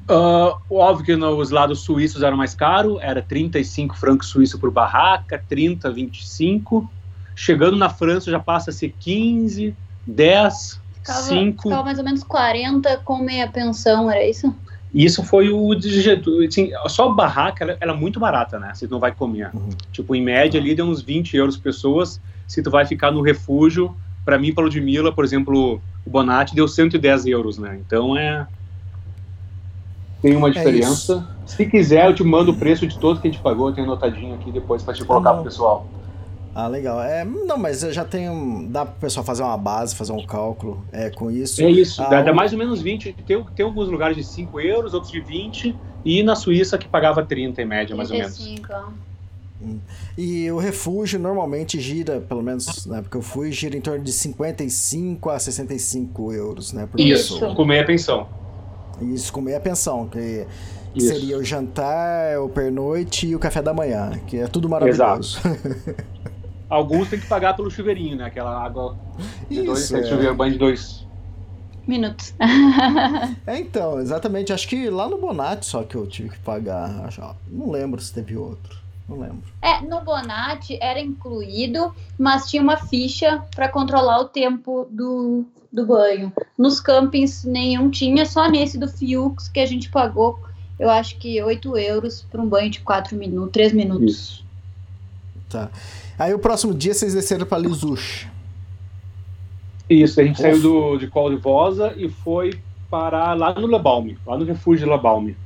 Uh, 0.09 0.57
óbvio 0.71 1.05
que 1.05 1.13
os 1.13 1.51
lados 1.51 1.81
suíços 1.81 2.23
eram 2.23 2.35
mais 2.35 2.55
caro, 2.55 2.97
era 2.99 3.21
35 3.21 3.95
francos 3.95 4.29
suíços 4.29 4.59
por 4.59 4.71
barraca, 4.71 5.43
30, 5.47 5.91
25. 5.91 6.89
Chegando 7.35 7.77
na 7.77 7.89
França 7.89 8.31
já 8.31 8.39
passa 8.39 8.71
a 8.71 8.73
ser 8.73 8.95
15, 8.99 9.75
10, 10.07 10.81
ficava, 11.13 11.27
5. 11.27 11.63
Ficava 11.63 11.83
mais 11.83 11.97
ou 11.99 12.05
menos 12.05 12.23
40 12.23 12.97
com 12.97 13.17
meia 13.19 13.47
pensão, 13.47 14.09
era 14.09 14.25
isso? 14.25 14.53
E 14.93 15.05
isso 15.05 15.23
foi 15.23 15.51
o 15.51 15.71
assim, 15.71 16.71
só 16.87 17.09
a 17.09 17.13
barraca 17.13 17.63
ela, 17.63 17.77
ela, 17.79 17.93
é 17.93 17.95
muito 17.95 18.19
barata, 18.19 18.57
né? 18.57 18.71
Se 18.73 18.87
tu 18.87 18.91
não 18.91 18.99
vai 18.99 19.11
comer. 19.11 19.51
Uhum. 19.53 19.69
Tipo, 19.91 20.15
em 20.15 20.21
média 20.21 20.59
ali 20.59 20.73
deu 20.73 20.85
uns 20.85 21.01
20 21.01 21.37
euros 21.37 21.57
pessoas. 21.57 22.19
Se 22.47 22.63
tu 22.63 22.71
vai 22.71 22.85
ficar 22.85 23.11
no 23.11 23.21
refúgio, 23.21 23.95
para 24.25 24.37
mim, 24.37 24.53
para 24.53 24.63
Ludmilla, 24.63 25.11
por 25.11 25.23
exemplo, 25.23 25.79
o 26.05 26.09
Bonatti 26.09 26.55
deu 26.55 26.67
110 26.67 27.27
euros, 27.27 27.57
né? 27.59 27.79
Então 27.85 28.17
é. 28.17 28.47
Tem 30.21 30.35
uma 30.35 30.49
é 30.49 30.51
diferença. 30.51 31.27
É 31.43 31.47
Se 31.47 31.65
quiser, 31.65 32.07
eu 32.07 32.15
te 32.15 32.23
mando 32.23 32.51
o 32.51 32.55
preço 32.55 32.85
de 32.87 32.97
todos 32.97 33.21
que 33.21 33.27
a 33.27 33.31
gente 33.31 33.41
pagou, 33.41 33.69
eu 33.69 33.75
tenho 33.75 33.85
anotadinho 33.85 34.35
aqui 34.35 34.51
depois 34.51 34.81
para 34.81 34.93
te 34.93 35.05
colocar 35.05 35.33
pro 35.33 35.43
pessoal. 35.43 35.87
Ah, 36.59 36.67
legal. 36.67 37.01
É, 37.01 37.23
não, 37.23 37.57
mas 37.57 37.79
já 37.79 38.03
tenho. 38.03 38.67
Dá 38.69 38.85
pro 38.85 38.99
pessoal 38.99 39.25
fazer 39.25 39.43
uma 39.43 39.57
base, 39.57 39.95
fazer 39.95 40.11
um 40.11 40.25
cálculo 40.25 40.83
é, 40.91 41.09
com 41.09 41.31
isso. 41.31 41.61
É 41.61 41.69
isso, 41.69 42.01
ah, 42.01 42.09
dá, 42.09 42.21
dá, 42.21 42.33
mais 42.33 42.51
ou 42.51 42.59
menos 42.59 42.81
20. 42.81 43.13
Tem, 43.25 43.41
tem 43.55 43.65
alguns 43.65 43.87
lugares 43.87 44.17
de 44.17 44.23
5 44.25 44.59
euros, 44.59 44.93
outros 44.93 45.11
de 45.11 45.21
20, 45.21 45.73
e 46.03 46.21
na 46.21 46.35
Suíça 46.35 46.77
que 46.77 46.85
pagava 46.85 47.23
30 47.23 47.61
em 47.61 47.65
média, 47.65 47.95
mais 47.95 48.09
35. 48.09 48.73
ou 48.73 48.79
menos. 48.79 48.93
Hum. 49.61 49.79
E 50.17 50.51
o 50.51 50.57
refúgio 50.57 51.17
normalmente 51.17 51.79
gira, 51.79 52.19
pelo 52.19 52.43
menos 52.43 52.85
na 52.85 52.97
época 52.97 53.17
eu 53.17 53.21
fui, 53.21 53.53
gira 53.53 53.77
em 53.77 53.81
torno 53.81 54.03
de 54.03 54.11
55 54.11 55.29
a 55.29 55.39
65 55.39 56.33
euros, 56.33 56.73
né? 56.73 56.89
Por 56.91 56.99
isso, 56.99 57.35
pessoa. 57.35 57.55
com 57.55 57.65
meia 57.65 57.85
pensão. 57.85 58.27
Isso, 59.01 59.31
com 59.31 59.39
meia 59.39 59.61
pensão, 59.61 60.07
que, 60.07 60.45
que 60.93 61.01
seria 61.01 61.37
o 61.37 61.43
jantar, 61.43 62.37
o 62.39 62.49
pernoite 62.49 63.27
e 63.27 63.35
o 63.35 63.39
café 63.39 63.61
da 63.61 63.73
manhã, 63.73 64.11
que 64.27 64.37
é 64.37 64.47
tudo 64.47 64.67
maravilhoso. 64.67 65.39
Exato. 65.39 66.09
Alguns 66.69 67.09
tem 67.09 67.19
que 67.19 67.27
pagar 67.27 67.55
pelo 67.55 67.71
chuveirinho, 67.71 68.15
né? 68.15 68.25
Aquela 68.25 68.63
água 68.63 68.95
de 69.49 69.63
dois, 69.63 69.91
é. 69.91 70.03
chuveiro 70.03 70.35
banho 70.35 70.53
de 70.53 70.59
dois 70.59 71.05
minutos. 71.87 72.33
é, 73.47 73.59
então, 73.59 73.99
exatamente. 73.99 74.53
Acho 74.53 74.67
que 74.67 74.89
lá 74.89 75.09
no 75.09 75.17
Bonatti 75.17 75.65
só 75.65 75.83
que 75.83 75.95
eu 75.95 76.05
tive 76.05 76.29
que 76.29 76.39
pagar. 76.39 77.05
Acho, 77.05 77.35
não 77.47 77.71
lembro 77.71 77.99
se 77.99 78.13
teve 78.13 78.37
outro. 78.37 78.77
Não 79.07 79.19
lembro. 79.19 79.41
É, 79.61 79.81
no 79.81 80.01
Bonatti 80.01 80.77
era 80.79 80.99
incluído, 80.99 81.93
mas 82.17 82.47
tinha 82.47 82.61
uma 82.61 82.77
ficha 82.77 83.43
para 83.55 83.67
controlar 83.67 84.19
o 84.19 84.25
tempo 84.25 84.87
do, 84.91 85.43
do 85.73 85.87
banho. 85.87 86.31
Nos 86.55 86.79
campings 86.79 87.43
nenhum 87.43 87.89
tinha, 87.89 88.23
só 88.25 88.47
nesse 88.47 88.77
do 88.77 88.87
Fiux 88.87 89.47
que 89.47 89.59
a 89.59 89.65
gente 89.65 89.89
pagou, 89.89 90.39
eu 90.77 90.89
acho 90.89 91.17
que 91.17 91.41
8 91.41 91.75
euros 91.77 92.21
para 92.29 92.39
um 92.39 92.47
banho 92.47 92.69
de 92.69 92.81
4 92.81 93.17
minutos, 93.17 93.51
3 93.51 93.73
minutos. 93.73 94.13
Isso. 94.13 94.45
Tá. 95.49 95.71
Aí 96.19 96.33
o 96.33 96.39
próximo 96.39 96.73
dia 96.73 96.93
vocês 96.93 97.13
desceram 97.13 97.45
para 97.45 97.57
Lisush. 97.57 98.27
Isso, 99.89 100.19
a 100.19 100.23
gente 100.23 100.35
Uf. 100.35 100.41
saiu 100.41 100.61
do, 100.61 100.97
de 100.97 101.07
Col 101.07 101.29
de 101.29 101.37
Vosa 101.37 101.93
e 101.95 102.09
foi 102.09 102.59
parar 102.91 103.33
lá 103.37 103.53
no 103.53 103.65
Lebalme, 103.65 104.17
lá 104.25 104.37
no 104.37 104.43
refúgio 104.43 104.85
de 104.85 104.91
Lebalme. 104.91 105.37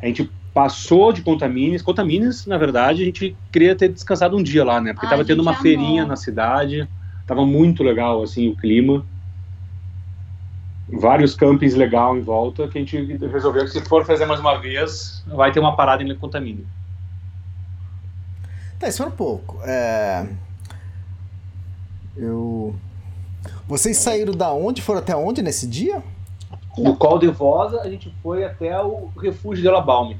A 0.00 0.06
gente 0.06 0.30
passou 0.54 1.12
de 1.12 1.22
Contamines. 1.22 1.82
Contamines, 1.82 2.46
na 2.46 2.56
verdade, 2.56 3.02
a 3.02 3.04
gente 3.04 3.36
queria 3.50 3.74
ter 3.74 3.88
descansado 3.88 4.36
um 4.36 4.42
dia 4.42 4.64
lá, 4.64 4.80
né? 4.80 4.92
Porque 4.92 5.06
estava 5.06 5.24
tendo 5.24 5.42
uma 5.42 5.50
amou. 5.50 5.62
feirinha 5.62 6.06
na 6.06 6.14
cidade, 6.14 6.88
tava 7.26 7.44
muito 7.44 7.82
legal, 7.82 8.22
assim, 8.22 8.48
o 8.48 8.56
clima. 8.56 9.04
Vários 10.88 11.34
campings 11.34 11.74
legal 11.74 12.16
em 12.16 12.20
volta, 12.20 12.68
que 12.68 12.78
a 12.78 12.80
gente 12.80 12.96
resolveu 13.26 13.64
que 13.64 13.70
se 13.70 13.80
for 13.80 14.04
fazer 14.04 14.26
mais 14.26 14.38
uma 14.38 14.56
vez, 14.56 15.24
vai 15.26 15.50
ter 15.50 15.58
uma 15.58 15.74
parada 15.74 16.02
em 16.02 16.14
Contamine. 16.14 16.64
Tá, 18.84 18.88
espera 18.88 19.08
um 19.08 19.12
pouco. 19.12 19.58
É... 19.62 20.28
Eu. 22.14 22.74
Vocês 23.66 23.96
saíram 23.96 24.34
da 24.34 24.52
onde? 24.52 24.82
Foram 24.82 25.00
até 25.00 25.16
onde 25.16 25.40
nesse 25.40 25.66
dia? 25.66 26.02
Do 26.76 26.94
Col 26.94 27.18
de 27.18 27.28
Vosa, 27.28 27.80
a 27.80 27.88
gente 27.88 28.14
foi 28.22 28.44
até 28.44 28.78
o 28.82 29.08
refúgio 29.16 29.64
de 29.64 29.86
Balme. 29.86 30.18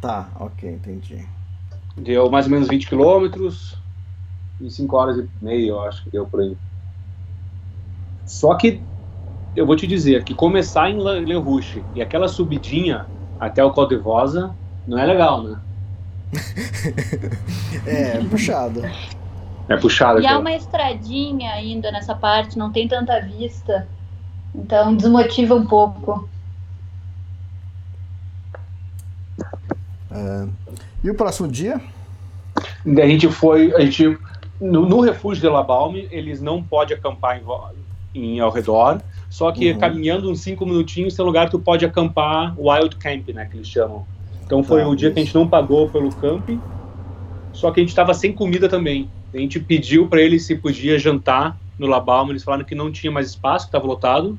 Tá, 0.00 0.28
ok, 0.38 0.70
entendi. 0.70 1.26
Deu 1.96 2.30
mais 2.30 2.46
ou 2.46 2.52
menos 2.52 2.68
20 2.68 2.86
quilômetros, 2.86 3.76
em 4.60 4.70
5 4.70 4.96
horas 4.96 5.18
e 5.18 5.28
meia, 5.42 5.70
eu 5.70 5.80
acho 5.82 6.04
que 6.04 6.10
deu 6.10 6.24
por 6.24 6.40
aí. 6.40 6.56
Só 8.26 8.54
que 8.54 8.80
eu 9.56 9.66
vou 9.66 9.74
te 9.74 9.88
dizer 9.88 10.22
que 10.22 10.34
começar 10.34 10.88
em 10.88 10.98
Le 11.24 11.34
Rouge 11.34 11.82
e 11.96 12.02
aquela 12.02 12.28
subidinha 12.28 13.06
até 13.40 13.64
o 13.64 13.72
Col 13.72 13.88
de 13.88 13.96
Vosa 13.96 14.54
não 14.86 14.98
é 14.98 15.04
legal, 15.04 15.42
né? 15.42 15.58
é, 17.86 18.18
puxado. 18.24 18.82
É 19.68 19.76
puxado. 19.76 20.20
E 20.20 20.26
há 20.26 20.38
uma 20.38 20.54
estradinha 20.54 21.52
ainda 21.52 21.90
nessa 21.92 22.14
parte, 22.14 22.58
não 22.58 22.72
tem 22.72 22.88
tanta 22.88 23.20
vista. 23.20 23.86
Então 24.54 24.94
desmotiva 24.94 25.54
um 25.54 25.66
pouco. 25.66 26.28
É. 30.10 30.48
E 31.04 31.10
o 31.10 31.14
próximo 31.14 31.48
dia? 31.48 31.80
A 32.86 33.06
gente 33.06 33.28
foi. 33.28 33.74
A 33.74 33.80
gente, 33.80 34.18
no, 34.60 34.86
no 34.86 35.00
refúgio 35.00 35.42
de 35.42 35.48
La 35.48 35.62
Balme, 35.62 36.08
eles 36.10 36.40
não 36.40 36.62
podem 36.62 36.96
acampar 36.96 37.38
em, 37.38 37.44
em 38.14 38.40
ao 38.40 38.50
redor. 38.50 39.00
Só 39.30 39.52
que 39.52 39.72
uhum. 39.72 39.78
caminhando 39.78 40.30
uns 40.30 40.40
5 40.40 40.64
minutinhos 40.64 41.14
tem 41.14 41.24
lugar 41.24 41.46
que 41.46 41.52
tu 41.52 41.58
pode 41.58 41.84
acampar 41.84 42.54
wild 42.58 42.96
camp, 42.96 43.28
né? 43.28 43.44
Que 43.44 43.58
eles 43.58 43.68
chamam. 43.68 44.06
Então 44.48 44.64
foi 44.64 44.80
tá, 44.80 44.88
o 44.88 44.96
dia 44.96 45.08
isso. 45.08 45.14
que 45.14 45.20
a 45.20 45.24
gente 45.24 45.34
não 45.34 45.46
pagou 45.46 45.90
pelo 45.90 46.10
camping, 46.10 46.58
só 47.52 47.70
que 47.70 47.80
a 47.80 47.82
gente 47.82 47.90
estava 47.90 48.14
sem 48.14 48.32
comida 48.32 48.66
também. 48.66 49.10
A 49.32 49.36
gente 49.36 49.60
pediu 49.60 50.08
para 50.08 50.22
eles 50.22 50.46
se 50.46 50.54
podia 50.54 50.98
jantar 50.98 51.54
no 51.78 51.86
Labalma, 51.86 52.32
eles 52.32 52.42
falaram 52.42 52.64
que 52.64 52.74
não 52.74 52.90
tinha 52.90 53.12
mais 53.12 53.28
espaço, 53.28 53.66
que 53.66 53.68
estava 53.68 53.86
lotado. 53.86 54.38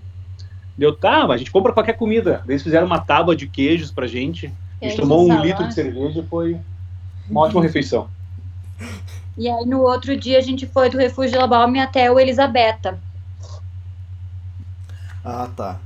Deu, 0.76 0.96
tá, 0.96 1.28
a 1.28 1.38
gente 1.38 1.52
compra 1.52 1.72
qualquer 1.72 1.94
comida. 1.94 2.44
Eles 2.48 2.64
fizeram 2.64 2.88
uma 2.88 3.00
tábua 3.00 3.36
de 3.36 3.46
queijos 3.46 3.92
pra 3.92 4.08
gente. 4.08 4.52
A 4.82 4.86
gente 4.86 5.00
tomou 5.00 5.30
um 5.30 5.42
litro 5.42 5.68
de 5.68 5.76
cerveja 5.76 6.22
e 6.22 6.26
foi 6.26 6.58
uma 7.30 7.42
ótima 7.42 7.62
refeição. 7.62 8.10
E 9.38 9.48
aí 9.48 9.64
no 9.64 9.82
outro 9.82 10.18
dia 10.18 10.40
a 10.40 10.42
gente 10.42 10.66
foi 10.66 10.90
do 10.90 10.98
Refúgio 10.98 11.34
de 11.34 11.38
La 11.38 11.46
Balme 11.46 11.80
até 11.80 12.10
o 12.12 12.20
Elisabetta. 12.20 13.00
Ah, 15.24 15.48
tá. 15.56 15.80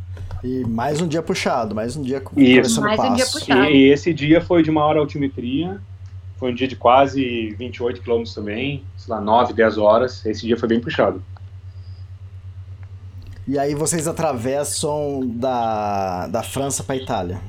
E 0.43 0.65
mais 0.65 0.99
um 0.99 1.07
dia 1.07 1.21
puxado, 1.21 1.73
mais 1.73 1.95
um 1.95 2.01
dia 2.01 2.19
com 2.19 2.39
Isso. 2.39 2.81
Mais 2.81 2.99
um 2.99 3.13
dia 3.13 3.25
puxado. 3.25 3.63
E, 3.69 3.87
e 3.87 3.91
esse 3.91 4.13
dia 4.13 4.41
foi 4.41 4.61
de 4.61 4.69
maior 4.69 4.97
altimetria. 4.97 5.79
Foi 6.37 6.51
um 6.51 6.55
dia 6.55 6.67
de 6.67 6.75
quase 6.75 7.51
28 7.57 8.01
quilômetros 8.01 8.35
também, 8.35 8.83
sei 8.97 9.13
lá, 9.13 9.21
9, 9.21 9.53
10 9.53 9.77
horas. 9.77 10.25
Esse 10.25 10.45
dia 10.45 10.57
foi 10.57 10.67
bem 10.67 10.81
puxado. 10.81 11.23
E 13.47 13.57
aí 13.57 13.73
vocês 13.73 14.07
atravessam 14.07 15.21
da, 15.25 16.27
da 16.27 16.43
França 16.43 16.83
para 16.83 16.97
Itália. 16.97 17.39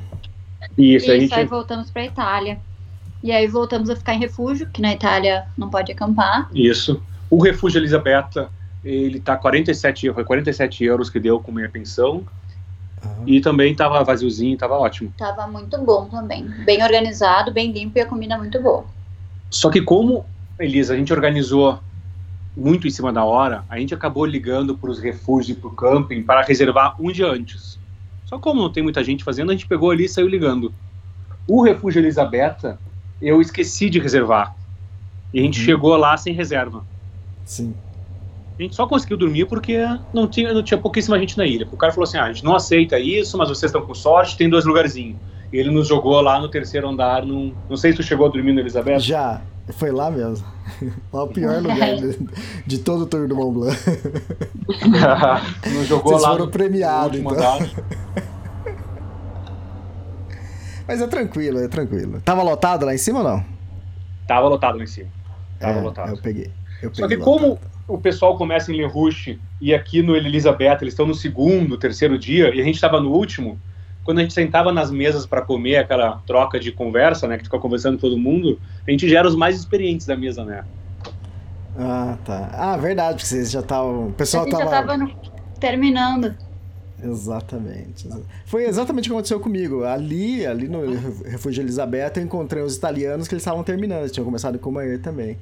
Isso, 0.78 1.06
Isso, 1.06 1.10
a 1.10 1.18
gente. 1.18 1.34
aí 1.34 1.46
voltamos 1.46 1.90
pra 1.90 2.04
Itália. 2.04 2.60
E 3.22 3.32
aí 3.32 3.48
voltamos 3.48 3.90
a 3.90 3.96
ficar 3.96 4.14
em 4.14 4.18
refúgio, 4.20 4.68
que 4.68 4.80
na 4.80 4.92
Itália 4.92 5.46
não 5.58 5.70
pode 5.70 5.90
acampar. 5.90 6.48
Isso. 6.54 7.02
O 7.28 7.42
refúgio 7.42 7.78
Elisabetta, 7.78 8.48
ele 8.84 9.18
tá 9.18 9.36
47, 9.36 10.12
foi 10.12 10.24
47 10.24 10.84
euros 10.84 11.10
que 11.10 11.18
deu 11.18 11.40
com 11.40 11.50
minha 11.50 11.68
pensão. 11.68 12.24
E 13.26 13.40
também 13.40 13.74
tava 13.74 14.02
vaziozinho, 14.04 14.56
tava 14.56 14.74
ótimo. 14.74 15.12
Tava 15.16 15.46
muito 15.46 15.78
bom 15.78 16.06
também. 16.06 16.44
Bem 16.64 16.82
organizado, 16.82 17.52
bem 17.52 17.72
limpo 17.72 17.98
e 17.98 18.02
a 18.02 18.06
comida 18.06 18.36
muito 18.36 18.60
boa. 18.60 18.84
Só 19.50 19.70
que 19.70 19.80
como, 19.80 20.24
Elisa, 20.58 20.94
a 20.94 20.96
gente 20.96 21.12
organizou 21.12 21.78
muito 22.56 22.86
em 22.86 22.90
cima 22.90 23.12
da 23.12 23.24
hora, 23.24 23.64
a 23.68 23.78
gente 23.78 23.94
acabou 23.94 24.24
ligando 24.24 24.76
para 24.76 24.90
os 24.90 24.98
refúgios 24.98 25.56
e 25.56 25.60
para 25.60 25.68
o 25.68 25.72
camping 25.72 26.22
para 26.22 26.42
reservar 26.42 27.00
um 27.00 27.10
dia 27.10 27.26
antes. 27.26 27.78
Só 28.26 28.38
como 28.38 28.62
não 28.62 28.70
tem 28.70 28.82
muita 28.82 29.02
gente 29.02 29.24
fazendo, 29.24 29.50
a 29.50 29.54
gente 29.54 29.66
pegou 29.66 29.90
ali 29.90 30.04
e 30.04 30.08
saiu 30.08 30.28
ligando. 30.28 30.72
O 31.46 31.62
refúgio 31.62 32.00
Elisabetta, 32.00 32.78
eu 33.20 33.40
esqueci 33.40 33.90
de 33.90 33.98
reservar. 33.98 34.56
E 35.32 35.40
a 35.40 35.42
gente 35.42 35.60
chegou 35.60 35.96
lá 35.96 36.16
sem 36.16 36.32
reserva. 36.32 36.84
Sim. 37.44 37.74
A 38.58 38.62
gente 38.62 38.76
só 38.76 38.86
conseguiu 38.86 39.16
dormir 39.16 39.46
porque 39.46 39.78
não 40.12 40.28
tinha, 40.28 40.52
não 40.52 40.62
tinha 40.62 40.78
pouquíssima 40.78 41.18
gente 41.18 41.36
na 41.36 41.44
ilha. 41.44 41.66
O 41.72 41.76
cara 41.76 41.92
falou 41.92 42.04
assim: 42.04 42.16
ah, 42.18 42.24
a 42.24 42.32
gente 42.32 42.44
não 42.44 42.54
aceita 42.54 42.98
isso, 42.98 43.36
mas 43.36 43.48
vocês 43.48 43.70
estão 43.70 43.84
com 43.84 43.94
sorte, 43.94 44.36
tem 44.36 44.48
dois 44.48 44.64
lugarzinhos. 44.64 45.16
E 45.52 45.56
ele 45.56 45.70
nos 45.70 45.88
jogou 45.88 46.20
lá 46.20 46.40
no 46.40 46.48
terceiro 46.48 46.88
andar. 46.88 47.24
Num... 47.24 47.52
Não 47.68 47.76
sei 47.76 47.90
se 47.92 47.96
tu 47.96 48.02
chegou 48.02 48.26
a 48.26 48.28
dormir 48.28 48.52
no 48.52 48.60
Elisabetta. 48.60 49.00
Já, 49.00 49.40
foi 49.72 49.90
lá 49.90 50.10
mesmo. 50.10 50.46
Lá 51.12 51.22
o 51.24 51.28
pior 51.28 51.60
lugar 51.62 51.96
de, 51.96 52.18
de 52.66 52.78
todo 52.78 53.02
o 53.02 53.06
Tour 53.06 53.26
do 53.26 53.34
Mont 53.34 53.54
Blanc. 53.54 53.76
nos 55.74 55.86
jogou 55.88 56.12
Vocês 56.12 56.22
lá 56.22 56.30
foram 56.30 56.46
no, 56.46 56.50
premiados, 56.50 57.18
então. 57.18 57.32
andar. 57.32 57.58
Mas 60.86 61.00
é 61.00 61.06
tranquilo, 61.06 61.60
é 61.60 61.68
tranquilo. 61.68 62.20
Tava 62.24 62.42
lotado 62.42 62.84
lá 62.84 62.94
em 62.94 62.98
cima 62.98 63.20
ou 63.20 63.24
não? 63.24 63.44
Tava 64.28 64.48
lotado 64.48 64.76
lá 64.76 64.84
em 64.84 64.86
cima. 64.86 65.08
Tava 65.58 65.78
É, 65.78 65.82
lotado. 65.82 66.10
Eu 66.10 66.22
peguei. 66.22 66.50
Eu 66.84 66.94
Só 66.94 67.08
que 67.08 67.16
como 67.16 67.58
o 67.88 67.98
pessoal 67.98 68.36
começa 68.36 68.72
em 68.72 68.76
Le 68.76 68.84
Rouge 68.86 69.38
e 69.60 69.74
aqui 69.74 70.02
no 70.02 70.16
Elisabetta 70.16 70.84
eles 70.84 70.94
estão 70.94 71.06
no 71.06 71.14
segundo, 71.14 71.76
terceiro 71.76 72.18
dia 72.18 72.54
e 72.54 72.60
a 72.60 72.64
gente 72.64 72.74
estava 72.76 73.00
no 73.00 73.10
último, 73.12 73.58
quando 74.04 74.18
a 74.18 74.22
gente 74.22 74.34
sentava 74.34 74.72
nas 74.72 74.90
mesas 74.90 75.24
para 75.26 75.40
comer 75.42 75.76
aquela 75.76 76.22
troca 76.26 76.60
de 76.60 76.70
conversa, 76.70 77.26
né, 77.26 77.38
que 77.38 77.44
fica 77.44 77.58
conversando 77.58 77.94
com 77.96 78.02
todo 78.02 78.18
mundo, 78.18 78.58
a 78.86 78.90
gente 78.90 79.08
já 79.08 79.18
era 79.20 79.28
os 79.28 79.34
mais 79.34 79.58
experientes 79.58 80.06
da 80.06 80.16
mesa, 80.16 80.44
né? 80.44 80.64
Ah, 81.78 82.16
tá. 82.24 82.50
Ah, 82.52 82.76
verdade, 82.76 83.14
porque 83.16 83.26
vocês 83.26 83.50
já 83.50 83.60
estavam. 83.60 84.06
O 84.06 84.08
A 84.10 84.12
pessoal 84.12 84.44
gente 84.44 84.52
tava. 84.52 84.64
já 84.64 84.70
tava 84.70 84.96
no- 84.96 85.10
terminando. 85.58 86.34
Exatamente. 87.02 88.08
Foi 88.46 88.64
exatamente 88.64 89.06
o 89.06 89.10
que 89.10 89.12
aconteceu 89.14 89.40
comigo. 89.40 89.84
Ali, 89.84 90.46
ali 90.46 90.68
no 90.68 90.82
Refúgio 91.24 91.62
Elisabetta, 91.62 92.20
eu 92.20 92.24
encontrei 92.24 92.62
os 92.62 92.76
italianos 92.76 93.28
que 93.28 93.34
eles 93.34 93.42
estavam 93.42 93.62
terminando. 93.62 94.00
Eles 94.00 94.12
tinham 94.12 94.24
começado 94.24 94.58
com 94.58 94.64
Comair 94.64 95.00
também. 95.00 95.36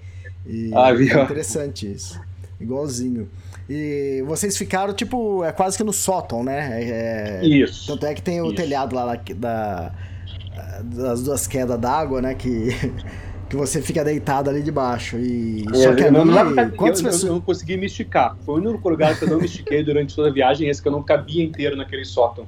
E 0.46 0.70
Ah, 0.74 0.92
viu? 0.92 1.18
é 1.20 1.22
interessante 1.24 1.90
isso. 1.90 2.20
Igualzinho. 2.60 3.28
E 3.68 4.22
vocês 4.26 4.56
ficaram, 4.56 4.92
tipo, 4.92 5.42
é 5.44 5.52
quase 5.52 5.76
que 5.76 5.84
no 5.84 5.92
sótão, 5.92 6.42
né? 6.44 6.82
É- 6.82 7.40
é- 7.42 7.46
Isso. 7.46 7.86
Tanto 7.86 8.06
é 8.06 8.14
que 8.14 8.22
tem 8.22 8.40
o 8.40 8.46
Isso. 8.46 8.54
telhado 8.54 8.94
lá 8.94 9.14
da, 9.14 9.22
da- 9.34 9.92
das 10.82 11.22
duas 11.22 11.46
quedas 11.46 11.78
d'água, 11.78 12.20
né? 12.20 12.34
Que, 12.34 12.68
que 13.48 13.56
você 13.56 13.80
fica 13.80 14.04
deitado 14.04 14.50
ali 14.50 14.62
debaixo. 14.62 15.16
E 15.18 15.64
só 15.74 15.94
que 15.94 16.02
É, 16.04 16.08
eu, 16.08 16.12
não, 16.12 16.38
ali, 16.38 16.54
não 16.54 16.70
quantas 16.70 16.98
eu- 17.00 17.04
pessoas... 17.06 17.22
eu 17.24 17.32
não 17.34 17.40
consegui 17.40 17.76
me 17.76 17.86
esticar. 17.86 18.36
Foi 18.44 18.60
o 18.60 18.68
único 18.68 18.88
lugar 18.88 19.16
que 19.18 19.24
eu 19.24 19.28
não 19.28 19.38
me 19.38 19.46
estiquei 19.46 19.82
durante 19.84 20.14
toda 20.14 20.28
a 20.28 20.32
viagem, 20.32 20.68
esse 20.68 20.80
que 20.82 20.88
eu 20.88 20.92
não 20.92 21.02
cabia 21.02 21.42
inteiro 21.42 21.76
naquele 21.76 22.04
sótão. 22.04 22.46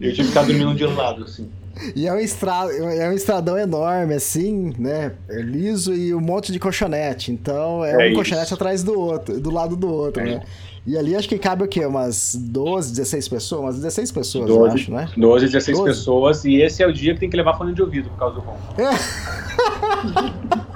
Eu 0.00 0.10
tive 0.10 0.22
que 0.22 0.28
ficar 0.28 0.42
dormindo 0.44 0.74
de 0.74 0.84
lado, 0.84 1.24
assim. 1.24 1.48
E 1.96 2.06
é 2.06 2.12
um, 2.12 2.18
estra... 2.18 2.52
é 2.72 3.08
um 3.08 3.12
estradão 3.12 3.58
enorme, 3.58 4.14
assim, 4.14 4.72
né? 4.78 5.12
É 5.28 5.40
liso 5.40 5.94
e 5.94 6.14
um 6.14 6.20
monte 6.20 6.52
de 6.52 6.58
colchonete. 6.58 7.32
Então 7.32 7.84
é, 7.84 7.92
É 7.92 7.96
um 7.96 8.00
isso. 8.08 8.14
colchonete 8.16 8.54
atrás 8.54 8.82
do 8.82 8.98
outro, 8.98 9.40
do 9.40 9.50
lado 9.50 9.74
do 9.76 9.88
outro, 9.92 10.22
É. 10.22 10.26
né? 10.36 10.42
E 10.84 10.98
ali 10.98 11.14
acho 11.14 11.28
que 11.28 11.38
cabe 11.38 11.62
o 11.62 11.68
quê? 11.68 11.86
Umas 11.86 12.34
12, 12.34 12.90
16 12.90 13.28
pessoas? 13.28 13.60
Umas 13.62 13.76
16 13.76 14.10
pessoas, 14.10 14.46
12. 14.48 14.58
eu 14.60 14.66
acho, 14.74 14.90
né? 14.92 15.08
12, 15.16 15.46
16 15.46 15.78
12. 15.78 15.90
pessoas, 15.90 16.44
e 16.44 16.56
esse 16.60 16.82
é 16.82 16.86
o 16.88 16.92
dia 16.92 17.14
que 17.14 17.20
tem 17.20 17.30
que 17.30 17.36
levar 17.36 17.56
fone 17.56 17.72
de 17.72 17.80
ouvido 17.82 18.10
por 18.10 18.18
causa 18.18 18.34
do 18.34 18.40
rom. 18.40 18.56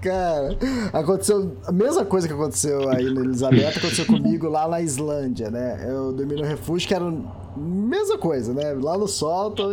Cara, 0.00 0.56
aconteceu 0.92 1.56
a 1.66 1.72
mesma 1.72 2.04
coisa 2.04 2.26
que 2.28 2.34
aconteceu 2.34 2.88
aí 2.90 3.04
no 3.04 3.24
Elizabeth, 3.24 3.68
aconteceu 3.76 4.06
comigo 4.06 4.48
lá 4.48 4.68
na 4.68 4.80
Islândia, 4.80 5.50
né? 5.50 5.84
Eu 5.88 6.12
dormi 6.12 6.36
no 6.36 6.44
refúgio, 6.44 6.86
que 6.88 6.94
era 6.94 7.04
a 7.04 7.12
mesma 7.58 8.16
coisa, 8.18 8.52
né? 8.54 8.72
Lá 8.72 8.96
no 8.96 9.06
sol, 9.08 9.50
tô- 9.50 9.70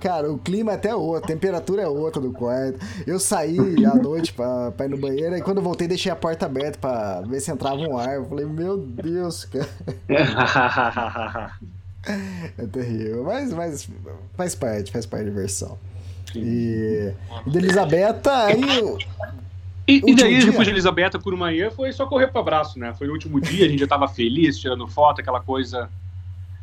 cara, 0.00 0.30
o 0.32 0.38
clima 0.38 0.72
é 0.72 0.74
até 0.76 0.94
outro, 0.94 1.24
a 1.24 1.26
temperatura 1.26 1.82
é 1.82 1.88
outra 1.88 2.20
do 2.20 2.32
quarto. 2.32 2.78
Eu 3.06 3.18
saí 3.18 3.58
à 3.84 3.94
noite 3.94 4.32
pra, 4.32 4.70
pra 4.70 4.86
ir 4.86 4.90
no 4.90 4.96
banheiro, 4.98 5.36
e 5.36 5.42
quando 5.42 5.58
eu 5.58 5.64
voltei, 5.64 5.86
deixei 5.88 6.10
a 6.12 6.16
porta 6.16 6.46
aberta 6.46 6.78
pra 6.78 7.20
ver 7.22 7.40
se 7.40 7.50
entrava 7.50 7.76
um 7.76 7.98
ar. 7.98 8.14
Eu 8.16 8.24
falei, 8.26 8.46
meu 8.46 8.76
Deus, 8.78 9.44
cara, 9.44 9.68
é 12.58 12.66
terrível. 12.66 13.24
Mas, 13.24 13.52
mas 13.52 13.88
faz 14.36 14.54
parte, 14.54 14.90
faz 14.92 15.06
parte 15.06 15.24
da 15.24 15.30
diversão. 15.30 15.76
E, 16.38 17.12
e 17.46 17.50
da 17.50 17.58
Elizabeth, 17.58 18.22
aí. 18.26 18.96
E, 19.88 19.96
e 20.06 20.14
daí, 20.14 20.36
dia? 20.38 20.46
depois 20.46 20.66
de 20.66 20.72
Elisabetta 20.72 21.18
Curumanhã, 21.18 21.70
foi 21.70 21.92
só 21.92 22.06
correr 22.06 22.28
para 22.28 22.40
abraço, 22.40 22.78
né? 22.78 22.94
Foi 22.94 23.08
o 23.08 23.12
último 23.12 23.40
dia, 23.40 23.66
a 23.66 23.68
gente 23.68 23.80
já 23.80 23.88
tava 23.88 24.06
feliz, 24.06 24.58
tirando 24.58 24.86
foto, 24.86 25.20
aquela 25.20 25.40
coisa 25.40 25.90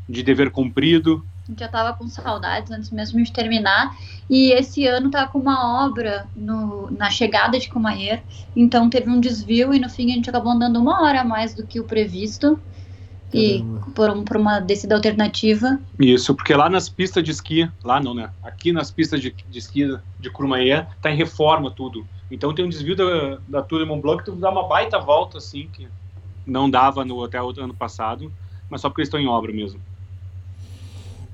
de 0.07 0.23
dever 0.23 0.49
cumprido. 0.49 1.25
A 1.43 1.51
gente 1.51 1.59
já 1.59 1.67
tava 1.67 1.93
com 1.97 2.07
saudades 2.07 2.71
antes 2.71 2.89
mesmo 2.89 3.21
de 3.21 3.31
terminar. 3.31 3.95
E 4.29 4.51
esse 4.51 4.85
ano 4.85 5.09
tá 5.11 5.27
com 5.27 5.39
uma 5.39 5.85
obra 5.85 6.25
no- 6.35 6.89
na 6.91 7.09
chegada 7.09 7.59
de 7.59 7.69
Comayer. 7.69 8.21
Então 8.55 8.89
teve 8.89 9.09
um 9.09 9.19
desvio 9.19 9.73
e 9.73 9.79
no 9.79 9.89
fim 9.89 10.11
a 10.11 10.15
gente 10.15 10.29
acabou 10.29 10.51
andando 10.51 10.79
uma 10.79 11.01
hora 11.01 11.21
a 11.21 11.23
mais 11.25 11.53
do 11.53 11.65
que 11.65 11.79
o 11.79 11.83
previsto. 11.83 12.59
E 13.33 13.63
por, 13.93 14.09
um- 14.09 14.23
por 14.23 14.37
uma 14.37 14.59
descida 14.59 14.95
alternativa. 14.95 15.79
Isso, 15.99 16.33
porque 16.33 16.53
lá 16.53 16.69
nas 16.69 16.87
pistas 16.87 17.23
de 17.23 17.31
esqui, 17.31 17.69
lá 17.83 17.99
não, 17.99 18.13
né? 18.13 18.29
Aqui 18.41 18.71
nas 18.71 18.89
pistas 18.89 19.19
de, 19.19 19.35
de 19.49 19.59
esqui 19.59 19.97
de 20.19 20.29
Curumanhã, 20.29 20.87
tá 21.01 21.11
em 21.11 21.15
reforma 21.15 21.69
tudo. 21.69 22.07
Então 22.31 22.53
tem 22.53 22.63
um 22.65 22.69
desvio 22.69 22.95
da, 22.95 23.37
da 23.47 23.61
Tour 23.61 23.79
de 23.79 23.85
Mont 23.85 24.01
Blanc 24.01 24.23
que 24.23 24.31
tu 24.31 24.35
dá 24.37 24.49
uma 24.49 24.67
baita 24.67 24.99
volta, 24.99 25.37
assim, 25.37 25.69
que 25.73 25.87
não 26.45 26.69
dava 26.69 27.03
no 27.03 27.23
até 27.23 27.41
o 27.41 27.49
ano 27.59 27.73
passado, 27.73 28.31
mas 28.69 28.81
só 28.81 28.89
porque 28.89 29.01
eles 29.01 29.07
estão 29.07 29.19
em 29.19 29.27
obra 29.27 29.51
mesmo. 29.51 29.79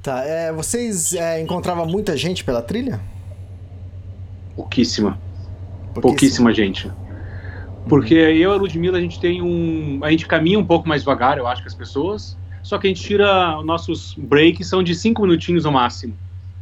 Tá, 0.01 0.23
é, 0.25 0.51
vocês 0.51 1.13
é, 1.13 1.41
encontravam 1.41 1.85
muita 1.85 2.17
gente 2.17 2.43
pela 2.43 2.61
trilha? 2.61 2.99
Pouquíssima. 4.55 5.17
Pouquíssima 5.93 6.53
gente. 6.53 6.91
Porque 7.87 8.13
eu 8.13 8.31
e 8.35 8.43
a 8.45 8.55
Ludmilla, 8.55 8.97
a 8.97 9.01
gente 9.01 9.19
tem 9.19 9.41
um. 9.41 9.99
A 10.03 10.09
gente 10.11 10.25
caminha 10.25 10.57
um 10.57 10.65
pouco 10.65 10.87
mais 10.87 11.01
devagar, 11.01 11.37
eu 11.37 11.47
acho, 11.47 11.61
que 11.61 11.67
as 11.67 11.75
pessoas. 11.75 12.37
Só 12.61 12.77
que 12.77 12.87
a 12.87 12.89
gente 12.89 13.01
tira. 13.01 13.61
Nossos 13.63 14.15
breaks 14.17 14.67
são 14.67 14.81
de 14.81 14.95
cinco 14.95 15.21
minutinhos 15.23 15.65
no 15.65 15.71
máximo. 15.71 16.13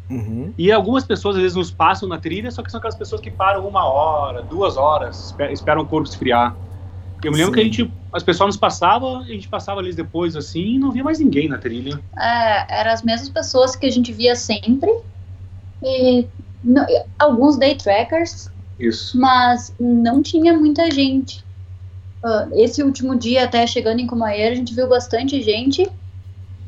Uhum. 0.09 0.53
E 0.57 0.71
algumas 0.71 1.05
pessoas 1.05 1.35
às 1.37 1.41
vezes 1.41 1.55
nos 1.55 1.71
passam 1.71 2.09
na 2.09 2.17
trilha, 2.17 2.51
só 2.51 2.61
que 2.61 2.69
são 2.69 2.79
aquelas 2.79 2.95
pessoas 2.95 3.21
que 3.21 3.31
param 3.31 3.65
uma 3.65 3.85
hora, 3.85 4.41
duas 4.41 4.75
horas, 4.75 5.27
espe- 5.27 5.53
esperam 5.53 5.83
o 5.83 5.85
corpo 5.85 6.09
esfriar. 6.09 6.53
Eu 7.23 7.31
me 7.31 7.37
lembro 7.37 7.53
Sim. 7.53 7.55
que 7.55 7.61
a 7.61 7.63
gente. 7.63 7.93
As 8.11 8.23
pessoas 8.23 8.47
nos 8.47 8.57
passavam, 8.57 9.19
a 9.19 9.23
gente 9.23 9.47
passava 9.47 9.79
ali 9.79 9.93
depois 9.93 10.35
assim 10.35 10.75
e 10.75 10.77
não 10.79 10.91
via 10.91 11.03
mais 11.03 11.19
ninguém 11.19 11.47
na 11.47 11.57
trilha. 11.57 11.97
É, 12.19 12.81
eram 12.81 12.91
as 12.91 13.03
mesmas 13.03 13.29
pessoas 13.29 13.73
que 13.75 13.85
a 13.85 13.91
gente 13.91 14.11
via 14.11 14.35
sempre. 14.35 14.91
E 15.81 16.27
no- 16.63 16.85
alguns 17.17 17.57
day 17.57 17.75
trackers, 17.75 18.51
Isso. 18.81 19.19
mas 19.19 19.73
não 19.79 20.21
tinha 20.21 20.57
muita 20.57 20.89
gente. 20.91 21.43
Ah, 22.23 22.47
esse 22.53 22.83
último 22.83 23.15
dia, 23.15 23.45
até 23.45 23.65
chegando 23.65 23.99
em 23.99 24.07
Comaer, 24.07 24.51
a 24.51 24.55
gente 24.55 24.73
viu 24.73 24.87
bastante 24.87 25.41
gente 25.41 25.89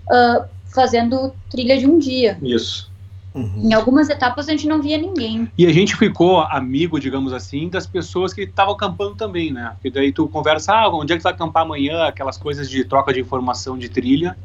ah, 0.10 0.46
fazendo 0.66 1.34
trilha 1.50 1.78
de 1.78 1.86
um 1.86 1.98
dia. 1.98 2.38
Isso. 2.42 2.92
Uhum. 3.34 3.62
Em 3.64 3.74
algumas 3.74 4.10
etapas 4.10 4.48
a 4.48 4.52
gente 4.52 4.68
não 4.68 4.82
via 4.82 4.98
ninguém. 4.98 5.52
E 5.58 5.66
a 5.66 5.74
gente 5.74 5.96
ficou 5.96 6.42
amigo, 6.42 7.00
digamos 7.00 7.34
assim, 7.34 7.68
das 7.68 7.88
pessoas 7.88 8.32
que 8.32 8.42
estavam 8.42 8.74
acampando 8.74 9.16
também, 9.16 9.52
né? 9.52 9.72
Porque 9.74 9.90
daí 9.90 10.12
tu 10.12 10.28
conversa, 10.28 10.74
ah, 10.74 10.90
onde 10.90 11.14
é 11.14 11.16
que 11.16 11.22
tu 11.22 11.24
vai 11.24 11.34
acampar 11.34 11.64
amanhã? 11.64 12.04
Aquelas 12.04 12.38
coisas 12.38 12.70
de 12.70 12.84
troca 12.86 13.12
de 13.12 13.20
informação 13.20 13.78
de 13.78 13.90
trilha. 13.90 14.38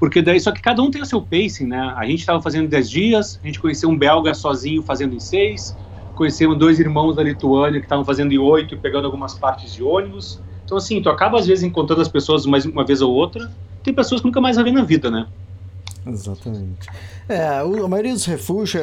Porque 0.00 0.22
daí, 0.22 0.40
só 0.40 0.52
que 0.52 0.60
cada 0.60 0.82
um 0.82 0.90
tem 0.90 1.02
o 1.02 1.06
seu 1.06 1.20
pacing, 1.20 1.66
né? 1.66 1.92
A 1.96 2.04
gente 2.06 2.20
estava 2.20 2.40
fazendo 2.40 2.68
10 2.68 2.90
dias, 2.90 3.40
a 3.42 3.46
gente 3.46 3.60
conheceu 3.60 3.88
um 3.88 3.96
belga 3.96 4.32
sozinho 4.34 4.82
fazendo 4.82 5.14
em 5.14 5.20
6, 5.20 5.76
conhecemos 6.18 6.58
dois 6.58 6.80
irmãos 6.80 7.14
da 7.14 7.22
Lituânia 7.22 7.78
que 7.78 7.86
estavam 7.86 8.04
fazendo 8.04 8.32
I8 8.32 8.72
e 8.72 8.76
pegando 8.76 9.06
algumas 9.06 9.34
partes 9.38 9.72
de 9.72 9.82
ônibus. 9.82 10.40
Então, 10.64 10.76
assim, 10.76 11.00
tu 11.00 11.08
acaba 11.08 11.38
às 11.38 11.46
vezes 11.46 11.64
encontrando 11.64 12.02
as 12.02 12.08
pessoas 12.08 12.44
mais 12.44 12.66
uma 12.66 12.84
vez 12.84 13.00
ou 13.00 13.14
outra. 13.14 13.50
Tem 13.82 13.94
pessoas 13.94 14.20
que 14.20 14.26
nunca 14.26 14.40
mais 14.40 14.56
vai 14.56 14.70
na 14.72 14.82
vida, 14.82 15.10
né? 15.10 15.26
Exatamente. 16.06 16.88
É, 17.28 17.46
a 17.58 17.88
maioria 17.88 18.12
dos 18.12 18.24
refúgios 18.24 18.82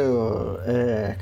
é, 0.66 1.16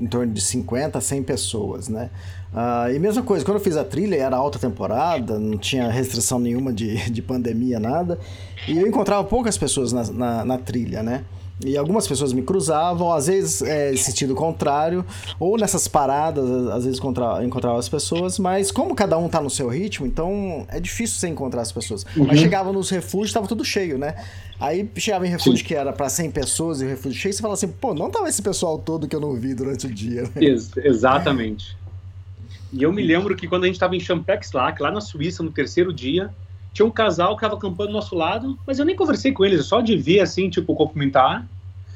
em, 0.00 0.06
torno 0.06 0.32
de 0.32 0.40
50 0.40 0.98
a 0.98 1.00
100 1.00 1.22
pessoas, 1.22 1.88
né? 1.88 2.10
Ah, 2.54 2.90
e 2.92 2.98
mesma 2.98 3.22
coisa, 3.22 3.44
quando 3.44 3.58
eu 3.58 3.62
fiz 3.62 3.76
a 3.76 3.84
trilha, 3.84 4.16
era 4.16 4.36
alta 4.36 4.58
temporada, 4.58 5.38
não 5.38 5.58
tinha 5.58 5.88
restrição 5.90 6.38
nenhuma 6.38 6.72
de, 6.72 7.10
de 7.10 7.20
pandemia, 7.20 7.78
nada. 7.78 8.18
E 8.66 8.78
eu 8.78 8.86
encontrava 8.86 9.22
poucas 9.24 9.58
pessoas 9.58 9.92
na, 9.92 10.04
na, 10.12 10.44
na 10.44 10.58
trilha, 10.58 11.02
né? 11.02 11.24
E 11.64 11.76
algumas 11.76 12.08
pessoas 12.08 12.32
me 12.32 12.42
cruzavam, 12.42 13.12
às 13.12 13.26
vezes 13.26 13.62
é, 13.62 13.94
sentido 13.96 14.34
contrário, 14.34 15.04
ou 15.38 15.56
nessas 15.56 15.86
paradas, 15.86 16.44
às 16.68 16.84
vezes 16.84 16.98
encontrava, 16.98 17.44
encontrava 17.44 17.78
as 17.78 17.88
pessoas, 17.88 18.38
mas 18.38 18.72
como 18.72 18.94
cada 18.94 19.16
um 19.16 19.28
tá 19.28 19.40
no 19.40 19.50
seu 19.50 19.68
ritmo, 19.68 20.06
então 20.06 20.66
é 20.68 20.80
difícil 20.80 21.18
você 21.18 21.28
encontrar 21.28 21.62
as 21.62 21.70
pessoas. 21.70 22.04
Uhum. 22.16 22.26
Mas 22.26 22.40
chegava 22.40 22.72
nos 22.72 22.90
refúgios, 22.90 23.32
tava 23.32 23.46
tudo 23.46 23.64
cheio, 23.64 23.96
né? 23.96 24.16
Aí 24.58 24.88
chegava 24.96 25.26
em 25.26 25.30
refúgio 25.30 25.58
Sim. 25.58 25.64
que 25.64 25.74
era 25.74 25.92
para 25.92 26.08
100 26.08 26.30
pessoas 26.30 26.80
e 26.80 26.84
o 26.84 26.88
refúgio 26.88 27.18
cheio, 27.18 27.32
você 27.32 27.42
fala 27.42 27.54
assim, 27.54 27.68
pô, 27.68 27.94
não 27.94 28.10
tava 28.10 28.28
esse 28.28 28.42
pessoal 28.42 28.78
todo 28.78 29.06
que 29.06 29.14
eu 29.14 29.20
não 29.20 29.34
vi 29.34 29.54
durante 29.54 29.86
o 29.86 29.92
dia. 29.92 30.22
Né? 30.22 30.30
Ex 30.42 30.76
exatamente. 30.76 31.76
E 32.72 32.82
eu 32.82 32.92
me 32.92 33.02
lembro 33.02 33.36
que 33.36 33.46
quando 33.46 33.64
a 33.64 33.66
gente 33.66 33.78
tava 33.78 33.94
em 33.94 34.00
Champex-Lac, 34.00 34.80
lá 34.80 34.90
na 34.90 35.00
Suíça, 35.00 35.42
no 35.42 35.50
terceiro 35.50 35.92
dia, 35.92 36.32
tinha 36.72 36.86
um 36.86 36.90
casal 36.90 37.36
que 37.36 37.44
estava 37.44 37.54
acampando 37.54 37.88
do 37.88 37.94
nosso 37.94 38.14
lado, 38.14 38.58
mas 38.66 38.78
eu 38.78 38.84
nem 38.84 38.96
conversei 38.96 39.32
com 39.32 39.44
eles, 39.44 39.66
só 39.66 39.80
de 39.80 39.96
ver 39.96 40.20
assim, 40.20 40.48
tipo, 40.48 40.74
cumprimentar. 40.74 41.46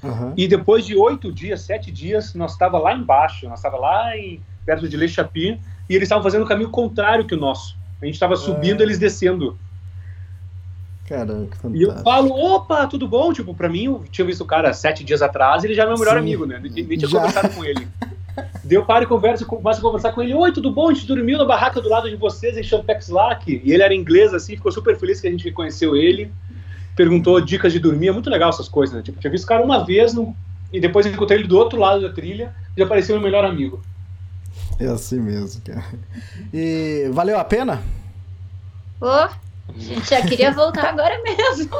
Uhum. 0.02 0.34
E 0.36 0.46
depois 0.46 0.84
de 0.84 0.94
oito 0.94 1.32
dias, 1.32 1.62
sete 1.62 1.90
dias, 1.90 2.34
nós 2.34 2.52
estava 2.52 2.78
lá 2.78 2.94
embaixo, 2.94 3.48
nós 3.48 3.58
estava 3.58 3.76
lá 3.78 4.16
em, 4.16 4.40
perto 4.64 4.88
de 4.88 4.96
Le 4.96 5.08
Chapi, 5.08 5.58
e 5.88 5.94
eles 5.94 6.02
estavam 6.02 6.22
fazendo 6.22 6.42
o 6.42 6.46
caminho 6.46 6.70
contrário 6.70 7.24
que 7.24 7.34
o 7.34 7.38
nosso. 7.38 7.76
A 8.00 8.04
gente 8.04 8.14
estava 8.14 8.36
subindo, 8.36 8.80
é... 8.80 8.84
eles 8.84 8.98
descendo. 8.98 9.56
Caramba, 11.08 11.46
que 11.46 11.56
fantástico. 11.56 11.76
E 11.76 11.82
eu 11.82 12.02
falo, 12.02 12.30
opa, 12.30 12.86
tudo 12.86 13.08
bom? 13.08 13.32
Tipo, 13.32 13.54
pra 13.54 13.68
mim, 13.68 13.84
eu 13.84 14.04
tinha 14.10 14.26
visto 14.26 14.42
o 14.42 14.46
cara 14.46 14.72
sete 14.74 15.04
dias 15.04 15.22
atrás, 15.22 15.64
ele 15.64 15.74
já 15.74 15.84
é 15.84 15.86
meu 15.86 15.96
melhor 15.96 16.14
Sim. 16.14 16.18
amigo, 16.18 16.44
né? 16.44 16.60
Nem, 16.60 16.84
nem 16.84 16.98
tinha 16.98 17.08
já. 17.08 17.18
conversado 17.18 17.54
com 17.54 17.64
ele. 17.64 17.88
Deu 18.62 18.84
para 18.84 19.04
e 19.04 19.06
conversa, 19.06 19.44
começa 19.44 19.78
a 19.78 19.82
conversar 19.82 20.12
com 20.12 20.22
ele. 20.22 20.34
Oi, 20.34 20.52
tudo 20.52 20.70
bom? 20.70 20.90
A 20.90 20.94
gente 20.94 21.06
dormiu 21.06 21.38
na 21.38 21.44
barraca 21.44 21.80
do 21.80 21.88
lado 21.88 22.08
de 22.10 22.16
vocês 22.16 22.56
em 22.56 22.62
Champex 22.62 23.08
Lac. 23.08 23.46
E 23.48 23.72
ele 23.72 23.82
era 23.82 23.94
inglês, 23.94 24.34
assim, 24.34 24.56
ficou 24.56 24.72
super 24.72 24.98
feliz 24.98 25.20
que 25.20 25.28
a 25.28 25.30
gente 25.30 25.44
reconheceu 25.44 25.96
ele. 25.96 26.32
Perguntou 26.94 27.40
dicas 27.40 27.72
de 27.72 27.78
dormir. 27.78 28.08
É 28.08 28.12
muito 28.12 28.30
legal 28.30 28.50
essas 28.50 28.68
coisas, 28.68 28.96
né? 28.96 29.02
Tipo, 29.02 29.20
tinha 29.20 29.30
visto 29.30 29.44
o 29.44 29.48
cara 29.48 29.64
uma 29.64 29.84
vez 29.84 30.12
no... 30.14 30.34
e 30.72 30.80
depois 30.80 31.06
encontrei 31.06 31.38
ele 31.38 31.48
do 31.48 31.56
outro 31.56 31.78
lado 31.78 32.02
da 32.02 32.12
trilha 32.12 32.54
e 32.76 32.82
apareceu 32.82 33.16
meu 33.16 33.24
melhor 33.24 33.44
amigo. 33.44 33.80
É 34.78 34.86
assim 34.86 35.20
mesmo, 35.20 35.62
cara. 35.62 35.84
E 36.52 37.08
valeu 37.12 37.38
a 37.38 37.44
pena? 37.44 37.82
Ô, 39.00 39.06
oh, 39.06 39.08
a 39.08 39.78
gente 39.78 40.08
já 40.10 40.22
queria 40.22 40.52
voltar 40.52 40.88
agora 40.88 41.20
mesmo. 41.22 41.70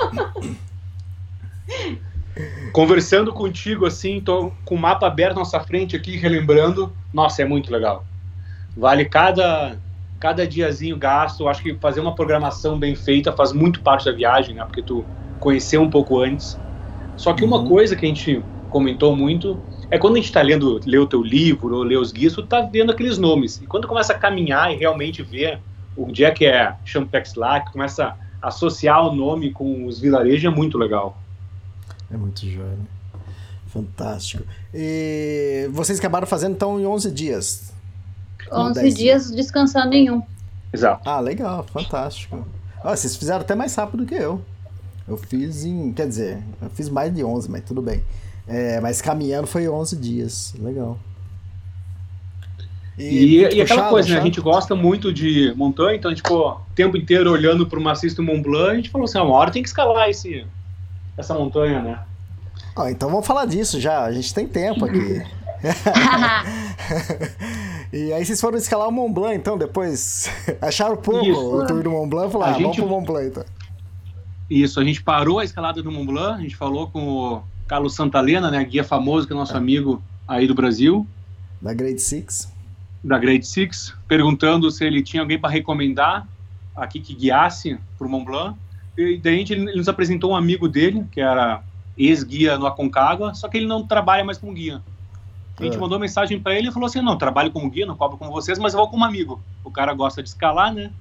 conversando 2.73 3.33
contigo 3.33 3.87
assim, 3.87 4.21
tô 4.21 4.53
com 4.65 4.75
o 4.75 4.79
mapa 4.79 5.07
aberto 5.07 5.35
na 5.35 5.41
nossa 5.41 5.61
frente 5.61 5.97
aqui, 5.97 6.17
relembrando. 6.17 6.93
Nossa, 7.13 7.43
é 7.43 7.45
muito 7.45 7.73
legal. 7.73 8.05
Vale 8.77 9.05
cada 9.05 9.79
cada 10.19 10.47
diazinho 10.47 10.97
gasto. 10.97 11.49
Acho 11.49 11.63
que 11.63 11.75
fazer 11.75 12.01
uma 12.01 12.15
programação 12.15 12.79
bem 12.79 12.95
feita 12.95 13.33
faz 13.33 13.53
muito 13.53 13.81
parte 13.81 14.05
da 14.07 14.13
viagem, 14.13 14.55
né? 14.55 14.65
Porque 14.65 14.83
tu 14.83 15.05
conheceu 15.41 15.83
um 15.83 15.91
pouco 15.91 16.21
antes. 16.21 16.59
Só 17.17 17.33
que 17.33 17.45
uma 17.45 17.59
uhum. 17.59 17.69
coisa 17.69 17.97
que 17.97 18.05
a 18.05 18.09
gente 18.09 18.43
comentou 18.71 19.17
muito 19.17 19.61
é 19.91 19.99
quando 19.99 20.15
a 20.15 20.17
gente 20.17 20.27
está 20.27 20.43
lendo, 20.43 20.81
lê 20.85 20.99
o 20.99 21.07
teu 21.07 21.23
livro 21.23 21.77
ou 21.77 21.83
lê 21.83 21.97
os 21.97 22.13
guias, 22.13 22.35
tu 22.35 22.43
tá 22.43 22.61
vendo 22.61 22.91
aqueles 22.91 23.19
nomes. 23.19 23.61
E 23.63 23.67
quando 23.67 23.87
começa 23.87 24.13
a 24.13 24.19
caminhar 24.19 24.73
e 24.73 24.77
realmente 24.77 25.23
ver 25.23 25.61
onde 25.97 26.25
é 26.25 26.31
que 26.31 26.45
é 26.45 26.75
Champex 26.85 27.35
Lac, 27.35 27.73
começa 27.73 28.17
a 28.43 28.49
associar 28.49 29.07
o 29.07 29.15
nome 29.15 29.51
com 29.51 29.87
os 29.87 30.01
vilarejos, 30.01 30.45
é 30.45 30.55
muito 30.55 30.77
legal. 30.77 31.17
É 32.11 32.17
muito 32.17 32.47
jóia, 32.47 32.71
né? 32.71 32.85
Fantástico. 33.69 34.45
E 34.73 35.69
vocês 35.73 35.99
acabaram 35.99 36.27
fazendo 36.27 36.55
então 36.55 36.81
em 36.81 36.87
11 36.87 37.11
dias? 37.11 37.73
11 38.51 38.81
dias, 38.81 38.95
dias 38.97 39.31
descansando 39.31 39.95
em 39.95 40.11
um. 40.11 40.23
Exato. 40.73 41.09
Ah, 41.09 41.21
legal, 41.21 41.65
fantástico. 41.65 42.47
Ah, 42.83 42.97
vocês 42.97 43.17
fizeram 43.17 43.41
até 43.41 43.55
mais 43.55 43.75
rápido 43.75 44.07
que 44.07 44.15
eu. 44.15 44.41
Eu 45.09 45.17
fiz 45.17 45.65
em. 45.65 45.93
Quer 45.93 46.09
dizer, 46.09 46.43
eu 46.61 46.71
fiz 46.71 46.89
mais 46.89 47.15
de 47.15 47.23
11, 47.23 47.51
mas 47.51 47.65
tudo 47.65 47.83
bem. 47.83 48.03
É, 48.47 48.81
mas 48.81 49.03
caminhando 49.03 49.47
foi 49.47 49.69
11 49.69 49.97
dias. 49.97 50.55
Legal. 50.59 50.99
E, 52.99 53.05
e, 53.05 53.57
e 53.57 53.61
aquela 53.61 53.89
coisa, 53.91 54.09
né? 54.09 54.19
A 54.19 54.23
gente 54.23 54.41
gosta 54.41 54.75
muito 54.75 55.13
de 55.13 55.53
montanha, 55.55 55.97
então 55.97 56.11
a 56.11 56.15
gente 56.15 56.23
ficou 56.23 56.53
o 56.53 56.75
tempo 56.75 56.97
inteiro 56.97 57.31
olhando 57.31 57.67
para 57.67 57.79
o 57.79 57.83
maciço 57.83 58.17
do 58.17 58.23
Mont 58.23 58.43
Blanc 58.43 58.71
a 58.71 58.77
gente 58.77 58.91
falou 58.91 59.05
assim: 59.05 59.19
ah, 59.19 59.23
uma 59.23 59.35
hora 59.35 59.51
tem 59.51 59.63
que 59.63 59.69
escalar 59.69 60.09
esse, 60.09 60.47
essa 61.17 61.35
montanha, 61.35 61.83
né? 61.83 61.99
Ah, 62.77 62.91
então 62.91 63.09
vamos 63.09 63.27
falar 63.27 63.47
disso 63.47 63.81
já, 63.81 64.05
a 64.05 64.13
gente 64.13 64.35
tem 64.35 64.47
tempo 64.47 64.85
aqui. 64.85 65.23
e 67.93 68.13
aí 68.13 68.25
vocês 68.25 68.41
foram 68.41 68.59
escalar 68.59 68.89
o 68.89 68.93
Mont 68.93 69.13
Blanc, 69.13 69.35
então, 69.35 69.57
depois 69.57 70.31
acharam 70.61 70.97
pouco 70.97 71.25
Isso. 71.25 71.41
o 71.41 71.67
tour 71.67 71.83
do 71.83 71.91
Mont 71.91 72.09
Blanc, 72.09 72.31
falaram, 72.31 72.53
ah, 72.53 72.55
gente... 72.55 72.63
vamos 72.63 72.77
pro 72.77 72.89
Mont 72.89 73.07
Blanc, 73.07 73.29
então. 73.29 73.45
Isso, 74.49 74.79
a 74.79 74.85
gente 74.85 75.03
parou 75.03 75.39
a 75.39 75.45
escalada 75.45 75.83
do 75.83 75.91
Mont 75.91 76.07
Blanc, 76.07 76.39
a 76.39 76.43
gente 76.43 76.57
falou 76.57 76.89
com 76.89 77.09
o 77.09 77.43
Carlos 77.67 77.95
Santalena, 77.95 78.51
né, 78.51 78.63
guia 78.65 78.85
famoso, 78.85 79.27
que 79.27 79.33
é 79.33 79.37
nosso 79.37 79.55
é. 79.55 79.57
amigo 79.57 80.03
aí 80.29 80.47
do 80.47 80.55
Brasil. 80.55 81.07
Da 81.61 81.73
Grade 81.73 82.01
Six. 82.01 82.53
Da 83.03 83.19
Grade 83.19 83.47
Six, 83.47 83.95
perguntando 84.07 84.71
se 84.71 84.85
ele 84.85 85.03
tinha 85.03 85.23
alguém 85.23 85.39
para 85.39 85.51
recomendar 85.51 86.27
aqui 86.77 87.01
que 87.01 87.15
guiasse 87.15 87.79
pro 87.99 88.09
Mont 88.09 88.25
Blanc. 88.25 88.59
E 88.97 89.19
daí 89.19 89.45
ele 89.49 89.77
nos 89.77 89.89
apresentou 89.89 90.33
um 90.33 90.37
amigo 90.37 90.69
dele, 90.69 91.05
que 91.11 91.21
era 91.21 91.63
ex-guia 91.97 92.59
no 92.59 92.67
Aconcagua, 92.67 93.35
só 93.35 93.49
que 93.49 93.57
ele 93.57 93.67
não 93.67 93.87
trabalha 93.87 94.25
mais 94.25 94.39
como 94.39 94.53
guia. 94.53 94.83
A 95.59 95.65
gente 95.65 95.77
é. 95.77 95.81
mandou 95.81 95.99
mensagem 95.99 96.39
para 96.39 96.55
ele 96.55 96.69
e 96.69 96.73
falou 96.73 96.87
assim: 96.87 97.01
não, 97.01 97.17
trabalho 97.17 97.51
como 97.51 97.71
guia, 97.71 97.87
não 97.87 97.97
cobro 97.97 98.19
com 98.19 98.31
vocês, 98.31 98.59
mas 98.59 98.75
eu 98.75 98.81
vou 98.81 98.89
como 98.89 99.05
amigo. 99.05 99.43
O 99.65 99.71
cara 99.71 99.95
gosta 99.95 100.23
de 100.23 100.29
escalar, 100.29 100.73
né? 100.73 100.93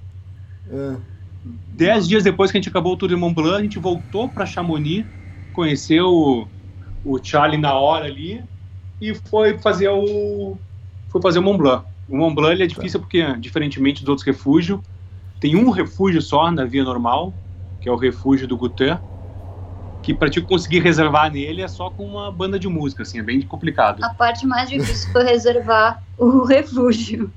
É. 0.70 0.96
Dez 1.44 2.08
dias 2.08 2.24
depois 2.24 2.50
que 2.50 2.56
a 2.56 2.60
gente 2.60 2.70
acabou 2.70 2.94
o 2.94 2.96
Tour 2.96 3.08
de 3.08 3.16
Mont 3.16 3.34
Blanc, 3.34 3.58
a 3.58 3.62
gente 3.62 3.78
voltou 3.78 4.28
para 4.28 4.46
Chamonix, 4.46 5.06
conheceu 5.52 6.48
o, 7.04 7.18
Charlie 7.22 7.60
na 7.60 7.74
hora 7.74 8.06
ali 8.06 8.42
e 9.00 9.14
foi 9.14 9.56
fazer 9.58 9.88
o 9.88 10.56
foi 11.08 11.20
fazer 11.20 11.38
o 11.38 11.42
Mont 11.42 11.58
Blanc. 11.58 11.86
O 12.08 12.16
Mont 12.16 12.34
Blanc 12.34 12.60
é 12.60 12.66
difícil 12.66 12.98
porque, 12.98 13.36
diferentemente 13.36 14.00
dos 14.00 14.08
outros 14.08 14.26
refúgios, 14.26 14.80
tem 15.38 15.54
um 15.54 15.70
refúgio 15.70 16.20
só 16.22 16.50
na 16.50 16.64
via 16.64 16.82
normal, 16.82 17.32
que 17.86 17.90
é 17.90 17.92
o 17.92 17.96
refúgio 17.96 18.48
do 18.48 18.56
Gutan, 18.56 19.00
que 20.02 20.12
para 20.12 20.28
te 20.28 20.40
conseguir 20.40 20.80
reservar 20.80 21.30
nele 21.30 21.62
é 21.62 21.68
só 21.68 21.88
com 21.88 22.04
uma 22.04 22.32
banda 22.32 22.58
de 22.58 22.66
música, 22.66 23.04
assim, 23.04 23.20
é 23.20 23.22
bem 23.22 23.40
complicado. 23.42 24.02
A 24.02 24.12
parte 24.12 24.44
mais 24.44 24.68
difícil 24.68 25.12
foi 25.12 25.22
reservar 25.22 26.02
o 26.18 26.42
refúgio. 26.42 27.30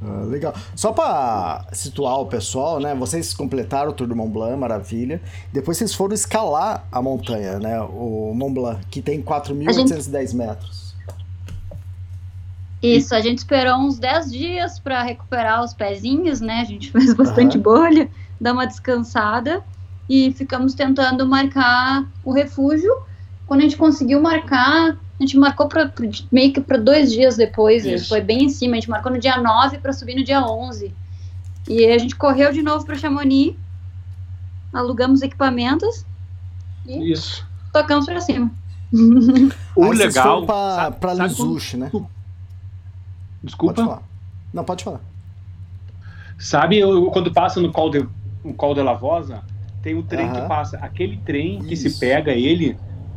Ah, 0.00 0.22
legal. 0.26 0.54
Só 0.76 0.92
para 0.92 1.66
situar 1.72 2.20
o 2.20 2.26
pessoal, 2.26 2.78
né? 2.78 2.94
Vocês 2.94 3.34
completaram 3.34 3.90
o 3.90 3.92
Tour 3.92 4.06
do 4.06 4.14
Mont 4.14 4.32
Blanc, 4.32 4.56
maravilha. 4.56 5.20
Depois 5.52 5.76
vocês 5.76 5.92
foram 5.92 6.14
escalar 6.14 6.86
a 6.92 7.02
montanha, 7.02 7.58
né? 7.58 7.80
O 7.80 8.32
Mont 8.36 8.54
Blanc, 8.54 8.86
que 8.88 9.02
tem 9.02 9.20
4.810 9.20 10.20
gente... 10.20 10.36
metros. 10.36 10.94
Isso, 12.80 13.12
a 13.12 13.20
gente 13.20 13.38
esperou 13.38 13.74
uns 13.78 13.98
10 13.98 14.30
dias 14.30 14.78
para 14.78 15.02
recuperar 15.02 15.64
os 15.64 15.74
pezinhos, 15.74 16.40
né? 16.40 16.60
A 16.60 16.64
gente 16.64 16.92
fez 16.92 17.12
bastante 17.12 17.56
uhum. 17.56 17.62
bolha 17.64 18.08
dar 18.40 18.52
uma 18.52 18.66
descansada 18.66 19.62
e 20.08 20.32
ficamos 20.32 20.74
tentando 20.74 21.26
marcar 21.26 22.06
o 22.24 22.32
refúgio. 22.32 22.92
Quando 23.46 23.60
a 23.60 23.62
gente 23.64 23.76
conseguiu 23.76 24.20
marcar, 24.20 24.90
a 24.92 25.22
gente 25.22 25.36
marcou 25.36 25.68
pra, 25.68 25.92
meio 26.30 26.52
que 26.52 26.60
para 26.60 26.78
dois 26.78 27.10
dias 27.10 27.36
depois, 27.36 28.08
foi 28.08 28.20
bem 28.20 28.44
em 28.44 28.48
cima. 28.48 28.72
A 28.72 28.76
gente 28.76 28.90
marcou 28.90 29.12
no 29.12 29.18
dia 29.18 29.36
9 29.36 29.78
para 29.78 29.92
subir 29.92 30.14
no 30.14 30.24
dia 30.24 30.40
11. 30.42 30.94
E 31.68 31.86
a 31.86 31.98
gente 31.98 32.16
correu 32.16 32.52
de 32.52 32.62
novo 32.62 32.86
para 32.86 32.96
Chamonix, 32.96 33.54
alugamos 34.72 35.20
equipamentos 35.20 36.06
e 36.86 37.12
Isso. 37.12 37.46
tocamos 37.72 38.06
para 38.06 38.20
cima. 38.20 38.50
o 39.76 39.92
legal. 39.92 40.46
para 40.46 41.14
Lizuche, 41.14 41.76
né? 41.76 41.90
Desculpa. 43.42 43.84
Pode 43.84 44.00
Não, 44.52 44.64
pode 44.64 44.84
falar. 44.84 45.00
Sabe 46.38 46.80
quando 47.12 47.32
passa 47.32 47.60
no 47.60 47.70
Col 47.72 47.90
de, 47.90 48.08
no 48.44 48.54
Col 48.54 48.74
de 48.74 48.82
La 48.82 48.94
Vosa, 48.94 49.42
tem 49.82 49.94
um 49.94 50.02
trem 50.02 50.30
que 50.32 50.40
passa. 50.42 50.78
Aquele 50.78 51.16
trem 51.18 51.60
que 51.60 51.76
se 51.76 51.98
pega 51.98 52.32
ele 52.32 52.76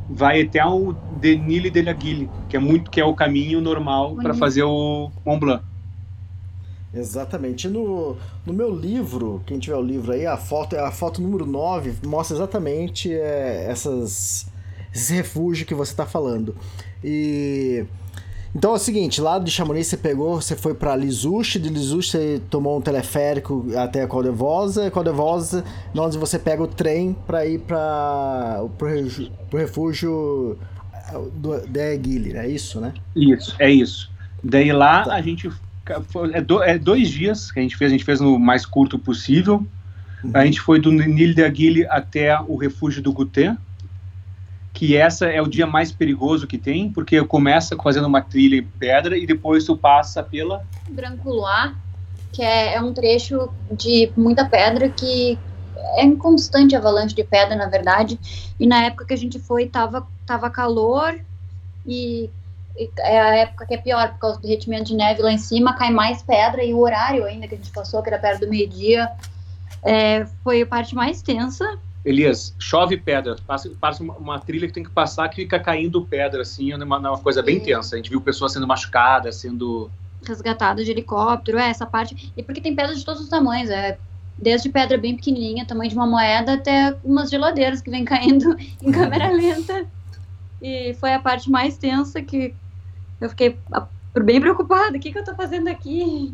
vai 0.09 0.41
até 0.41 0.65
o 0.65 0.93
Denille 1.19 1.69
de 1.69 1.81
la 1.81 1.93
Guille, 1.93 2.29
que 2.49 2.57
é 2.57 2.59
muito 2.59 2.91
que 2.91 2.99
é 2.99 3.05
o 3.05 3.15
caminho 3.15 3.61
normal 3.61 4.15
para 4.15 4.33
fazer 4.33 4.63
o 4.63 5.11
Mont 5.25 5.39
Blanc. 5.39 5.63
Exatamente. 6.93 7.69
No, 7.69 8.17
no 8.45 8.53
meu 8.53 8.75
livro, 8.75 9.41
quem 9.45 9.57
tiver 9.57 9.77
o 9.77 9.81
livro 9.81 10.11
aí, 10.11 10.25
a 10.25 10.35
foto, 10.35 10.75
a 10.75 10.91
foto 10.91 11.21
número 11.21 11.45
9 11.45 12.05
mostra 12.05 12.35
exatamente 12.35 13.13
é, 13.13 13.65
essas, 13.69 14.45
esse 14.93 15.13
refúgio 15.13 15.65
que 15.65 15.73
você 15.73 15.93
está 15.93 16.05
falando. 16.05 16.55
E 17.03 17.85
Então 18.53 18.71
é 18.71 18.75
o 18.75 18.77
seguinte, 18.79 19.21
lá 19.21 19.39
de 19.39 19.49
Chamonix 19.49 19.87
você 19.87 19.95
pegou, 19.97 20.41
você 20.41 20.55
foi 20.57 20.73
pra 20.73 20.93
Lisuche, 20.95 21.57
de 21.57 21.69
Lisuche 21.69 22.11
você 22.11 22.41
tomou 22.49 22.77
um 22.77 22.81
teleférico 22.81 23.65
até 23.77 24.03
a 24.03 24.07
Caldevosa, 24.07 24.91
Caldevosa, 24.91 25.63
onde 25.95 26.17
você 26.17 26.37
pega 26.37 26.61
o 26.61 26.67
trem 26.67 27.15
pra 27.25 27.45
ir 27.45 27.59
pro, 28.77 28.87
reju- 28.87 29.31
pro 29.49 29.57
refúgio 29.57 30.57
do, 31.35 31.59
de 31.65 31.97
Guilherme, 31.97 32.39
é 32.39 32.49
isso, 32.49 32.81
né? 32.81 32.93
Isso, 33.15 33.55
é 33.57 33.71
isso. 33.71 34.11
Daí 34.43 34.71
lá 34.73 35.03
Tá. 35.05 35.13
a 35.15 35.21
gente. 35.21 35.49
É, 36.33 36.41
do- 36.41 36.61
é 36.63 36.77
dois 36.77 37.09
dias 37.09 37.51
que 37.51 37.59
a 37.59 37.61
gente 37.63 37.75
fez, 37.77 37.89
a 37.89 37.93
gente 37.93 38.05
fez 38.05 38.19
no 38.19 38.37
mais 38.37 38.65
curto 38.65 38.99
possível. 38.99 39.65
A 40.33 40.45
gente 40.45 40.61
foi 40.61 40.79
do 40.79 40.91
Nil 40.91 41.33
de 41.33 41.43
Aguile 41.43 41.85
até 41.87 42.39
o 42.47 42.55
refúgio 42.55 43.01
do 43.01 43.11
Guté, 43.11 43.57
que 44.73 44.95
essa 44.95 45.25
é 45.25 45.41
o 45.41 45.47
dia 45.47 45.67
mais 45.67 45.91
perigoso 45.91 46.47
que 46.47 46.57
tem, 46.57 46.89
porque 46.91 47.23
começa 47.25 47.75
fazendo 47.77 48.07
uma 48.07 48.21
trilha 48.21 48.57
em 48.57 48.63
pedra 48.63 49.17
e 49.17 49.25
depois 49.25 49.65
tu 49.65 49.75
passa 49.75 50.23
pela. 50.23 50.65
Branculoar, 50.89 51.75
que 52.31 52.41
é, 52.41 52.75
é 52.75 52.81
um 52.81 52.93
trecho 52.93 53.49
de 53.71 54.11
muita 54.15 54.45
pedra 54.45 54.89
que 54.89 55.37
é 55.95 56.03
em 56.03 56.15
constante 56.15 56.75
avalanche 56.75 57.13
de 57.13 57.23
pedra, 57.23 57.55
na 57.55 57.67
verdade. 57.67 58.19
E 58.59 58.65
na 58.65 58.85
época 58.85 59.05
que 59.05 59.13
a 59.13 59.17
gente 59.17 59.39
foi, 59.39 59.67
tava, 59.67 60.07
tava 60.25 60.49
calor 60.49 61.19
e, 61.85 62.29
e 62.77 62.89
é 62.99 63.19
a 63.19 63.35
época 63.37 63.65
que 63.65 63.73
é 63.73 63.77
pior, 63.77 64.11
por 64.13 64.19
causa 64.19 64.37
do 64.37 64.43
derretimento 64.43 64.85
de 64.85 64.95
neve 64.95 65.21
lá 65.21 65.31
em 65.31 65.37
cima, 65.37 65.75
cai 65.75 65.91
mais 65.91 66.21
pedra 66.21 66.63
e 66.63 66.73
o 66.73 66.79
horário 66.79 67.25
ainda 67.25 67.47
que 67.47 67.55
a 67.55 67.57
gente 67.57 67.71
passou, 67.71 68.01
que 68.01 68.09
era 68.09 68.19
perto 68.19 68.41
do 68.41 68.49
meio-dia, 68.49 69.09
é, 69.83 70.25
foi 70.43 70.61
a 70.61 70.65
parte 70.65 70.95
mais 70.95 71.21
tensa. 71.21 71.77
Elias, 72.03 72.55
chove 72.57 72.97
pedra, 72.97 73.35
passa, 73.45 73.69
passa 73.79 74.01
uma, 74.01 74.15
uma 74.15 74.39
trilha 74.39 74.67
que 74.67 74.73
tem 74.73 74.83
que 74.83 74.89
passar 74.89 75.29
que 75.29 75.35
fica 75.35 75.59
caindo 75.59 76.03
pedra, 76.03 76.41
assim, 76.41 76.71
é 76.71 76.75
uma, 76.75 76.97
uma 76.97 77.17
coisa 77.19 77.43
bem 77.43 77.59
tensa. 77.59 77.95
A 77.95 77.97
gente 77.97 78.09
viu 78.09 78.19
pessoas 78.19 78.53
sendo 78.53 78.67
machucadas, 78.67 79.35
sendo. 79.35 79.89
resgatada 80.25 80.83
de 80.83 80.89
helicóptero, 80.89 81.59
é 81.59 81.69
essa 81.69 81.85
parte. 81.85 82.33
E 82.35 82.41
porque 82.41 82.59
tem 82.59 82.75
pedras 82.75 82.97
de 82.99 83.05
todos 83.05 83.21
os 83.21 83.29
tamanhos, 83.29 83.69
é 83.69 83.99
desde 84.35 84.69
pedra 84.69 84.97
bem 84.97 85.15
pequenininha, 85.15 85.65
tamanho 85.65 85.89
de 85.91 85.95
uma 85.95 86.07
moeda, 86.07 86.53
até 86.53 86.97
umas 87.03 87.29
geladeiras 87.29 87.81
que 87.81 87.91
vem 87.91 88.03
caindo 88.03 88.57
em 88.81 88.91
câmera 88.91 89.29
lenta. 89.31 89.85
E 90.59 90.95
foi 90.95 91.13
a 91.13 91.19
parte 91.19 91.51
mais 91.51 91.77
tensa 91.77 92.21
que 92.21 92.55
eu 93.19 93.29
fiquei 93.29 93.59
ah, 93.71 93.87
bem 94.23 94.41
preocupada. 94.41 94.97
O 94.97 94.99
que, 94.99 95.11
que 95.11 95.19
eu 95.19 95.23
tô 95.23 95.35
fazendo 95.35 95.67
aqui? 95.67 96.33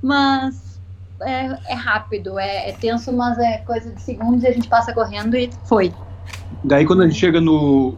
Mas 0.00 0.69
é, 1.22 1.58
é 1.68 1.74
rápido, 1.74 2.38
é, 2.38 2.70
é 2.70 2.72
tenso, 2.72 3.12
mas 3.12 3.38
é 3.38 3.58
coisa 3.58 3.90
de 3.90 4.00
segundos 4.00 4.42
e 4.42 4.46
a 4.46 4.52
gente 4.52 4.68
passa 4.68 4.92
correndo 4.92 5.36
e 5.36 5.50
foi. 5.64 5.92
Daí 6.64 6.84
quando 6.84 7.02
a 7.02 7.06
gente 7.06 7.18
chega 7.18 7.40
no, 7.40 7.96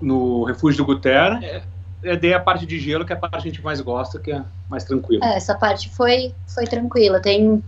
no 0.00 0.44
refúgio 0.44 0.78
do 0.78 0.86
Guterra, 0.86 1.40
é, 1.42 1.62
é 2.02 2.16
daí 2.16 2.34
a 2.34 2.40
parte 2.40 2.66
de 2.66 2.78
gelo 2.78 3.04
que 3.04 3.12
é 3.12 3.16
a 3.16 3.18
parte 3.18 3.42
que 3.42 3.48
a 3.48 3.52
gente 3.52 3.62
mais 3.62 3.80
gosta, 3.80 4.18
que 4.18 4.32
é 4.32 4.42
mais 4.68 4.84
tranquila. 4.84 5.24
É, 5.24 5.36
essa 5.36 5.54
parte 5.54 5.88
foi, 5.90 6.34
foi 6.46 6.64
tranquila. 6.64 7.20
Tem, 7.20 7.62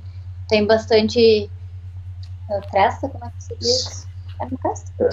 tem 0.48 0.66
bastante 0.66 1.50
é, 2.50 2.60
cresta, 2.70 3.08
como 3.08 3.24
é 3.24 3.30
que 3.30 3.44
se 3.44 3.56
diz? 3.58 4.08
É 4.40 4.46
cresta? 4.56 5.08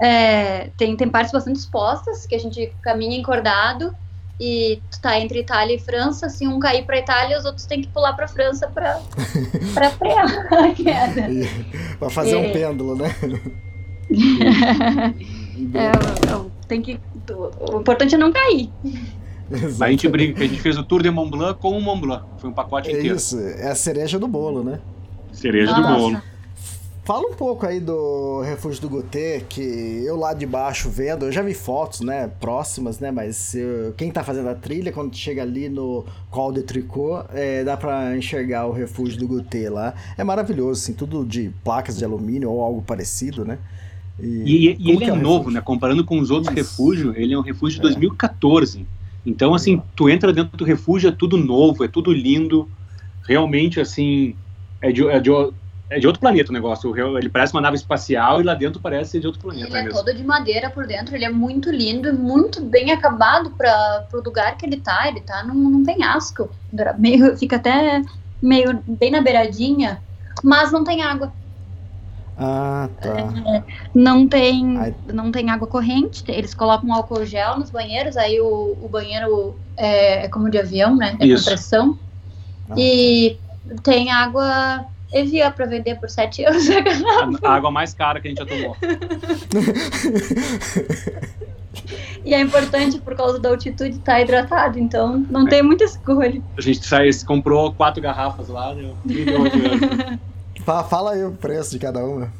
É, 0.00 0.70
tem, 0.76 0.96
tem 0.96 1.08
partes 1.08 1.32
bastante 1.32 1.56
expostas, 1.56 2.26
que 2.26 2.34
a 2.34 2.38
gente 2.38 2.72
caminha 2.82 3.18
encordado 3.18 3.94
e 4.40 4.80
tu 4.90 5.00
tá 5.00 5.18
entre 5.18 5.40
Itália 5.40 5.74
e 5.74 5.78
França. 5.78 6.28
Se 6.28 6.46
um 6.46 6.58
cair 6.58 6.84
pra 6.84 6.98
Itália, 6.98 7.38
os 7.38 7.44
outros 7.44 7.66
têm 7.66 7.80
que 7.82 7.88
pular 7.88 8.12
pra 8.14 8.28
França 8.28 8.68
pra, 8.68 9.00
pra 9.74 9.90
frear 9.90 10.26
a 10.52 10.70
queda. 10.74 11.28
Pra 11.98 12.10
fazer 12.10 12.36
um 12.36 12.44
É. 12.44 12.50
pêndulo, 12.52 12.96
né? 12.96 13.14
É, 15.74 15.86
é, 15.88 16.40
tem 16.68 16.80
que, 16.80 17.00
o 17.60 17.80
importante 17.80 18.14
é 18.14 18.18
não 18.18 18.32
cair. 18.32 18.70
A 19.80 19.90
gente 19.90 20.08
brinca 20.08 20.34
que 20.38 20.44
a 20.44 20.46
gente 20.46 20.60
fez 20.60 20.78
o 20.78 20.84
Tour 20.84 21.02
de 21.02 21.10
Mont 21.10 21.30
Blanc 21.30 21.58
com 21.60 21.76
o 21.76 21.80
Mont 21.80 22.00
Blanc. 22.00 22.24
Foi 22.38 22.48
um 22.48 22.52
pacote 22.52 22.88
É 22.90 22.92
inteiro. 22.92 23.16
isso, 23.16 23.38
é 23.40 23.68
a 23.70 23.74
cereja 23.74 24.18
do 24.18 24.28
bolo, 24.28 24.62
né? 24.62 24.78
Cereja 25.32 25.74
do 25.74 25.80
Nossa. 25.80 25.96
bolo. 25.96 26.22
Fala 27.08 27.26
um 27.26 27.32
pouco 27.32 27.64
aí 27.64 27.80
do 27.80 28.42
Refúgio 28.42 28.82
do 28.82 28.88
Gotê, 28.90 29.42
que 29.48 29.62
eu 30.04 30.14
lá 30.14 30.34
de 30.34 30.44
baixo 30.44 30.90
vendo, 30.90 31.24
eu 31.24 31.32
já 31.32 31.40
vi 31.40 31.54
fotos, 31.54 32.02
né, 32.02 32.30
próximas, 32.38 33.00
né, 33.00 33.10
mas 33.10 33.54
eu- 33.54 33.94
quem 33.96 34.10
tá 34.10 34.22
fazendo 34.22 34.50
a 34.50 34.54
trilha, 34.54 34.92
quando 34.92 35.16
chega 35.16 35.40
ali 35.40 35.70
no 35.70 36.04
Col 36.30 36.52
de 36.52 36.62
Tricot, 36.62 37.24
é, 37.32 37.64
dá 37.64 37.78
pra 37.78 38.14
enxergar 38.14 38.66
o 38.66 38.72
Refúgio 38.72 39.18
do 39.18 39.26
Gotê 39.26 39.70
lá. 39.70 39.94
É 40.18 40.22
maravilhoso, 40.22 40.82
assim, 40.82 40.92
tudo 40.92 41.24
de 41.24 41.50
placas 41.64 41.96
de 41.96 42.04
alumínio 42.04 42.50
ou 42.50 42.60
algo 42.60 42.82
parecido, 42.82 43.42
né? 43.42 43.56
E, 44.20 44.68
e- 44.68 44.76
e 44.78 44.90
ele 44.90 45.04
é, 45.06 45.10
o 45.10 45.16
novo, 45.16 45.38
refúgio? 45.38 45.50
né? 45.52 45.60
Comparando 45.62 46.04
com 46.04 46.18
os 46.18 46.30
outros 46.30 46.54
Isso. 46.54 46.72
refúgios, 46.72 47.16
ele 47.16 47.32
é 47.32 47.38
um 47.38 47.40
refúgio 47.40 47.76
de 47.76 47.80
2014. 47.84 48.84
Então, 49.24 49.54
assim, 49.54 49.80
tu 49.96 50.10
entra 50.10 50.30
dentro 50.30 50.58
do 50.58 50.64
refúgio, 50.64 51.08
é 51.08 51.12
tudo 51.12 51.38
novo, 51.38 51.82
é 51.82 51.88
tudo 51.88 52.12
lindo. 52.12 52.68
Realmente, 53.26 53.80
assim, 53.80 54.34
é 54.82 54.92
de, 54.92 55.06
é 55.08 55.18
de, 55.18 55.30
é 55.90 55.98
de 55.98 56.06
outro 56.06 56.20
planeta 56.20 56.50
o 56.50 56.54
negócio. 56.54 57.18
Ele 57.18 57.28
parece 57.28 57.54
uma 57.54 57.62
nave 57.62 57.76
espacial 57.76 58.40
e 58.40 58.44
lá 58.44 58.54
dentro 58.54 58.80
parece 58.80 59.12
ser 59.12 59.20
de 59.20 59.26
outro 59.26 59.40
planeta 59.40 59.68
Ele 59.68 59.76
é 59.76 59.82
mesmo. 59.84 59.98
todo 59.98 60.14
de 60.14 60.22
madeira 60.22 60.68
por 60.68 60.86
dentro, 60.86 61.14
ele 61.14 61.24
é 61.24 61.30
muito 61.30 61.70
lindo 61.70 62.08
e 62.08 62.12
muito 62.12 62.62
bem 62.62 62.92
acabado 62.92 63.50
para 63.50 64.06
o 64.12 64.18
lugar 64.18 64.56
que 64.56 64.66
ele 64.66 64.78
tá. 64.78 65.08
Ele 65.08 65.20
tá 65.20 65.42
num, 65.44 65.54
num 65.54 65.84
penhasco, 65.84 66.50
meio, 66.98 67.36
fica 67.38 67.56
até 67.56 68.02
meio 68.40 68.82
bem 68.86 69.10
na 69.10 69.20
beiradinha, 69.20 70.02
mas 70.42 70.70
não 70.70 70.84
tem 70.84 71.02
água. 71.02 71.32
Ah, 72.40 72.88
tá. 73.00 73.64
Não 73.92 74.28
tem, 74.28 74.78
Ai. 74.78 74.94
não 75.12 75.32
tem 75.32 75.50
água 75.50 75.66
corrente. 75.66 76.22
Eles 76.28 76.54
colocam 76.54 76.94
álcool 76.94 77.24
gel 77.24 77.58
nos 77.58 77.68
banheiros, 77.68 78.16
aí 78.16 78.40
o, 78.40 78.78
o 78.80 78.88
banheiro 78.88 79.58
é, 79.76 80.26
é 80.26 80.28
como 80.28 80.48
de 80.48 80.58
avião, 80.58 80.94
né? 80.94 81.16
É 81.18 81.26
Isso. 81.26 81.44
com 81.44 81.50
pressão. 81.50 81.98
Ah. 82.70 82.74
E 82.76 83.36
tem 83.82 84.12
água 84.12 84.86
Evian 85.12 85.50
para 85.52 85.66
vender 85.66 85.94
por 85.98 86.08
7 86.10 86.42
euros 86.42 86.68
a 86.70 86.80
garrafa. 86.80 87.38
A, 87.42 87.54
água 87.54 87.70
mais 87.70 87.94
cara 87.94 88.20
que 88.20 88.28
a 88.28 88.30
gente 88.30 88.38
já 88.38 88.46
tomou. 88.46 88.76
E 92.24 92.34
é 92.34 92.40
importante 92.40 92.98
por 93.00 93.14
causa 93.16 93.38
da 93.38 93.48
altitude 93.48 93.96
estar 93.96 94.20
hidratado, 94.20 94.78
então 94.78 95.24
não 95.30 95.46
tem 95.46 95.62
muita 95.62 95.84
escolha. 95.84 96.42
A 96.56 96.60
gente 96.60 96.84
sai, 96.84 97.08
comprou 97.26 97.72
quatro 97.72 98.02
garrafas 98.02 98.48
lá, 98.48 98.74
deu 98.74 98.94
38 99.06 99.56
euros. 99.58 100.18
Fa- 100.64 100.84
Fala 100.84 101.12
aí 101.12 101.24
o 101.24 101.32
preço 101.32 101.70
de 101.70 101.78
cada 101.78 102.04
uma. 102.04 102.30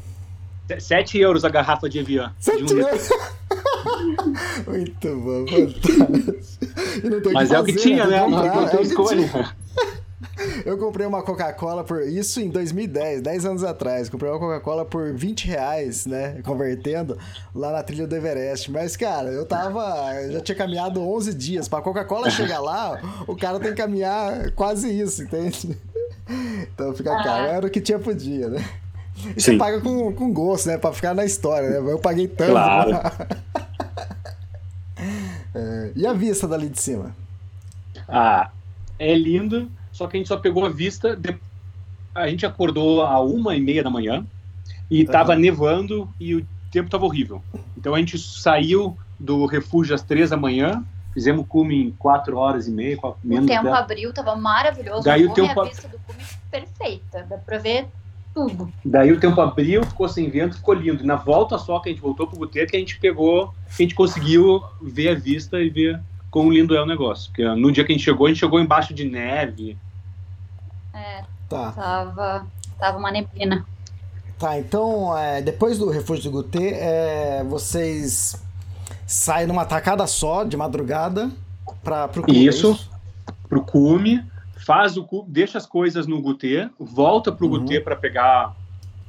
7 0.78 1.18
euros 1.18 1.44
a 1.44 1.48
garrafa 1.48 1.88
de 1.88 1.98
Evian. 2.00 2.24
de 2.26 2.30
um 2.30 2.34
Sete 2.42 2.60
litro. 2.60 2.78
euros. 2.80 3.08
Muito 4.66 5.16
bom, 5.20 5.46
fantástico. 5.48 7.30
Mas 7.32 7.50
é 7.50 7.58
o 7.60 7.64
que 7.64 7.72
tinha, 7.72 8.06
né? 8.06 8.22
que 8.24 8.30
Não 8.30 8.68
tem 8.68 8.80
é 8.80 8.82
escolha. 8.82 9.54
Eu 10.68 10.76
comprei 10.76 11.06
uma 11.06 11.22
Coca-Cola 11.22 11.82
por 11.82 12.02
isso 12.02 12.42
em 12.42 12.50
2010, 12.50 13.22
10 13.22 13.44
anos 13.46 13.64
atrás. 13.64 14.10
Comprei 14.10 14.30
uma 14.30 14.38
Coca-Cola 14.38 14.84
por 14.84 15.14
20 15.14 15.46
reais, 15.46 16.04
né? 16.04 16.42
Convertendo 16.44 17.16
lá 17.54 17.72
na 17.72 17.82
trilha 17.82 18.06
do 18.06 18.14
Everest. 18.14 18.70
Mas, 18.70 18.94
cara, 18.94 19.30
eu 19.30 19.46
tava. 19.46 20.14
Eu 20.16 20.32
já 20.32 20.40
tinha 20.42 20.54
caminhado 20.54 21.00
11 21.00 21.32
dias. 21.32 21.68
Pra 21.68 21.80
Coca-Cola 21.80 22.28
chegar 22.28 22.60
lá, 22.60 23.00
o 23.26 23.34
cara 23.34 23.58
tem 23.58 23.70
que 23.70 23.78
caminhar 23.80 24.50
quase 24.50 24.90
isso, 24.90 25.22
entende? 25.22 25.74
Então 26.74 26.94
fica 26.94 27.16
caro. 27.22 27.46
Era 27.46 27.66
o 27.66 27.70
que 27.70 27.80
tinha 27.80 27.98
por 27.98 28.14
dia, 28.14 28.48
né? 28.48 28.62
E 29.34 29.40
você 29.40 29.56
paga 29.56 29.80
com, 29.80 30.12
com 30.12 30.30
gosto, 30.30 30.66
né? 30.66 30.76
Pra 30.76 30.92
ficar 30.92 31.14
na 31.14 31.24
história, 31.24 31.80
né? 31.80 31.92
Eu 31.92 31.98
paguei 31.98 32.28
tanto. 32.28 32.50
Claro. 32.50 32.90
É, 35.54 35.92
e 35.96 36.06
a 36.06 36.12
vista 36.12 36.46
dali 36.46 36.68
de 36.68 36.80
cima? 36.80 37.16
Ah, 38.06 38.50
é 38.98 39.14
lindo, 39.14 39.70
só 39.98 40.06
que 40.06 40.16
a 40.16 40.20
gente 40.20 40.28
só 40.28 40.36
pegou 40.36 40.64
a 40.64 40.68
vista. 40.68 41.16
de- 41.16 41.36
A 42.14 42.28
gente 42.28 42.46
acordou 42.46 43.02
a 43.02 43.20
uma 43.20 43.54
e 43.56 43.60
meia 43.60 43.82
da 43.82 43.90
manhã 43.90 44.24
e 44.90 45.04
tava 45.04 45.34
nevando 45.36 46.08
e 46.20 46.36
o 46.36 46.46
tempo 46.70 46.88
tava 46.88 47.04
horrível. 47.04 47.42
Então 47.76 47.94
a 47.94 47.98
gente 47.98 48.16
saiu 48.18 48.96
do 49.18 49.44
refúgio 49.46 49.94
às 49.94 50.02
três 50.02 50.30
da 50.30 50.36
manhã, 50.36 50.84
fizemos 51.12 51.44
cume 51.48 51.86
em 51.86 51.90
quatro 51.90 52.36
horas 52.36 52.66
e 52.68 52.70
meia, 52.70 52.96
quatro, 52.96 53.18
O 53.24 53.28
menos 53.28 53.46
tempo 53.46 53.68
até. 53.68 53.76
abriu, 53.78 54.12
tava 54.12 54.34
maravilhoso. 54.36 55.02
Daí 55.04 55.26
o 55.26 55.30
o 55.30 55.34
tempo 55.34 55.60
a 55.60 55.64
vista 55.64 55.88
do 55.88 55.98
cume 56.06 56.20
perfeita, 56.50 57.26
dá 57.28 57.36
pra 57.36 57.58
ver 57.58 57.86
tudo. 58.34 58.72
Daí 58.84 59.10
o 59.12 59.18
tempo 59.20 59.40
abriu, 59.40 59.84
ficou 59.84 60.08
sem 60.08 60.30
vento, 60.30 60.56
ficou 60.56 60.74
lindo. 60.74 61.02
E 61.02 61.06
na 61.06 61.16
volta 61.16 61.58
só 61.58 61.78
que 61.80 61.88
a 61.88 61.92
gente 61.92 62.00
voltou 62.02 62.26
pro 62.26 62.38
Guteiro, 62.38 62.70
que 62.70 62.76
a 62.76 62.80
gente 62.80 62.98
pegou, 63.00 63.52
a 63.68 63.82
gente 63.82 63.94
conseguiu 63.94 64.62
ver 64.80 65.08
a 65.10 65.14
vista 65.14 65.60
e 65.60 65.68
ver 65.68 66.00
quão 66.30 66.50
lindo 66.50 66.74
é 66.76 66.80
o 66.82 66.86
negócio. 66.86 67.30
Porque 67.30 67.44
no 67.44 67.70
dia 67.72 67.84
que 67.84 67.92
a 67.92 67.94
gente 67.96 68.04
chegou, 68.04 68.26
a 68.26 68.30
gente 68.30 68.38
chegou 68.40 68.60
embaixo 68.60 68.92
de 68.94 69.04
neve. 69.04 69.76
Tá. 71.48 71.72
Tava, 71.72 72.46
tava 72.78 72.98
uma 72.98 73.10
neblina. 73.10 73.64
Tá, 74.38 74.58
então, 74.58 75.16
é, 75.16 75.42
depois 75.42 75.78
do 75.78 75.90
refúgio 75.90 76.24
do 76.24 76.30
Gutê, 76.30 76.74
é, 76.74 77.44
vocês 77.48 78.40
saem 79.06 79.46
numa 79.46 79.64
tacada 79.64 80.06
só, 80.06 80.44
de 80.44 80.56
madrugada, 80.56 81.30
pra, 81.82 82.06
pro 82.06 82.22
clube, 82.22 82.46
é 82.46 82.50
Isso. 82.50 82.88
pro 83.48 83.62
cume, 83.62 84.22
faz 84.64 84.96
o 84.96 85.02
cu, 85.04 85.24
deixa 85.26 85.58
as 85.58 85.66
coisas 85.66 86.06
no 86.06 86.20
gutê, 86.20 86.68
volta 86.78 87.32
pro 87.32 87.46
Uhum. 87.46 87.58
gutê 87.60 87.80
para 87.80 87.96
pegar 87.96 88.54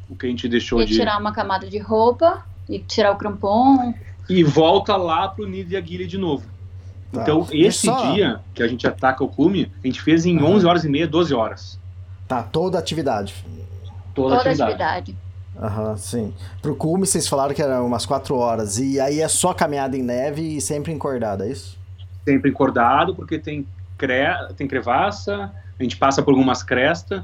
o 0.10 0.16
que 0.16 0.26
a 0.26 0.30
gente 0.30 0.48
deixou 0.48 0.82
E 0.82 0.86
de 0.86 0.96
tirar 0.96 1.20
uma 1.20 1.32
camada 1.34 1.68
de 1.70 1.78
roupa, 1.78 2.44
e 2.68 2.80
tirar 2.80 3.12
o 3.12 3.18
crampon. 3.18 3.94
e 4.30 4.44
volta 4.44 4.96
lá 4.96 5.28
pro 5.28 5.46
Nido 5.48 5.72
e 5.74 5.78
Aguilha 5.78 6.08
de 6.08 6.18
novo. 6.18 6.46
Tá. 7.12 7.22
Então, 7.22 7.48
esse 7.52 7.88
só... 7.88 8.12
dia 8.14 8.40
que 8.54 8.62
a 8.62 8.68
gente 8.68 8.86
ataca 8.88 9.24
o 9.24 9.28
cume, 9.28 9.72
a 9.84 9.88
gente 9.88 10.02
fez 10.02 10.26
em 10.26 10.38
uhum. 10.38 10.56
11 10.56 10.66
horas 10.66 10.84
e 10.84 10.90
meia, 10.90 11.08
12 11.08 11.34
horas. 11.34 11.80
Tá, 12.28 12.44
toda 12.44 12.78
a 12.78 12.82
atividade. 12.82 13.34
Toda, 14.14 14.38
toda 14.38 14.50
atividade. 14.50 14.74
atividade. 14.74 15.18
Aham, 15.62 15.90
uhum, 15.90 15.98
sim. 15.98 16.34
Pro 16.62 16.76
cume, 16.76 17.06
vocês 17.06 17.28
falaram 17.28 17.54
que 17.54 17.62
era 17.62 17.84
umas 17.84 18.06
4 18.06 18.36
horas. 18.36 18.78
E 18.78 19.00
aí 19.00 19.20
é 19.20 19.28
só 19.28 19.54
caminhada 19.54 19.98
em 19.98 20.04
neve 20.04 20.58
e 20.58 20.62
sempre 20.62 20.94
encordada, 20.94 21.46
é 21.46 21.52
isso? 21.52 21.78
Sempre 22.24 22.52
encordado, 22.52 23.16
porque 23.16 23.40
tem, 23.40 23.68
cre... 23.98 24.26
tem 24.56 24.68
crevaça, 24.68 25.52
a 25.78 25.84
gente 25.84 25.98
passa 25.98 26.22
por 26.22 26.32
algumas 26.32 26.62
crestas. 26.62 27.24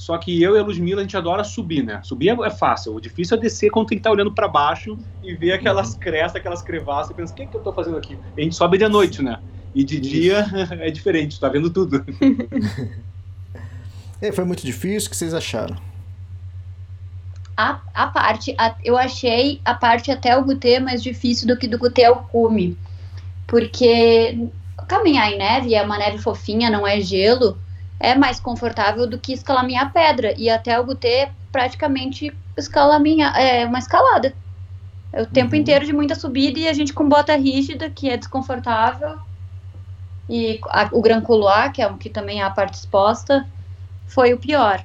Só 0.00 0.16
que 0.16 0.42
eu 0.42 0.56
e 0.56 0.58
a 0.58 0.62
Ludmilla, 0.62 1.00
a 1.00 1.04
gente 1.04 1.14
adora 1.14 1.44
subir, 1.44 1.84
né? 1.84 2.00
Subir 2.02 2.30
é, 2.30 2.46
é 2.46 2.48
fácil, 2.48 2.94
o 2.94 3.00
difícil 3.02 3.36
é 3.36 3.40
descer 3.40 3.70
quando 3.70 3.88
tem 3.88 3.98
que 3.98 4.00
estar 4.00 4.08
tá 4.08 4.14
olhando 4.14 4.32
para 4.32 4.48
baixo 4.48 4.96
e 5.22 5.34
ver 5.34 5.52
aquelas 5.52 5.92
uhum. 5.92 6.00
crestas, 6.00 6.36
aquelas 6.36 6.62
crevassas 6.62 7.10
e 7.10 7.14
pensa, 7.14 7.34
o 7.34 7.36
que, 7.36 7.44
que 7.44 7.54
eu 7.54 7.60
tô 7.60 7.70
fazendo 7.70 7.98
aqui? 7.98 8.16
a 8.34 8.40
gente 8.40 8.54
sobe 8.54 8.78
de 8.78 8.88
noite, 8.88 9.22
né? 9.22 9.38
E 9.74 9.84
de 9.84 10.00
dia 10.00 10.46
é 10.80 10.90
diferente, 10.90 11.38
tá 11.38 11.50
vendo 11.50 11.68
tudo. 11.68 12.02
e 14.22 14.32
foi 14.32 14.44
muito 14.46 14.64
difícil, 14.64 15.08
o 15.08 15.10
que 15.10 15.16
vocês 15.18 15.34
acharam? 15.34 15.76
A, 17.54 17.82
a 17.92 18.06
parte, 18.06 18.54
a, 18.56 18.74
eu 18.82 18.96
achei 18.96 19.60
a 19.66 19.74
parte 19.74 20.10
até 20.10 20.34
o 20.34 20.42
Gutê 20.42 20.80
mais 20.80 21.02
difícil 21.02 21.46
do 21.46 21.58
que 21.58 21.68
do 21.68 21.76
Gutê 21.76 22.06
ao 22.06 22.22
cume. 22.22 22.74
Porque 23.46 24.48
caminhar 24.88 25.30
em 25.30 25.36
neve 25.36 25.74
é 25.74 25.82
uma 25.82 25.98
neve 25.98 26.16
fofinha, 26.16 26.70
não 26.70 26.86
é 26.86 27.02
gelo 27.02 27.58
é 28.00 28.14
mais 28.14 28.40
confortável 28.40 29.06
do 29.06 29.18
que 29.18 29.32
escalaminhar 29.32 29.92
pedra. 29.92 30.34
E 30.38 30.48
até 30.48 30.80
o 30.80 30.84
Gutê 30.84 31.28
praticamente 31.52 32.32
escalaminha, 32.56 33.28
é 33.36 33.66
uma 33.66 33.78
escalada. 33.78 34.32
É 35.12 35.22
o 35.22 35.26
tempo 35.26 35.54
uhum. 35.54 35.60
inteiro 35.60 35.84
de 35.84 35.92
muita 35.92 36.14
subida 36.14 36.58
e 36.58 36.68
a 36.68 36.72
gente 36.72 36.92
com 36.92 37.08
bota 37.08 37.36
rígida, 37.36 37.90
que 37.90 38.08
é 38.08 38.16
desconfortável. 38.16 39.18
E 40.28 40.60
a, 40.68 40.88
o 40.92 41.02
Gran 41.02 41.20
Couloir, 41.20 41.72
que 41.72 41.82
é 41.82 41.92
que 41.94 42.08
também 42.08 42.40
é 42.40 42.44
a 42.44 42.50
parte 42.50 42.74
exposta, 42.74 43.46
foi 44.06 44.32
o 44.32 44.38
pior. 44.38 44.84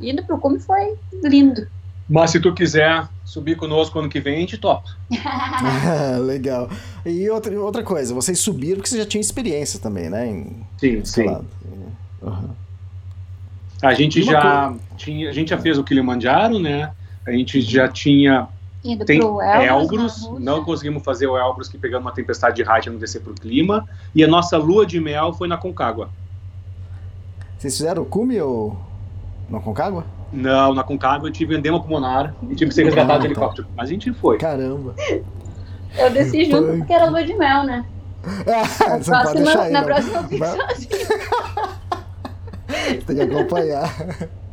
Indo 0.00 0.24
pro 0.24 0.38
cume 0.38 0.58
foi 0.58 0.94
lindo. 1.22 1.66
Mas 2.08 2.30
se 2.30 2.40
tu 2.40 2.52
quiser 2.52 3.06
subir 3.24 3.56
conosco 3.56 3.98
ano 3.98 4.08
que 4.08 4.20
vem, 4.20 4.36
a 4.36 4.40
gente 4.40 4.58
topa. 4.58 4.88
Legal. 6.24 6.68
E 7.04 7.28
outra, 7.30 7.58
outra 7.60 7.82
coisa, 7.82 8.14
vocês 8.14 8.38
subiram 8.38 8.76
porque 8.76 8.88
vocês 8.88 9.02
já 9.02 9.08
tinham 9.08 9.20
experiência 9.20 9.78
também, 9.78 10.08
né? 10.08 10.26
Em 10.26 10.66
sim, 10.78 10.98
escalado. 10.98 11.46
sim. 11.62 11.63
Uhum. 12.24 12.50
A 13.82 13.92
gente 13.92 14.22
já 14.22 14.74
tinha, 14.96 15.28
a 15.28 15.32
gente 15.32 15.50
já 15.50 15.58
fez 15.58 15.78
o 15.78 15.84
Kilimanjaro, 15.84 16.58
né? 16.58 16.92
A 17.26 17.30
gente 17.30 17.60
já 17.60 17.86
tinha 17.88 18.48
Indo 18.84 19.04
tem 19.04 19.18
Elbrus, 19.18 20.28
não 20.38 20.62
conseguimos 20.62 21.02
fazer 21.02 21.26
o 21.26 21.38
Elbrus 21.38 21.68
que 21.68 21.78
pegamos 21.78 22.04
uma 22.04 22.12
tempestade 22.12 22.56
de 22.56 22.62
raio 22.62 22.92
não 22.92 22.98
descer 22.98 23.22
para 23.22 23.32
o 23.32 23.34
clima. 23.34 23.88
E 24.14 24.22
a 24.22 24.28
nossa 24.28 24.58
lua 24.58 24.84
de 24.84 25.00
mel 25.00 25.32
foi 25.32 25.48
na 25.48 25.56
Concagua. 25.56 26.10
Vocês 27.58 27.76
fizeram 27.76 28.02
o 28.02 28.06
cume 28.06 28.38
ou 28.40 28.76
na 29.48 29.58
Concagua? 29.58 30.04
Não, 30.30 30.74
na 30.74 30.84
Concagua 30.84 31.28
eu 31.28 31.32
tive 31.32 31.54
edema 31.54 31.80
pulmonar 31.80 32.34
e 32.42 32.54
tive 32.54 32.68
que 32.68 32.74
ser 32.74 32.84
resgatado 32.84 33.12
ah, 33.12 33.16
de 33.16 33.22
tá. 33.22 33.26
helicóptero. 33.30 33.68
Mas 33.74 33.88
a 33.88 33.92
gente 33.92 34.12
foi. 34.12 34.36
Caramba. 34.36 34.94
Eu 35.96 36.10
desci 36.10 36.44
junto 36.44 36.76
porque 36.78 36.92
era 36.92 37.08
lua 37.08 37.24
de 37.24 37.34
mel, 37.34 37.64
né? 37.64 37.84
Ah, 38.46 38.98
na 39.06 39.20
próxima, 39.20 39.68
na 39.68 39.82
próxima 39.82 40.28
Tem 43.06 43.16
que 43.16 43.22
acompanhar. 43.22 43.90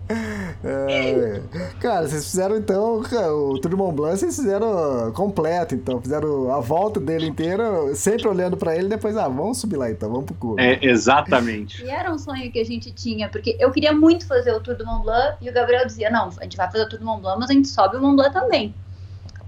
É, 0.64 1.42
cara, 1.80 2.08
vocês 2.08 2.26
fizeram 2.26 2.58
então 2.58 3.00
o 3.00 3.60
Tour 3.60 3.70
de 3.70 3.76
Mont 3.76 3.96
Blanc, 3.96 4.18
vocês 4.18 4.36
fizeram 4.36 5.12
completo, 5.14 5.74
então 5.74 6.02
fizeram 6.02 6.52
a 6.52 6.60
volta 6.60 7.00
dele 7.00 7.28
inteira, 7.28 7.96
sempre 7.96 8.28
olhando 8.28 8.58
para 8.58 8.76
ele, 8.76 8.90
depois, 8.90 9.16
ah, 9.18 9.28
vamos 9.28 9.60
subir 9.60 9.78
lá 9.78 9.90
então, 9.90 10.10
vamos 10.10 10.26
pro 10.26 10.36
cume. 10.36 10.62
É, 10.62 10.86
exatamente. 10.86 11.84
E 11.84 11.90
era 11.90 12.14
um 12.14 12.18
sonho 12.18 12.52
que 12.52 12.60
a 12.60 12.66
gente 12.66 12.92
tinha, 12.92 13.30
porque 13.30 13.56
eu 13.60 13.72
queria 13.72 13.94
muito 13.94 14.28
fazer 14.28 14.52
o 14.52 14.60
Tour 14.60 14.76
do 14.76 14.86
Mont 14.86 15.04
Blanc 15.04 15.38
e 15.42 15.50
o 15.50 15.54
Gabriel 15.54 15.86
dizia: 15.86 16.10
não, 16.10 16.30
a 16.40 16.44
gente 16.44 16.58
vai 16.58 16.70
fazer 16.70 16.84
o 16.84 16.90
Tour 16.90 17.00
do 17.00 17.06
Mont 17.06 17.22
Blanc, 17.22 17.40
mas 17.40 17.50
a 17.50 17.54
gente 17.54 17.68
sobe 17.68 17.98
o 17.98 18.02
Mont 18.02 18.16
Blanc 18.16 18.34
também. 18.34 18.76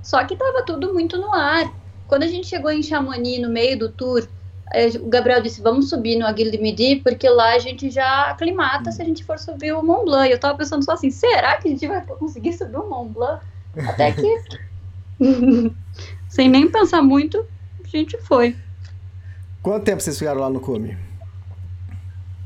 Só 0.02 0.24
que 0.26 0.36
tava 0.36 0.64
tudo 0.64 0.94
muito 0.94 1.18
no 1.18 1.34
ar. 1.34 1.72
Quando 2.08 2.24
a 2.24 2.28
gente 2.28 2.48
chegou 2.48 2.72
em 2.72 2.84
Chamonix, 2.84 3.42
no 3.42 3.50
meio 3.50 3.78
do 3.78 3.90
tour, 3.90 4.28
o 5.02 5.08
Gabriel 5.08 5.42
disse, 5.42 5.62
vamos 5.62 5.90
subir 5.90 6.18
no 6.18 6.26
Aguil 6.26 6.50
de 6.50 6.58
Midi, 6.58 6.96
porque 6.98 7.30
lá 7.30 7.54
a 7.54 7.60
gente 7.60 7.90
já 7.90 8.30
aclimata 8.30 8.92
se 8.92 9.02
a 9.02 9.06
gente 9.06 9.24
for 9.24 9.38
subir 9.38 9.74
o 9.74 9.84
Mont 9.84 10.06
Blanc. 10.06 10.28
E 10.28 10.32
eu 10.32 10.40
tava 10.40 10.58
pensando 10.58 10.84
só 10.84 10.94
assim, 10.94 11.12
será 11.12 11.58
que 11.58 11.68
a 11.68 11.72
gente 11.72 11.88
vai 11.88 12.02
conseguir 12.06 12.54
subir 12.54 12.78
o 12.78 12.90
Mont 12.90 13.14
Blanc? 13.14 13.44
Até 13.88 14.12
que, 14.12 14.42
sem 16.30 16.50
nem 16.50 16.70
pensar 16.70 17.02
muito, 17.02 17.46
a 17.84 17.88
gente 17.88 18.18
foi. 18.20 18.56
Quanto 19.62 19.84
tempo 19.84 20.02
vocês 20.02 20.18
ficaram 20.18 20.42
lá 20.42 20.50
no 20.50 20.60
cume? 20.60 20.98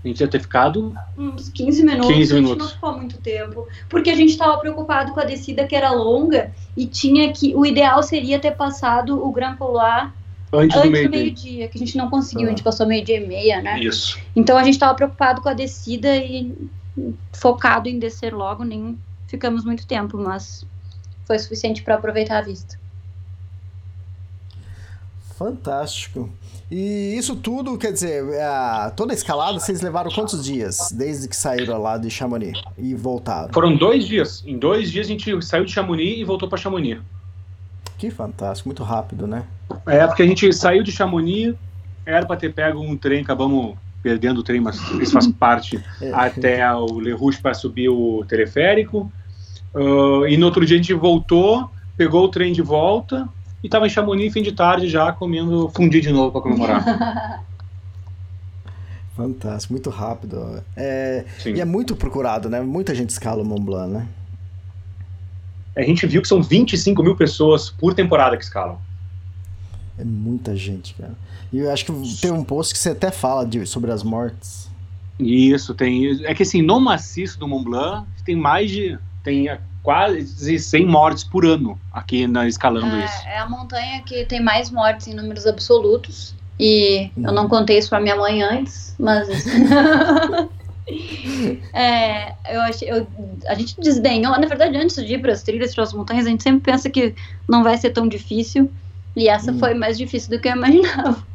A 0.04 0.08
gente 0.08 0.22
ia 0.22 0.28
ter 0.28 0.40
ficado 0.40 0.96
uns 1.18 1.50
15 1.50 1.84
minutos. 1.84 2.16
15 2.16 2.34
minutos. 2.34 2.52
A 2.52 2.54
gente 2.54 2.60
não 2.60 2.68
ficou 2.70 2.98
muito 2.98 3.18
tempo. 3.18 3.68
Porque 3.90 4.10
a 4.10 4.16
gente 4.16 4.30
estava 4.30 4.58
preocupado 4.58 5.12
com 5.12 5.20
a 5.20 5.26
descida 5.26 5.66
que 5.66 5.76
era 5.76 5.92
longa 5.92 6.52
e 6.78 6.86
tinha 6.86 7.32
que. 7.34 7.56
O 7.56 7.66
ideal 7.66 8.02
seria 8.04 8.40
ter 8.40 8.52
passado 8.52 9.22
o 9.22 9.32
Grand 9.32 9.56
Couloir 9.56 10.14
Antes, 10.52 10.78
Antes 10.78 10.82
do 10.82 11.10
meio-dia, 11.10 11.58
meio 11.58 11.70
que 11.70 11.78
a 11.78 11.80
gente 11.80 11.98
não 11.98 12.10
conseguiu, 12.10 12.46
ah. 12.46 12.48
a 12.48 12.50
gente 12.52 12.64
passou 12.64 12.88
meio-dia 12.88 13.18
e 13.18 13.28
meia, 13.28 13.62
né? 13.62 13.80
Isso. 13.80 14.18
Então 14.36 14.58
a 14.58 14.64
gente 14.64 14.76
estava 14.76 14.96
preocupado 14.96 15.42
com 15.42 15.50
a 15.50 15.54
descida 15.54 16.16
e 16.16 16.56
focado 17.34 17.90
em 17.90 18.00
descer 18.00 18.34
logo, 18.34 18.64
nem 18.64 18.98
ficamos 19.28 19.66
muito 19.66 19.86
tempo, 19.86 20.18
mas 20.18 20.66
foi 21.26 21.38
suficiente 21.38 21.84
para 21.84 21.96
aproveitar 21.96 22.38
a 22.38 22.42
vista. 22.42 22.80
Fantástico. 25.38 26.30
E 26.72 27.16
isso 27.16 27.36
tudo, 27.36 27.78
quer 27.78 27.94
dizer, 27.94 28.24
a, 28.42 28.92
toda 28.96 29.14
a 29.14 29.16
escalada 29.16 29.60
vocês 29.60 29.82
levaram 29.82 30.10
quantos 30.12 30.44
dias 30.44 30.92
desde 30.92 31.28
que 31.28 31.36
saíram 31.36 31.80
lá 31.80 31.98
de 31.98 32.10
Chamonix 32.10 32.60
e 32.78 32.96
voltaram? 32.96 33.54
Foram 33.54 33.76
dois 33.76 34.08
dias. 34.08 34.44
Em 34.46 34.58
dois 34.58 34.92
dias 34.92 35.06
a 35.06 35.10
gente 35.10 35.46
saiu 35.46 35.64
de 35.64 35.72
Chamonix 35.72 36.20
e 36.20 36.24
voltou 36.24 36.50
para 36.50 36.58
Chamonix. 36.58 37.00
Que 37.98 38.12
fantástico, 38.12 38.70
muito 38.70 38.84
rápido, 38.84 39.26
né? 39.26 39.44
É, 39.86 40.06
porque 40.06 40.22
a 40.22 40.28
gente 40.28 40.52
saiu 40.54 40.84
de 40.84 40.92
Chamonix, 40.92 41.56
era 42.06 42.26
para 42.26 42.38
ter 42.38 42.54
pego 42.54 42.80
um 42.80 42.96
trem, 42.96 43.22
acabamos 43.22 43.76
perdendo 44.04 44.40
o 44.40 44.44
trem, 44.44 44.62
mas 44.62 44.78
isso 45.02 45.14
faz 45.14 45.28
parte, 45.34 45.84
é. 46.02 46.12
até 46.14 46.74
o 46.74 47.00
Le 47.00 47.12
Rouge 47.12 47.40
para 47.40 47.54
subir 47.54 47.90
o 47.90 48.24
teleférico. 48.28 49.12
Uh, 49.74 50.28
e 50.28 50.38
no 50.38 50.46
outro 50.46 50.66
dia 50.66 50.76
a 50.76 50.82
gente 50.82 50.94
voltou, 50.94 51.70
pegou 51.98 52.24
o 52.24 52.30
trem 52.30 52.54
de 52.54 52.62
volta 52.62 53.28
e 53.64 53.68
estava 53.68 53.86
em 53.86 53.90
Chamonix 53.90 54.34
fim 54.34 54.42
de 54.42 54.52
tarde 54.52 54.88
já 54.88 55.12
comendo 55.12 55.70
fundi 55.76 56.00
de 56.00 56.12
novo 56.12 56.32
para 56.32 56.42
comemorar. 56.42 57.44
Fantástico, 59.16 59.74
muito 59.74 59.90
rápido. 59.90 60.64
É, 60.76 61.26
e 61.44 61.60
é 61.60 61.66
muito 61.66 61.96
procurado, 61.96 62.50
né? 62.50 62.62
Muita 62.62 62.94
gente 62.94 63.10
escala 63.10 63.42
o 63.42 63.46
Mont 63.46 63.64
Blanc, 63.64 63.92
né? 63.92 64.08
A 65.78 65.84
gente 65.84 66.06
viu 66.08 66.22
que 66.22 66.28
são 66.28 66.42
25 66.42 67.04
mil 67.04 67.16
pessoas 67.16 67.70
por 67.70 67.94
temporada 67.94 68.36
que 68.36 68.44
escalam. 68.44 68.80
É 69.98 70.04
muita 70.04 70.56
gente, 70.56 70.96
cara. 70.96 71.14
E 71.54 71.60
eu 71.60 71.72
acho 71.72 71.86
que 71.86 71.92
tem 72.20 72.32
um 72.32 72.44
post 72.44 72.74
que 72.74 72.80
você 72.80 72.90
até 72.90 73.12
fala 73.12 73.46
de, 73.46 73.66
sobre 73.66 73.92
as 73.92 74.04
mortes. 74.04 74.70
Isso, 75.20 75.74
tem. 75.74 76.24
É 76.26 76.34
que 76.34 76.44
assim, 76.44 76.62
no 76.62 76.80
maciço 76.80 77.40
do 77.40 77.48
Mont 77.48 77.64
Blanc 77.64 78.08
tem 78.26 78.36
mais 78.36 78.70
de. 78.70 78.98
tem 79.24 79.48
quase 79.82 80.60
100 80.60 80.86
mortes 80.86 81.24
por 81.24 81.46
ano 81.46 81.80
aqui 81.94 82.28
na, 82.28 82.48
escalando 82.48 82.96
é, 82.96 83.06
isso. 83.06 83.28
É 83.28 83.38
a 83.38 83.48
montanha 83.48 84.02
que 84.02 84.26
tem 84.26 84.44
mais 84.44 84.70
mortes 84.70 85.08
em 85.08 85.14
números 85.14 85.48
absolutos. 85.48 86.36
E 86.60 87.12
hum. 87.16 87.24
eu 87.26 87.32
não 87.32 87.48
contei 87.48 87.78
isso 87.78 87.90
pra 87.90 88.00
minha 88.00 88.16
mãe 88.16 88.42
antes, 88.42 88.96
mas. 89.00 89.28
É, 91.74 92.34
eu 92.50 92.62
achei, 92.62 92.90
eu, 92.90 93.06
a 93.48 93.54
gente 93.54 93.80
desdenhou, 93.80 94.32
na 94.40 94.48
verdade, 94.48 94.78
antes 94.78 94.96
de 94.96 95.14
ir 95.14 95.22
para 95.22 95.34
as 95.34 95.44
trilhas, 95.44 95.76
para 95.76 95.84
as 95.84 95.94
montanhas, 95.94 96.26
a 96.26 96.30
gente 96.30 96.44
sempre 96.44 96.72
pensa 96.72 96.90
que 96.90 97.14
não 97.48 97.64
vai 97.64 97.78
ser 97.78 97.92
tão 97.92 98.08
difícil, 98.08 98.72
e 99.16 99.28
essa 99.28 99.52
hum. 99.52 99.60
foi 99.60 99.74
mais 99.74 99.98
difícil 99.98 100.30
do 100.30 100.40
que 100.40 100.48
eu 100.48 100.54
imaginava. 100.56 101.26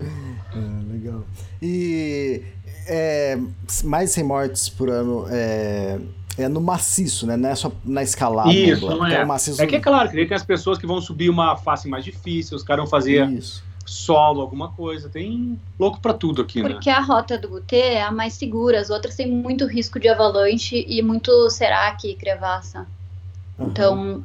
É, 0.00 0.92
legal. 0.92 1.24
E 1.62 2.42
é, 2.88 3.38
mais 3.84 4.10
100 4.10 4.24
mortes 4.24 4.68
por 4.68 4.90
ano 4.90 5.26
é, 5.30 5.98
é 6.36 6.48
no 6.48 6.60
maciço, 6.60 7.26
né? 7.26 7.36
Não 7.36 7.48
é 7.48 7.54
só 7.54 7.70
na 7.84 8.02
escalada. 8.02 8.52
Isso, 8.52 8.88
não 8.88 9.06
é. 9.06 9.16
É, 9.16 9.24
maciço... 9.24 9.62
é 9.62 9.66
que 9.66 9.76
é 9.76 9.80
claro, 9.80 10.10
que 10.10 10.26
tem 10.26 10.34
as 10.34 10.44
pessoas 10.44 10.78
que 10.78 10.86
vão 10.86 11.00
subir 11.00 11.30
uma 11.30 11.56
face 11.56 11.88
mais 11.88 12.04
difícil, 12.04 12.56
os 12.56 12.62
caras 12.62 12.84
vão 12.84 12.90
fazer 12.90 13.28
Isso 13.30 13.65
solo, 13.86 14.40
alguma 14.40 14.70
coisa. 14.72 15.08
Tem 15.08 15.58
louco 15.78 16.00
para 16.00 16.12
tudo 16.12 16.42
aqui, 16.42 16.60
Porque 16.60 16.68
né? 16.68 16.74
Porque 16.74 16.90
a 16.90 17.00
rota 17.00 17.38
do 17.38 17.48
Gutê 17.48 17.94
é 17.94 18.02
a 18.02 18.10
mais 18.10 18.34
segura, 18.34 18.80
as 18.80 18.90
outras 18.90 19.16
têm 19.16 19.30
muito 19.30 19.66
risco 19.66 19.98
de 19.98 20.08
avalanche 20.08 20.84
e 20.88 21.00
muito 21.02 21.48
serac 21.50 22.06
e 22.06 22.14
crevassa. 22.14 22.86
Uhum. 23.58 23.66
Então. 23.68 24.24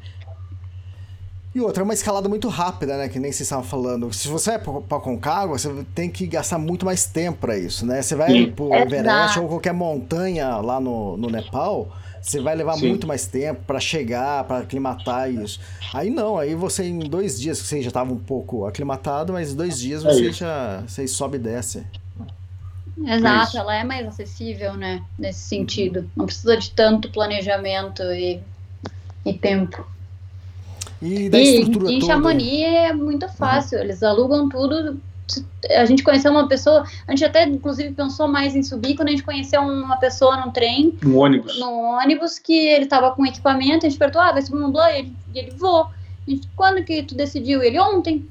E 1.53 1.59
outra, 1.59 1.83
é 1.83 1.85
uma 1.85 1.93
escalada 1.93 2.29
muito 2.29 2.47
rápida, 2.47 2.97
né? 2.97 3.09
Que 3.09 3.19
nem 3.19 3.29
vocês 3.29 3.41
estavam 3.41 3.65
falando. 3.65 4.11
Se 4.13 4.29
você 4.29 4.57
vai 4.57 4.81
pra 4.87 4.99
Concagua, 4.99 5.59
você 5.59 5.85
tem 5.93 6.09
que 6.09 6.25
gastar 6.25 6.57
muito 6.57 6.85
mais 6.85 7.05
tempo 7.05 7.39
para 7.39 7.57
isso, 7.57 7.85
né? 7.85 8.01
Você 8.01 8.15
vai 8.15 8.31
Sim. 8.31 8.51
pro 8.51 8.73
Everest 8.73 9.37
ou 9.37 9.49
qualquer 9.49 9.73
montanha 9.73 10.57
lá 10.57 10.79
no, 10.79 11.17
no 11.17 11.29
Nepal, 11.29 11.89
Você 12.21 12.39
vai 12.39 12.55
levar 12.55 12.75
Sim. 12.75 12.89
muito 12.89 13.07
mais 13.07 13.25
tempo 13.25 13.61
para 13.65 13.79
chegar, 13.79 14.43
para 14.43 14.59
aclimatar 14.59 15.31
isso. 15.31 15.59
Aí 15.93 16.09
não, 16.09 16.37
aí 16.37 16.53
você 16.53 16.83
em 16.83 16.99
dois 16.99 17.39
dias 17.39 17.57
você 17.57 17.81
já 17.81 17.87
estava 17.87 18.13
um 18.13 18.19
pouco 18.19 18.65
aclimatado, 18.65 19.33
mas 19.33 19.55
dois 19.55 19.79
dias 19.79 20.05
é 20.05 20.13
você 20.13 20.27
é 20.27 20.31
já 20.31 20.83
você 20.87 21.07
sobe 21.07 21.37
e 21.37 21.39
desce. 21.39 21.83
Exato, 23.03 23.57
ela 23.57 23.75
é 23.75 23.83
mais 23.83 24.07
acessível, 24.07 24.75
né? 24.75 25.03
Nesse 25.17 25.39
sentido. 25.39 26.09
Não 26.15 26.25
precisa 26.25 26.55
de 26.55 26.69
tanto 26.71 27.09
planejamento 27.09 28.03
e, 28.03 28.39
e 29.25 29.33
tempo. 29.33 29.85
E 31.01 31.29
da 31.29 31.39
e, 31.39 31.61
estrutura 31.61 31.91
em 31.91 32.01
Chamonix 32.01 32.63
é 32.63 32.93
muito 32.93 33.27
fácil. 33.29 33.79
Uhum. 33.79 33.83
Eles 33.85 34.03
alugam 34.03 34.47
tudo 34.47 35.01
a 35.69 35.85
gente 35.85 36.03
conheceu 36.03 36.31
uma 36.31 36.47
pessoa, 36.47 36.85
a 37.07 37.11
gente 37.11 37.25
até 37.25 37.45
inclusive 37.45 37.93
pensou 37.93 38.27
mais 38.27 38.55
em 38.55 38.63
subir 38.63 38.95
quando 38.95 39.09
a 39.09 39.11
gente 39.11 39.23
conheceu 39.23 39.61
uma 39.61 39.97
pessoa 39.97 40.37
num 40.37 40.51
trem, 40.51 40.97
no 41.01 41.17
ônibus, 41.17 41.59
no 41.59 41.71
ônibus 41.71 42.39
que 42.39 42.67
ele 42.67 42.85
estava 42.85 43.11
com 43.11 43.25
equipamento, 43.25 43.85
a 43.85 43.89
gente 43.89 43.99
perguntou, 43.99 44.21
ah, 44.21 44.31
vai 44.31 44.41
subir 44.41 44.63
um 44.63 44.71
Blanc? 44.71 44.97
Ele, 44.97 45.15
ele 45.33 45.51
vou. 45.51 45.87
Gente, 46.27 46.47
quando 46.55 46.83
que 46.83 47.03
tu 47.03 47.15
decidiu? 47.15 47.61
Ele 47.61 47.79
ontem. 47.79 48.27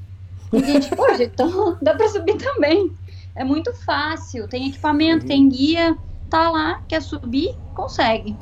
E 0.52 0.56
a 0.56 0.66
gente, 0.66 0.90
pô, 0.94 1.06
então 1.12 1.76
dá 1.82 1.94
para 1.94 2.08
subir 2.08 2.36
também. 2.36 2.92
É 3.34 3.44
muito 3.44 3.72
fácil, 3.72 4.48
tem 4.48 4.68
equipamento, 4.68 5.22
uhum. 5.22 5.28
tem 5.28 5.48
guia, 5.48 5.96
tá 6.28 6.50
lá, 6.50 6.82
quer 6.88 7.00
subir, 7.00 7.54
consegue. 7.74 8.36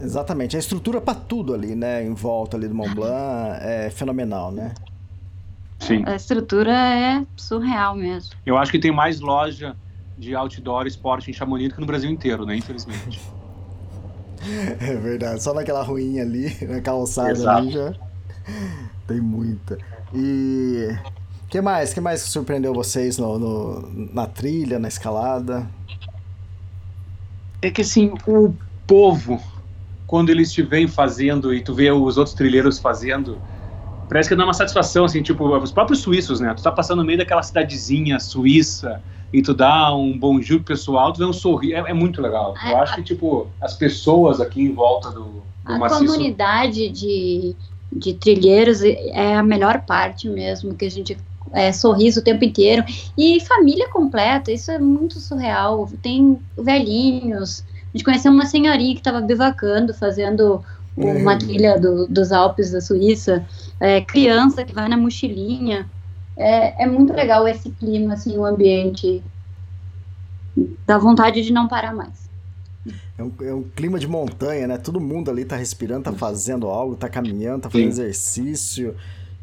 Exatamente, 0.00 0.56
a 0.56 0.58
estrutura 0.58 1.00
para 1.00 1.14
tudo 1.14 1.54
ali, 1.54 1.76
né, 1.76 2.04
em 2.04 2.12
volta 2.12 2.56
ali 2.56 2.66
do 2.66 2.74
Mont 2.74 2.92
Blanc 2.92 3.56
é 3.60 3.88
fenomenal, 3.88 4.50
né? 4.50 4.74
Sim. 5.82 6.04
A 6.06 6.14
estrutura 6.14 6.72
é 6.72 7.26
surreal 7.36 7.94
mesmo. 7.94 8.34
Eu 8.46 8.56
acho 8.56 8.70
que 8.70 8.78
tem 8.78 8.92
mais 8.92 9.20
loja 9.20 9.76
de 10.16 10.34
outdoor 10.34 10.86
esporte 10.86 11.30
em 11.30 11.34
Chamonix 11.34 11.70
do 11.70 11.74
que 11.74 11.80
no 11.80 11.86
Brasil 11.86 12.10
inteiro, 12.10 12.46
né? 12.46 12.56
Infelizmente. 12.56 13.20
É 14.80 14.96
verdade, 14.96 15.40
só 15.40 15.54
naquela 15.54 15.84
ruinha 15.84 16.24
ali, 16.24 16.52
na 16.66 16.80
calçada 16.80 17.48
ali 17.48 17.70
já 17.70 17.94
tem 19.06 19.20
muita. 19.20 19.78
E 20.12 20.88
que 21.48 21.60
mais? 21.60 21.92
que 21.94 22.00
mais 22.00 22.22
surpreendeu 22.22 22.74
vocês 22.74 23.18
no, 23.18 23.38
no, 23.38 24.12
na 24.12 24.26
trilha, 24.26 24.78
na 24.78 24.88
escalada? 24.88 25.68
É 27.60 27.70
que 27.70 27.82
assim, 27.82 28.12
o 28.26 28.54
povo, 28.86 29.40
quando 30.06 30.30
eles 30.30 30.52
te 30.52 30.62
vêm 30.62 30.88
fazendo 30.88 31.54
e 31.54 31.62
tu 31.62 31.74
vê 31.74 31.90
os 31.92 32.16
outros 32.16 32.34
trilheiros 32.34 32.78
fazendo, 32.78 33.38
parece 34.12 34.28
que 34.28 34.36
dá 34.36 34.44
uma 34.44 34.52
satisfação, 34.52 35.06
assim, 35.06 35.22
tipo, 35.22 35.44
os 35.56 35.72
próprios 35.72 36.00
suíços, 36.00 36.38
né? 36.38 36.52
Tu 36.54 36.62
tá 36.62 36.70
passando 36.70 36.98
no 36.98 37.04
meio 37.04 37.18
daquela 37.18 37.42
cidadezinha 37.42 38.20
suíça 38.20 39.00
e 39.32 39.40
tu 39.40 39.54
dá 39.54 39.94
um 39.94 40.18
bom 40.18 40.38
pro 40.38 40.62
pessoal, 40.62 41.12
tu 41.12 41.18
vê 41.18 41.24
um 41.24 41.32
sorriso, 41.32 41.74
é, 41.74 41.90
é, 41.90 41.94
muito 41.94 42.20
legal. 42.20 42.54
Eu 42.68 42.76
acho 42.76 42.94
que, 42.96 43.02
tipo, 43.02 43.46
as 43.58 43.74
pessoas 43.74 44.38
aqui 44.38 44.60
em 44.60 44.74
volta 44.74 45.10
do, 45.10 45.24
do 45.24 45.42
A 45.64 45.78
maciço... 45.78 46.04
comunidade 46.04 46.90
de, 46.90 47.56
de 47.90 48.12
trilheiros 48.12 48.82
é 48.82 49.34
a 49.34 49.42
melhor 49.42 49.80
parte 49.80 50.28
mesmo, 50.28 50.74
que 50.74 50.84
a 50.84 50.90
gente 50.90 51.16
é, 51.50 51.72
sorriso 51.72 52.20
o 52.20 52.22
tempo 52.22 52.44
inteiro. 52.44 52.84
E 53.16 53.40
família 53.40 53.88
completa, 53.88 54.52
isso 54.52 54.70
é 54.70 54.78
muito 54.78 55.18
surreal. 55.20 55.88
Tem 56.02 56.38
velhinhos. 56.58 57.64
A 57.94 57.96
gente 57.96 58.04
conheceu 58.04 58.30
uma 58.30 58.44
senhorinha 58.44 58.92
que 58.92 59.00
estava 59.00 59.22
bivacando, 59.22 59.94
fazendo 59.94 60.62
uma 60.96 61.38
trilha 61.38 61.78
do, 61.80 62.06
dos 62.06 62.32
Alpes 62.32 62.70
da 62.70 62.80
Suíça, 62.80 63.44
é, 63.82 64.00
criança 64.00 64.64
que 64.64 64.72
vai 64.72 64.88
na 64.88 64.96
mochilinha. 64.96 65.90
É, 66.36 66.84
é 66.84 66.86
muito 66.86 67.12
legal 67.12 67.46
esse 67.48 67.68
clima, 67.70 68.14
assim, 68.14 68.38
o 68.38 68.44
ambiente. 68.44 69.20
Dá 70.86 70.98
vontade 70.98 71.42
de 71.42 71.52
não 71.52 71.66
parar 71.66 71.92
mais. 71.92 72.30
É 73.18 73.22
um, 73.24 73.32
é 73.42 73.52
um, 73.52 73.64
clima 73.64 73.98
de 73.98 74.06
montanha, 74.06 74.68
né? 74.68 74.78
Todo 74.78 75.00
mundo 75.00 75.32
ali 75.32 75.44
tá 75.44 75.56
respirando, 75.56 76.04
tá 76.04 76.12
fazendo 76.12 76.68
algo, 76.68 76.94
tá 76.94 77.08
caminhando, 77.08 77.62
tá 77.62 77.70
fazendo 77.70 77.92
Sim. 77.92 78.02
exercício. 78.02 78.94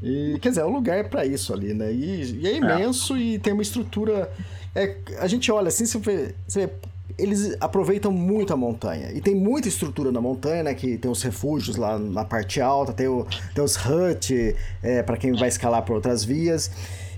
E, 0.02 0.38
quer 0.42 0.50
dizer, 0.50 0.62
é 0.62 0.66
um 0.66 0.72
lugar 0.72 1.10
para 1.10 1.26
isso 1.26 1.54
ali, 1.54 1.74
né? 1.74 1.92
E, 1.92 2.40
e 2.40 2.48
é 2.48 2.56
imenso 2.56 3.16
é. 3.16 3.20
e 3.20 3.40
tem 3.40 3.52
uma 3.52 3.62
estrutura. 3.62 4.32
É, 4.74 4.96
a 5.20 5.28
gente 5.28 5.52
olha 5.52 5.68
assim, 5.68 5.86
você 5.86 6.00
vê, 6.00 6.36
você 6.48 6.66
vê 6.66 6.74
eles 7.18 7.55
aproveitam 7.60 8.12
muito 8.12 8.53
a 8.53 8.57
montanha. 8.57 9.12
E 9.14 9.22
tem 9.22 9.36
muita 9.36 9.68
estrutura 9.68 10.12
na 10.12 10.22
montanha, 10.22 10.64
né? 10.64 10.74
Que 10.74 10.97
tem 10.97 11.10
os 11.10 11.22
refúgios 11.22 11.76
lá 11.76 11.97
na 11.97 12.24
parte 12.24 12.62
alta, 12.62 12.93
tem, 12.93 13.07
o, 13.07 13.26
tem 13.53 13.64
os 13.64 13.76
hut 13.76 14.55
é, 14.82 15.03
para 15.03 15.18
quem 15.18 15.34
vai 15.34 15.49
escalar 15.49 15.84
por 15.84 15.95
outras 15.95 16.24
vias. 16.24 16.72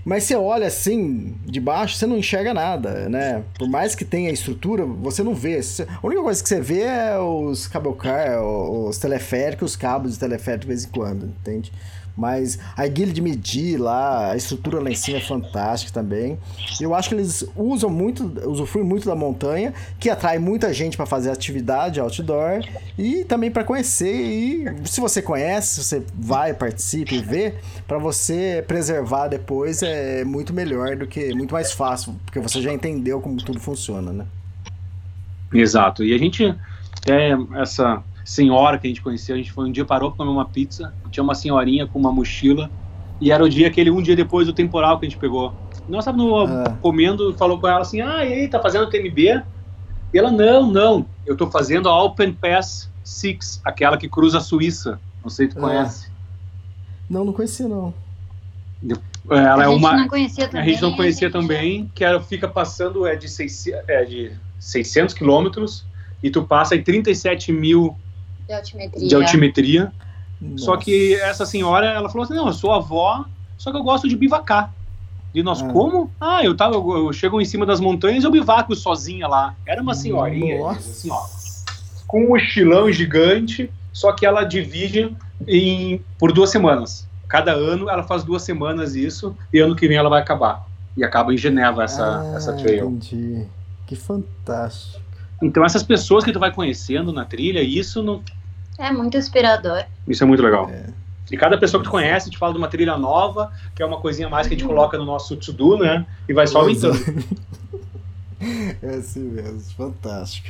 Mas 0.04 0.24
você 0.24 0.34
olha 0.34 0.66
assim, 0.66 1.32
de 1.44 1.60
baixo, 1.60 1.96
você 1.96 2.06
não 2.06 2.16
enxerga 2.18 2.52
nada, 2.52 3.08
né? 3.08 3.44
Por 3.56 3.68
mais 3.68 3.94
que 3.94 4.04
tenha 4.04 4.30
estrutura, 4.30 4.84
você 4.84 5.22
não 5.22 5.34
vê. 5.34 5.60
A 6.02 6.06
única 6.06 6.22
coisa 6.22 6.42
que 6.42 6.48
você 6.48 6.60
vê 6.60 6.82
é 6.82 7.16
os 7.18 7.68
cable 7.68 7.94
car, 7.94 8.42
os 8.42 8.98
teleféricos, 8.98 9.72
os 9.72 9.76
cabos 9.76 10.14
de 10.14 10.18
teleférico 10.18 10.62
de 10.62 10.66
vez 10.66 10.84
em 10.84 10.88
quando, 10.88 11.26
entende? 11.26 11.72
Mas 12.16 12.58
a 12.76 12.86
guilha 12.86 13.12
de 13.12 13.22
medir 13.22 13.78
lá, 13.78 14.32
a 14.32 14.36
estrutura 14.36 14.80
lá 14.80 14.90
em 14.90 14.94
cima 14.94 15.18
é 15.18 15.20
fantástica 15.20 15.92
também. 15.92 16.38
Eu 16.80 16.94
acho 16.94 17.08
que 17.08 17.14
eles 17.14 17.44
usam 17.56 17.88
muito, 17.88 18.24
usufruem 18.48 18.86
muito 18.86 19.06
da 19.06 19.14
montanha, 19.14 19.72
que 19.98 20.10
atrai 20.10 20.38
muita 20.38 20.72
gente 20.72 20.96
para 20.96 21.06
fazer 21.06 21.30
atividade 21.30 22.00
outdoor 22.00 22.62
e 22.98 23.24
também 23.24 23.50
para 23.50 23.64
conhecer. 23.64 24.14
E 24.14 24.86
se 24.86 25.00
você 25.00 25.22
conhece, 25.22 25.76
se 25.76 25.84
você 25.84 26.02
vai, 26.14 26.52
participa 26.52 27.14
e 27.14 27.22
vê, 27.22 27.54
para 27.86 27.98
você 27.98 28.62
preservar 28.66 29.28
depois 29.28 29.82
é 29.82 30.24
muito 30.24 30.52
melhor 30.52 30.96
do 30.96 31.06
que, 31.06 31.34
muito 31.34 31.52
mais 31.52 31.72
fácil, 31.72 32.14
porque 32.24 32.38
você 32.38 32.60
já 32.60 32.72
entendeu 32.72 33.20
como 33.20 33.36
tudo 33.36 33.58
funciona, 33.58 34.12
né? 34.12 34.26
Exato. 35.52 36.04
E 36.04 36.14
a 36.14 36.18
gente 36.18 36.44
é 37.06 37.32
essa 37.60 38.02
senhora 38.24 38.78
que 38.78 38.86
a 38.86 38.90
gente 38.90 39.02
conheceu. 39.02 39.34
A 39.34 39.38
gente 39.38 39.52
foi 39.52 39.68
um 39.68 39.72
dia 39.72 39.84
parou 39.84 40.10
para 40.10 40.18
comer 40.18 40.30
uma 40.30 40.44
pizza. 40.44 40.92
Tinha 41.10 41.22
uma 41.22 41.34
senhorinha 41.34 41.86
com 41.86 41.98
uma 41.98 42.12
mochila. 42.12 42.70
E 43.20 43.30
era 43.30 43.42
o 43.44 43.48
dia 43.48 43.68
aquele 43.68 43.90
um 43.90 44.02
dia 44.02 44.16
depois 44.16 44.46
do 44.46 44.52
temporal 44.52 44.98
que 44.98 45.06
a 45.06 45.08
gente 45.08 45.18
pegou. 45.18 45.54
Nós 45.88 46.00
estávamos 46.00 46.50
ah. 46.50 46.76
comendo, 46.80 47.34
falou 47.34 47.60
com 47.60 47.68
ela 47.68 47.80
assim: 47.80 48.00
"Ah, 48.00 48.24
e 48.24 48.32
aí, 48.32 48.48
tá 48.48 48.60
fazendo 48.60 48.88
TMB?" 48.88 49.42
E 50.12 50.18
ela: 50.18 50.30
"Não, 50.30 50.70
não, 50.70 51.06
eu 51.26 51.36
tô 51.36 51.50
fazendo 51.50 51.88
a 51.88 52.02
Open 52.02 52.32
Pass 52.32 52.90
6, 53.04 53.60
aquela 53.64 53.96
que 53.96 54.08
cruza 54.08 54.38
a 54.38 54.40
Suíça. 54.40 55.00
Não 55.22 55.30
sei 55.30 55.48
se 55.48 55.54
tu 55.54 55.58
ah. 55.58 55.68
conhece." 55.68 56.10
Não, 57.08 57.24
não 57.24 57.32
conhecia 57.32 57.68
não. 57.68 57.94
Ela 59.30 59.62
a 59.62 59.66
é 59.66 59.68
uma 59.68 59.96
não 59.96 60.08
conhecia 60.08 60.48
também, 60.48 60.62
a 60.62 60.72
gente 60.72 60.82
não 60.82 60.96
conhecia 60.96 61.30
também, 61.30 61.90
que 61.94 62.04
ela 62.04 62.20
fica 62.20 62.48
passando 62.48 63.06
é 63.06 63.14
de 63.14 63.28
600, 63.28 63.88
é 63.88 64.04
de 64.04 64.32
600 64.58 65.14
quilômetros 65.14 65.86
e 66.22 66.30
tu 66.30 66.42
passa 66.42 66.74
em 66.74 66.82
37 66.82 67.52
mil 67.52 67.96
de 68.46 68.54
altimetria. 68.54 69.08
De 69.08 69.14
altimetria. 69.14 69.92
Só 70.56 70.76
que 70.76 71.14
essa 71.14 71.46
senhora, 71.46 71.86
ela 71.86 72.08
falou 72.08 72.24
assim, 72.24 72.34
não, 72.34 72.48
eu 72.48 72.52
sou 72.52 72.72
avó, 72.72 73.24
só 73.56 73.70
que 73.70 73.76
eu 73.76 73.82
gosto 73.82 74.08
de 74.08 74.16
bivacar. 74.16 74.72
E 75.34 75.42
nós, 75.42 75.62
ah. 75.62 75.68
como? 75.68 76.10
Ah, 76.20 76.44
eu, 76.44 76.54
tava, 76.54 76.74
eu, 76.74 77.06
eu, 77.06 77.12
chego 77.12 77.40
em 77.40 77.44
cima 77.44 77.64
das 77.64 77.80
montanhas 77.80 78.22
e 78.22 78.26
eu 78.26 78.30
bivaco 78.30 78.74
sozinha 78.74 79.26
lá. 79.26 79.54
Era 79.66 79.80
uma 79.80 79.94
senhorinha, 79.94 80.68
assim, 80.68 81.10
ó, 81.10 81.22
com 82.06 82.24
um 82.24 82.28
mochilão 82.30 82.92
gigante, 82.92 83.70
só 83.92 84.12
que 84.12 84.26
ela 84.26 84.44
divide 84.44 85.16
em, 85.46 86.02
por 86.18 86.32
duas 86.32 86.50
semanas. 86.50 87.08
Cada 87.28 87.52
ano 87.52 87.88
ela 87.88 88.02
faz 88.02 88.22
duas 88.24 88.42
semanas 88.42 88.94
isso, 88.94 89.34
e 89.52 89.58
ano 89.58 89.74
que 89.74 89.88
vem 89.88 89.96
ela 89.96 90.10
vai 90.10 90.20
acabar. 90.20 90.66
E 90.94 91.02
acaba 91.02 91.32
em 91.32 91.38
Geneva 91.38 91.84
essa, 91.84 92.20
ah, 92.20 92.36
essa 92.36 92.52
trail. 92.54 92.90
Entendi. 92.90 93.46
Que 93.86 93.96
fantástico. 93.96 95.01
Então 95.42 95.64
essas 95.64 95.82
pessoas 95.82 96.24
que 96.24 96.32
tu 96.32 96.38
vai 96.38 96.52
conhecendo 96.52 97.12
na 97.12 97.24
trilha, 97.24 97.60
isso 97.60 98.02
não. 98.02 98.22
É 98.78 98.90
muito 98.92 99.16
inspirador. 99.16 99.84
Isso 100.08 100.22
é 100.22 100.26
muito 100.26 100.42
legal. 100.42 100.70
É. 100.70 100.86
E 101.30 101.36
cada 101.36 101.58
pessoa 101.58 101.82
que 101.82 101.88
tu 101.88 101.90
conhece 101.90 102.30
te 102.30 102.38
fala 102.38 102.52
de 102.52 102.58
uma 102.58 102.68
trilha 102.68 102.96
nova, 102.96 103.50
que 103.74 103.82
é 103.82 103.86
uma 103.86 104.00
coisinha 104.00 104.28
mais 104.28 104.46
que 104.46 104.54
a 104.54 104.56
gente 104.56 104.66
coloca 104.66 104.98
no 104.98 105.04
nosso 105.04 105.36
to-do, 105.36 105.78
né? 105.78 106.06
E 106.28 106.32
vai 106.32 106.46
só 106.46 106.60
aumentando. 106.60 106.98
É 108.82 108.96
assim 108.96 109.20
mesmo, 109.20 109.60
fantástico. 109.76 110.48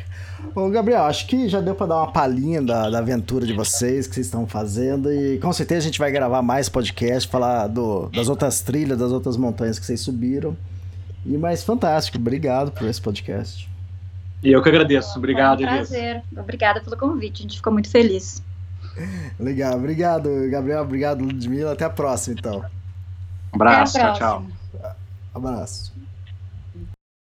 Bom, 0.54 0.70
Gabriel, 0.70 1.02
acho 1.02 1.26
que 1.26 1.46
já 1.46 1.60
deu 1.60 1.74
para 1.74 1.88
dar 1.88 1.96
uma 1.96 2.10
palhinha 2.10 2.62
da, 2.62 2.88
da 2.88 2.98
aventura 2.98 3.44
de 3.44 3.52
vocês, 3.52 4.06
que 4.06 4.14
vocês 4.14 4.26
estão 4.26 4.46
fazendo, 4.46 5.12
e 5.12 5.38
com 5.38 5.52
certeza 5.52 5.80
a 5.80 5.84
gente 5.84 5.98
vai 5.98 6.10
gravar 6.10 6.40
mais 6.40 6.70
podcast, 6.70 7.28
falar 7.28 7.66
do, 7.66 8.08
das 8.08 8.30
outras 8.30 8.62
trilhas, 8.62 8.98
das 8.98 9.12
outras 9.12 9.36
montanhas 9.36 9.78
que 9.78 9.84
vocês 9.84 10.00
subiram. 10.00 10.56
E 11.26 11.36
mais 11.36 11.62
fantástico, 11.62 12.16
obrigado 12.16 12.70
por 12.72 12.88
esse 12.88 13.00
podcast. 13.00 13.68
E 14.42 14.50
eu 14.50 14.62
que 14.62 14.68
agradeço. 14.68 15.16
Obrigado, 15.18 15.58
Foi 15.58 15.66
um 15.66 15.70
prazer. 15.70 16.00
Elias. 16.00 16.24
Obrigada 16.36 16.80
pelo 16.80 16.96
convite. 16.96 17.40
A 17.40 17.42
gente 17.42 17.56
ficou 17.56 17.72
muito 17.72 17.88
feliz. 17.88 18.42
Legal. 19.38 19.76
Obrigado, 19.76 20.28
Gabriel. 20.50 20.82
Obrigado, 20.82 21.24
Ludmila. 21.24 21.72
Até 21.72 21.84
a 21.84 21.90
próxima, 21.90 22.36
então. 22.38 22.58
Um 23.52 23.56
abraço. 23.56 23.98
Tchau, 23.98 24.14
tchau. 24.14 24.46
Abraço. 25.34 25.91